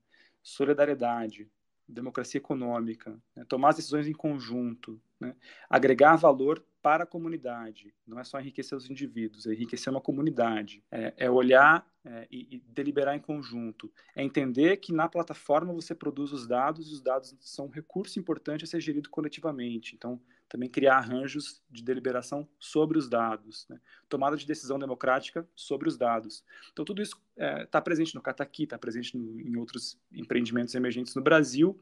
solidariedade, 0.43 1.49
democracia 1.87 2.37
econômica, 2.37 3.19
né? 3.35 3.43
tomar 3.45 3.69
as 3.69 3.77
decisões 3.77 4.07
em 4.07 4.13
conjunto, 4.13 5.01
né? 5.19 5.35
agregar 5.67 6.15
valor 6.15 6.63
para 6.83 7.03
a 7.03 7.07
comunidade. 7.07 7.91
Não 8.05 8.19
é 8.19 8.23
só 8.23 8.39
enriquecer 8.39 8.77
os 8.77 8.87
indivíduos, 8.87 9.47
é 9.47 9.53
enriquecer 9.53 9.91
uma 9.91 10.01
comunidade. 10.01 10.83
É, 10.91 11.13
é 11.17 11.31
olhar 11.31 11.83
é, 12.03 12.27
e, 12.29 12.57
e, 12.57 12.59
deliberar 12.67 13.15
em 13.15 13.19
conjunto. 13.19 13.91
É 14.15 14.23
entender 14.23 14.77
que 14.77 14.93
na 14.93 15.09
plataforma 15.09 15.73
você 15.73 15.95
produz 15.95 16.31
os 16.31 16.45
dados 16.45 16.87
e 16.87 16.93
os 16.93 17.01
dados 17.01 17.35
são 17.39 17.65
um 17.65 17.71
recurso 17.71 18.19
importante 18.19 18.63
a 18.63 18.67
ser 18.67 18.79
gerido 18.79 19.09
coletivamente. 19.09 19.95
Então, 19.95 20.21
também 20.55 20.69
criar 20.69 20.95
arranjos 20.95 21.61
de 21.69 21.83
deliberação 21.83 22.47
sobre 22.57 22.97
os 22.97 23.09
dados, 23.09 23.67
né? 23.69 23.77
tomada 24.07 24.37
de 24.37 24.47
decisão 24.47 24.79
democrática 24.79 25.45
sobre 25.53 25.89
os 25.89 25.97
dados. 25.97 26.45
Então, 26.71 26.85
tudo 26.85 27.01
isso 27.01 27.21
está 27.35 27.79
é, 27.79 27.81
presente 27.81 28.15
no 28.15 28.21
Cataqui, 28.21 28.63
está 28.63 28.77
presente 28.77 29.17
no, 29.17 29.41
em 29.41 29.57
outros 29.57 29.99
empreendimentos 30.13 30.73
emergentes 30.73 31.13
no 31.13 31.21
Brasil, 31.21 31.77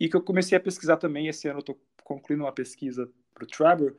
e 0.00 0.08
que 0.08 0.16
eu 0.16 0.20
comecei 0.20 0.58
a 0.58 0.60
pesquisar 0.60 0.96
também, 0.96 1.28
esse 1.28 1.46
ano 1.46 1.58
eu 1.58 1.60
estou 1.60 1.80
concluindo 2.02 2.42
uma 2.42 2.52
pesquisa 2.52 3.08
para 3.32 3.44
o 3.44 3.46
Trevor, 3.46 3.96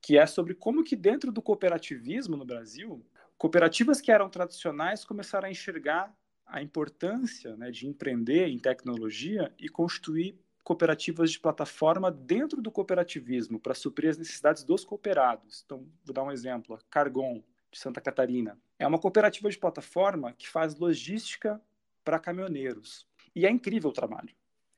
que 0.00 0.16
é 0.16 0.24
sobre 0.24 0.54
como 0.54 0.84
que 0.84 0.94
dentro 0.94 1.32
do 1.32 1.42
cooperativismo 1.42 2.36
no 2.36 2.44
Brasil, 2.44 3.04
cooperativas 3.36 4.00
que 4.00 4.12
eram 4.12 4.30
tradicionais 4.30 5.04
começaram 5.04 5.48
a 5.48 5.50
enxergar 5.50 6.16
a 6.46 6.62
importância 6.62 7.56
né, 7.56 7.72
de 7.72 7.88
empreender 7.88 8.46
em 8.46 8.58
tecnologia 8.58 9.52
e 9.58 9.68
construir 9.68 10.38
cooperativas 10.62 11.30
de 11.30 11.40
plataforma 11.40 12.10
dentro 12.10 12.62
do 12.62 12.70
cooperativismo 12.70 13.58
para 13.58 13.74
suprir 13.74 14.10
as 14.10 14.18
necessidades 14.18 14.64
dos 14.64 14.84
cooperados. 14.84 15.62
Então, 15.64 15.86
vou 16.04 16.14
dar 16.14 16.22
um 16.22 16.30
exemplo: 16.30 16.78
Cargon, 16.90 17.42
de 17.72 17.78
Santa 17.78 18.00
Catarina. 18.00 18.58
É 18.78 18.86
uma 18.86 18.98
cooperativa 18.98 19.48
de 19.48 19.58
plataforma 19.58 20.32
que 20.34 20.48
faz 20.48 20.76
logística 20.78 21.60
para 22.04 22.18
caminhoneiros. 22.18 23.06
E 23.34 23.46
é 23.46 23.50
incrível 23.50 23.90
o 23.90 23.94
trabalho. 23.94 24.28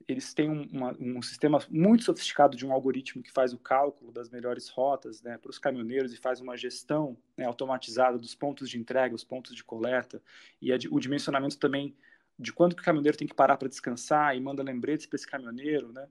Eles 0.07 0.33
têm 0.35 0.51
um, 0.51 0.69
uma, 0.71 0.97
um 1.01 1.23
sistema 1.23 1.59
muito 1.69 2.05
sofisticado 2.05 2.57
de 2.57 2.65
um 2.65 2.73
algoritmo 2.73 3.23
que 3.23 3.33
faz 3.33 3.53
o 3.53 3.59
cálculo 3.59 4.13
das 4.13 4.29
melhores 4.29 4.69
rotas 4.69 5.23
né, 5.23 5.39
para 5.39 5.51
os 5.51 5.59
caminhoneiros 5.59 6.13
e 6.13 6.17
faz 6.17 6.41
uma 6.41 6.57
gestão 6.57 7.17
né, 7.37 7.47
automatizada 7.47 8.19
dos 8.19 8.35
pontos 8.35 8.69
de 8.69 8.79
entrega, 8.79 9.15
os 9.15 9.25
pontos 9.25 9.55
de 9.55 9.65
coleta 9.65 10.23
e 10.61 10.73
o 10.91 11.01
dimensionamento 11.01 11.59
também 11.59 11.97
de 12.39 12.53
quando 12.53 12.75
que 12.75 12.83
o 12.83 12.85
caminhoneiro 12.85 13.17
tem 13.17 13.27
que 13.27 13.35
parar 13.35 13.57
para 13.57 13.69
descansar 13.69 14.37
e 14.37 14.41
manda 14.41 14.63
lembretes 14.63 15.07
para 15.07 15.17
esse 15.17 15.27
caminhoneiro, 15.27 15.93
né? 15.93 16.09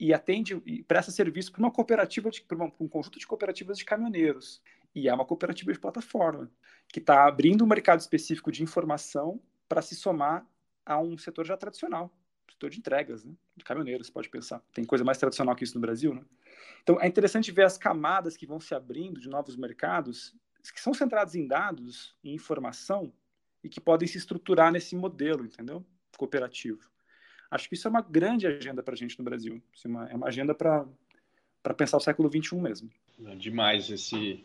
E 0.00 0.12
atende 0.12 0.60
e 0.66 0.82
presta 0.82 1.12
serviço 1.12 1.52
para 1.52 1.60
uma 1.60 1.70
cooperativa, 1.70 2.30
para 2.48 2.64
um 2.64 2.88
conjunto 2.88 3.18
de 3.18 3.26
cooperativas 3.26 3.78
de 3.78 3.84
caminhoneiros. 3.84 4.60
E 4.94 5.08
é 5.08 5.14
uma 5.14 5.24
cooperativa 5.24 5.72
de 5.72 5.78
plataforma 5.78 6.50
que 6.88 6.98
está 6.98 7.26
abrindo 7.26 7.64
um 7.64 7.66
mercado 7.66 8.00
específico 8.00 8.50
de 8.50 8.62
informação 8.62 9.40
para 9.68 9.80
se 9.80 9.94
somar 9.94 10.46
a 10.84 10.98
um 10.98 11.16
setor 11.16 11.46
já 11.46 11.56
tradicional, 11.56 12.12
setor 12.50 12.68
de 12.68 12.78
entregas, 12.78 13.24
né? 13.24 13.32
de 13.56 13.64
caminhoneiros, 13.64 14.10
pode 14.10 14.28
pensar. 14.28 14.60
Tem 14.74 14.84
coisa 14.84 15.04
mais 15.04 15.18
tradicional 15.18 15.54
que 15.54 15.64
isso 15.64 15.74
no 15.74 15.80
Brasil, 15.80 16.12
né? 16.12 16.22
Então 16.82 17.00
é 17.00 17.06
interessante 17.06 17.52
ver 17.52 17.64
as 17.64 17.78
camadas 17.78 18.36
que 18.36 18.46
vão 18.46 18.58
se 18.58 18.74
abrindo 18.74 19.20
de 19.20 19.28
novos 19.28 19.56
mercados 19.56 20.34
que 20.70 20.80
são 20.80 20.94
centrados 20.94 21.34
em 21.34 21.46
dados 21.46 22.14
e 22.22 22.32
informação 22.32 23.12
e 23.62 23.68
que 23.68 23.80
podem 23.80 24.08
se 24.08 24.18
estruturar 24.18 24.72
nesse 24.72 24.96
modelo, 24.96 25.44
entendeu? 25.44 25.84
Cooperativo. 26.16 26.80
Acho 27.50 27.68
que 27.68 27.74
isso 27.74 27.86
é 27.86 27.90
uma 27.90 28.00
grande 28.00 28.46
agenda 28.46 28.82
para 28.82 28.94
a 28.94 28.96
gente 28.96 29.18
no 29.18 29.24
Brasil. 29.24 29.62
É 29.84 29.88
uma, 29.88 30.10
é 30.10 30.14
uma 30.14 30.28
agenda 30.28 30.54
para 30.54 30.86
pensar 31.76 31.98
o 31.98 32.00
século 32.00 32.30
XXI 32.30 32.56
mesmo. 32.56 32.90
Demais 33.36 33.90
esse, 33.90 34.42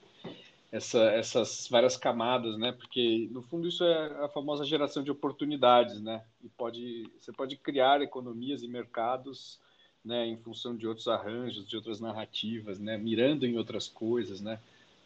essa, 0.72 1.00
essas 1.12 1.68
várias 1.70 1.96
camadas, 1.96 2.58
né? 2.58 2.74
Porque 2.74 3.30
no 3.32 3.42
fundo 3.42 3.68
isso 3.68 3.84
é 3.84 4.26
a 4.26 4.30
famosa 4.30 4.66
geração 4.66 5.04
de 5.04 5.10
oportunidades, 5.10 6.02
né? 6.02 6.24
E 6.44 6.50
pode 6.50 7.10
você 7.20 7.32
pode 7.32 7.56
criar 7.56 8.02
economias 8.02 8.62
e 8.62 8.68
mercados, 8.68 9.60
né? 10.04 10.28
Em 10.28 10.38
função 10.38 10.76
de 10.76 10.86
outros 10.86 11.08
arranjos, 11.08 11.66
de 11.66 11.76
outras 11.76 12.02
narrativas, 12.02 12.80
né? 12.80 12.98
Mirando 12.98 13.46
em 13.46 13.58
outras 13.58 13.88
coisas, 13.88 14.42
né? 14.42 14.60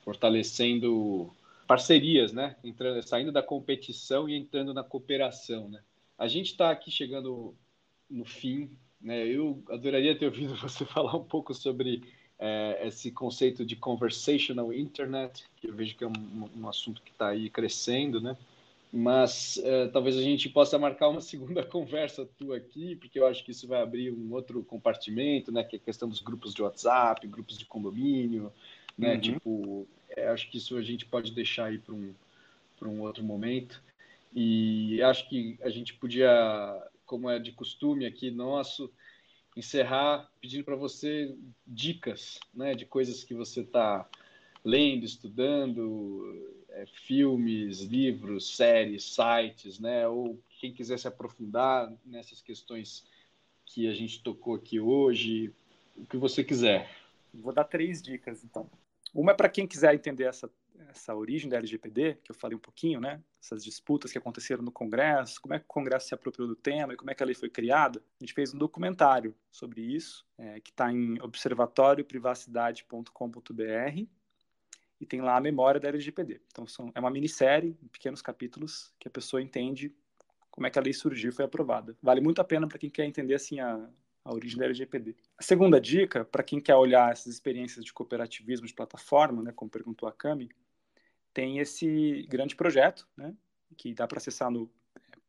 Fortalecendo 0.03 1.31
parcerias, 1.71 2.33
né? 2.33 2.57
Entrando, 2.65 3.01
saindo 3.01 3.31
da 3.31 3.41
competição 3.41 4.27
e 4.27 4.35
entrando 4.35 4.73
na 4.73 4.83
cooperação, 4.83 5.69
né? 5.69 5.79
A 6.17 6.27
gente 6.27 6.47
está 6.47 6.69
aqui 6.69 6.91
chegando 6.91 7.55
no 8.09 8.25
fim, 8.25 8.69
né? 8.99 9.25
Eu 9.25 9.63
adoraria 9.69 10.13
ter 10.13 10.25
ouvido 10.25 10.53
você 10.59 10.83
falar 10.83 11.15
um 11.15 11.23
pouco 11.23 11.53
sobre 11.53 12.03
é, 12.37 12.85
esse 12.85 13.09
conceito 13.09 13.65
de 13.65 13.77
conversational 13.77 14.73
internet, 14.73 15.45
que 15.55 15.69
eu 15.69 15.73
vejo 15.73 15.95
que 15.95 16.03
é 16.03 16.07
um, 16.07 16.49
um 16.57 16.67
assunto 16.67 17.01
que 17.01 17.11
está 17.11 17.29
aí 17.29 17.49
crescendo, 17.49 18.19
né? 18.19 18.35
Mas 18.91 19.57
é, 19.63 19.87
talvez 19.87 20.17
a 20.17 20.21
gente 20.21 20.49
possa 20.49 20.77
marcar 20.77 21.07
uma 21.07 21.21
segunda 21.23 21.63
conversa 21.63 22.27
tua 22.37 22.57
aqui, 22.57 22.97
porque 22.97 23.17
eu 23.17 23.25
acho 23.25 23.45
que 23.45 23.51
isso 23.51 23.65
vai 23.65 23.81
abrir 23.81 24.11
um 24.11 24.33
outro 24.33 24.61
compartimento, 24.61 25.53
né? 25.53 25.63
Que 25.63 25.77
é 25.77 25.79
a 25.79 25.81
questão 25.81 26.09
dos 26.09 26.19
grupos 26.19 26.53
de 26.53 26.61
WhatsApp, 26.61 27.25
grupos 27.27 27.57
de 27.57 27.63
condomínio, 27.63 28.51
né? 28.97 29.15
Uhum. 29.15 29.21
Tipo, 29.21 29.87
é, 30.09 30.27
acho 30.27 30.49
que 30.49 30.57
isso 30.57 30.77
a 30.77 30.81
gente 30.81 31.05
pode 31.05 31.31
deixar 31.31 31.65
aí 31.65 31.77
para 31.77 31.93
um, 31.93 32.13
um 32.83 33.01
outro 33.01 33.23
momento. 33.23 33.81
E 34.33 35.01
acho 35.03 35.27
que 35.27 35.57
a 35.61 35.69
gente 35.69 35.93
podia, 35.93 36.29
como 37.05 37.29
é 37.29 37.37
de 37.37 37.51
costume 37.51 38.05
aqui 38.05 38.31
nosso, 38.31 38.91
encerrar 39.55 40.31
pedindo 40.39 40.63
para 40.63 40.75
você 40.75 41.35
dicas 41.67 42.39
né, 42.53 42.73
de 42.73 42.85
coisas 42.85 43.23
que 43.23 43.33
você 43.33 43.61
está 43.61 44.07
lendo, 44.63 45.05
estudando, 45.05 46.55
é, 46.69 46.85
filmes, 46.85 47.81
livros, 47.81 48.55
séries, 48.55 49.03
sites, 49.03 49.79
né? 49.79 50.07
Ou 50.07 50.39
quem 50.59 50.71
quiser 50.71 50.97
se 50.97 51.07
aprofundar 51.07 51.91
nessas 52.05 52.41
questões 52.41 53.03
que 53.65 53.87
a 53.87 53.93
gente 53.93 54.21
tocou 54.21 54.55
aqui 54.55 54.79
hoje, 54.79 55.53
o 55.97 56.05
que 56.05 56.17
você 56.17 56.43
quiser. 56.43 56.89
Vou 57.33 57.53
dar 57.53 57.63
três 57.63 58.01
dicas, 58.01 58.43
então. 58.43 58.69
Uma 59.13 59.31
é 59.31 59.35
para 59.35 59.49
quem 59.49 59.67
quiser 59.67 59.93
entender 59.93 60.25
essa 60.25 60.49
essa 60.89 61.15
origem 61.15 61.49
da 61.49 61.57
LGPD, 61.57 62.19
que 62.23 62.31
eu 62.31 62.35
falei 62.35 62.55
um 62.55 62.59
pouquinho, 62.59 62.99
né? 62.99 63.23
Essas 63.41 63.63
disputas 63.63 64.11
que 64.11 64.17
aconteceram 64.17 64.63
no 64.63 64.71
Congresso, 64.71 65.39
como 65.41 65.53
é 65.53 65.59
que 65.59 65.65
o 65.65 65.67
Congresso 65.67 66.07
se 66.07 66.13
apropriou 66.13 66.47
do 66.47 66.55
tema 66.55 66.93
e 66.93 66.97
como 66.97 67.11
é 67.11 67.15
que 67.15 67.23
a 67.23 67.25
lei 67.25 67.35
foi 67.35 67.49
criada. 67.49 68.01
A 68.19 68.23
gente 68.23 68.33
fez 68.33 68.53
um 68.53 68.57
documentário 68.57 69.35
sobre 69.49 69.81
isso, 69.81 70.25
é, 70.37 70.59
que 70.59 70.71
está 70.71 70.91
em 70.91 71.21
observatórioprivacidade.com.br 71.21 74.05
e 74.99 75.05
tem 75.05 75.21
lá 75.21 75.37
a 75.37 75.41
memória 75.41 75.79
da 75.79 75.87
LGPD. 75.87 76.41
Então, 76.47 76.67
são, 76.67 76.91
é 76.93 76.99
uma 76.99 77.09
minissérie, 77.09 77.77
em 77.81 77.87
pequenos 77.87 78.21
capítulos, 78.21 78.93
que 78.99 79.07
a 79.07 79.11
pessoa 79.11 79.41
entende 79.41 79.95
como 80.51 80.67
é 80.67 80.69
que 80.69 80.77
a 80.77 80.81
lei 80.81 80.93
surgiu 80.93 81.29
e 81.29 81.33
foi 81.33 81.45
aprovada. 81.45 81.97
Vale 82.01 82.21
muito 82.21 82.41
a 82.41 82.43
pena 82.43 82.67
para 82.67 82.77
quem 82.77 82.89
quer 82.89 83.05
entender 83.05 83.35
assim 83.35 83.59
a, 83.59 83.89
a 84.23 84.33
origem 84.33 84.57
da 84.57 84.65
LGPD. 84.65 85.15
A 85.37 85.43
segunda 85.43 85.79
dica, 85.79 86.23
para 86.23 86.43
quem 86.43 86.59
quer 86.59 86.75
olhar 86.75 87.11
essas 87.11 87.33
experiências 87.33 87.83
de 87.83 87.91
cooperativismo 87.93 88.67
de 88.67 88.73
plataforma, 88.73 89.41
né, 89.41 89.51
como 89.51 89.71
perguntou 89.71 90.07
a 90.07 90.11
Cami, 90.11 90.49
tem 91.33 91.59
esse 91.59 92.25
grande 92.29 92.55
projeto, 92.55 93.07
né, 93.15 93.35
que 93.77 93.93
dá 93.93 94.07
para 94.07 94.17
acessar 94.17 94.51
no 94.51 94.71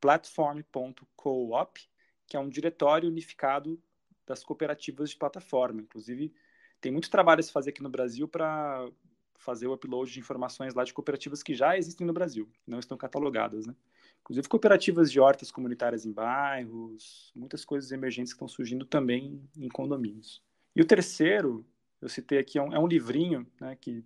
platform.coop, 0.01 1.80
que 2.26 2.36
é 2.36 2.40
um 2.40 2.49
diretório 2.49 3.09
unificado 3.09 3.80
das 4.26 4.43
cooperativas 4.43 5.11
de 5.11 5.16
plataforma. 5.16 5.80
Inclusive, 5.80 6.32
tem 6.80 6.90
muito 6.93 7.11
trabalho 7.11 7.40
a 7.40 7.43
se 7.43 7.53
fazer 7.53 7.70
aqui 7.70 7.82
no 7.82 7.88
Brasil 7.88 8.26
para 8.26 8.90
fazer 9.36 9.66
o 9.66 9.72
upload 9.72 10.12
de 10.12 10.20
informações 10.20 10.74
lá 10.74 10.84
de 10.84 10.93
cooperativas 10.93 11.43
que 11.43 11.55
já 11.55 11.76
existem 11.76 12.07
no 12.07 12.12
Brasil, 12.12 12.49
não 12.66 12.78
estão 12.78 12.97
catalogadas, 12.97 13.66
né? 13.66 13.74
Inclusive 14.23 14.49
cooperativas 14.49 15.11
de 15.11 15.20
hortas 15.20 15.51
comunitárias 15.51 16.07
em 16.07 16.12
bairros, 16.12 17.33
muitas 17.35 17.64
coisas 17.64 17.91
emergentes 17.93 18.33
que 18.33 18.37
estão 18.37 18.49
surgindo 18.49 18.87
também 18.87 19.43
em 19.57 19.68
condomínios. 19.68 20.43
E 20.75 20.81
o 20.81 20.87
terceiro, 20.87 21.66
eu 22.01 22.09
citei 22.09 22.39
aqui, 22.39 22.59
é 22.59 22.62
um, 22.62 22.73
é 22.73 22.79
um 22.79 22.87
livrinho, 22.87 23.47
né, 23.61 23.77
que 23.81 24.05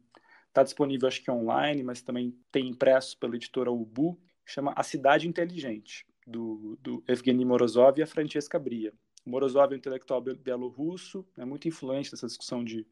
Está 0.57 0.63
disponível, 0.63 1.07
acho 1.07 1.23
que 1.23 1.31
online, 1.31 1.83
mas 1.83 2.01
também 2.01 2.35
tem 2.51 2.67
impresso 2.67 3.19
pela 3.19 3.37
editora 3.37 3.71
Ubu, 3.71 4.19
chama 4.43 4.73
A 4.75 4.83
Cidade 4.83 5.29
Inteligente, 5.29 6.07
do, 6.27 6.79
do 6.81 7.05
Evgeny 7.07 7.45
Morozov 7.45 7.99
e 7.99 8.03
a 8.03 8.07
Francesca 8.07 8.59
Bria. 8.59 8.91
Morozov 9.27 9.73
é 9.73 9.75
um 9.75 9.79
intelectual 9.79 10.19
belorrusso, 10.19 11.27
é 11.37 11.45
muito 11.45 11.69
influente 11.69 12.11
nessa 12.11 12.27
discussão 12.27 12.65
de, 12.65 12.87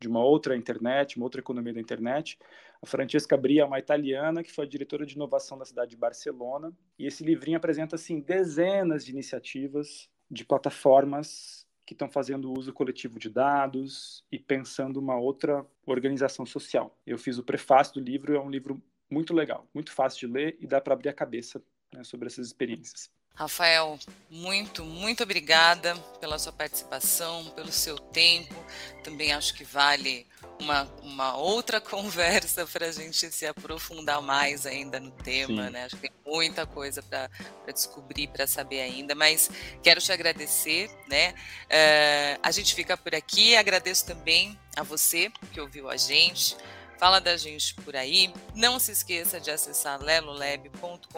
de 0.00 0.08
uma 0.08 0.24
outra 0.24 0.56
internet, 0.56 1.16
uma 1.16 1.26
outra 1.26 1.40
economia 1.40 1.74
da 1.74 1.80
internet. 1.80 2.38
A 2.82 2.86
Francesca 2.86 3.36
Bria 3.36 3.62
é 3.62 3.64
uma 3.64 3.78
italiana 3.78 4.42
que 4.42 4.50
foi 4.50 4.66
diretora 4.66 5.04
de 5.04 5.14
inovação 5.14 5.58
da 5.58 5.64
cidade 5.64 5.90
de 5.90 5.96
Barcelona. 5.96 6.72
E 6.98 7.06
esse 7.06 7.22
livrinho 7.22 7.58
apresenta 7.58 7.96
assim 7.96 8.20
dezenas 8.20 9.04
de 9.04 9.12
iniciativas 9.12 10.08
de 10.30 10.44
plataformas 10.44 11.66
que 11.84 11.92
estão 11.92 12.08
fazendo 12.08 12.56
uso 12.56 12.72
coletivo 12.72 13.18
de 13.18 13.28
dados 13.28 14.24
e 14.30 14.38
pensando 14.38 14.98
uma 14.98 15.18
outra 15.18 15.66
organização 15.84 16.46
social. 16.46 16.96
Eu 17.06 17.18
fiz 17.18 17.36
o 17.36 17.42
prefácio 17.42 17.94
do 17.94 18.00
livro, 18.00 18.34
é 18.34 18.40
um 18.40 18.48
livro 18.48 18.80
muito 19.10 19.34
legal, 19.34 19.66
muito 19.74 19.92
fácil 19.92 20.28
de 20.28 20.32
ler 20.32 20.56
e 20.60 20.66
dá 20.66 20.80
para 20.80 20.94
abrir 20.94 21.08
a 21.08 21.12
cabeça 21.12 21.60
né, 21.92 22.04
sobre 22.04 22.28
essas 22.28 22.46
experiências. 22.46 23.10
Rafael, 23.34 23.98
muito, 24.28 24.84
muito 24.84 25.22
obrigada 25.22 25.96
pela 26.20 26.38
sua 26.38 26.52
participação, 26.52 27.46
pelo 27.50 27.72
seu 27.72 27.98
tempo. 27.98 28.54
Também 29.02 29.32
acho 29.32 29.54
que 29.54 29.64
vale 29.64 30.26
uma, 30.60 30.82
uma 31.02 31.36
outra 31.36 31.80
conversa 31.82 32.66
para 32.66 32.86
a 32.86 32.92
gente 32.92 33.30
se 33.32 33.46
aprofundar 33.46 34.20
mais 34.20 34.66
ainda 34.66 35.00
no 35.00 35.10
tema, 35.10 35.66
Sim. 35.66 35.70
né? 35.70 35.84
Acho 35.84 35.96
que 35.96 36.02
tem 36.02 36.12
muita 36.26 36.66
coisa 36.66 37.02
para 37.02 37.30
descobrir, 37.72 38.28
para 38.28 38.46
saber 38.46 38.82
ainda, 38.82 39.14
mas 39.14 39.50
quero 39.82 40.00
te 40.00 40.12
agradecer, 40.12 40.90
né? 41.08 41.32
Uh, 41.64 42.40
a 42.42 42.50
gente 42.50 42.74
fica 42.74 42.96
por 42.96 43.14
aqui, 43.14 43.56
agradeço 43.56 44.04
também 44.06 44.58
a 44.76 44.82
você 44.82 45.32
que 45.52 45.60
ouviu 45.60 45.88
a 45.88 45.96
gente. 45.96 46.56
Fala 47.00 47.18
da 47.18 47.34
gente 47.34 47.74
por 47.76 47.96
aí. 47.96 48.30
Não 48.54 48.78
se 48.78 48.92
esqueça 48.92 49.40
de 49.40 49.50
acessar 49.50 49.98
lelolab.com.br 50.02 51.08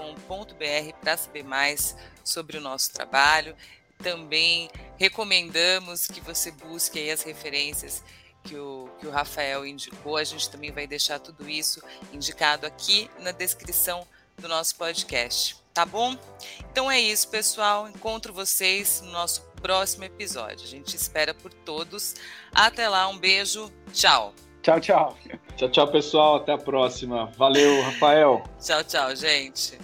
para 1.00 1.16
saber 1.16 1.42
mais 1.42 1.96
sobre 2.22 2.56
o 2.56 2.60
nosso 2.60 2.92
trabalho. 2.92 3.56
Também 3.98 4.70
recomendamos 4.96 6.06
que 6.06 6.20
você 6.20 6.52
busque 6.52 7.10
as 7.10 7.22
referências 7.22 8.00
que 8.44 8.54
o, 8.54 8.88
que 9.00 9.08
o 9.08 9.10
Rafael 9.10 9.66
indicou. 9.66 10.16
A 10.16 10.22
gente 10.22 10.48
também 10.48 10.70
vai 10.70 10.86
deixar 10.86 11.18
tudo 11.18 11.50
isso 11.50 11.82
indicado 12.12 12.64
aqui 12.64 13.10
na 13.18 13.32
descrição 13.32 14.06
do 14.38 14.46
nosso 14.46 14.76
podcast. 14.76 15.56
Tá 15.74 15.84
bom? 15.84 16.16
Então 16.70 16.88
é 16.88 17.00
isso, 17.00 17.26
pessoal. 17.26 17.88
Encontro 17.88 18.32
vocês 18.32 19.00
no 19.00 19.10
nosso 19.10 19.42
próximo 19.60 20.04
episódio. 20.04 20.64
A 20.64 20.70
gente 20.70 20.94
espera 20.94 21.34
por 21.34 21.52
todos. 21.52 22.14
Até 22.54 22.88
lá, 22.88 23.08
um 23.08 23.18
beijo. 23.18 23.68
Tchau. 23.92 24.32
Tchau, 24.62 24.80
tchau. 24.80 25.16
Tchau, 25.56 25.68
tchau, 25.68 25.88
pessoal. 25.88 26.36
Até 26.36 26.52
a 26.52 26.58
próxima. 26.58 27.26
Valeu, 27.36 27.82
Rafael. 27.82 28.42
Tchau, 28.60 28.84
tchau, 28.84 29.16
gente. 29.16 29.78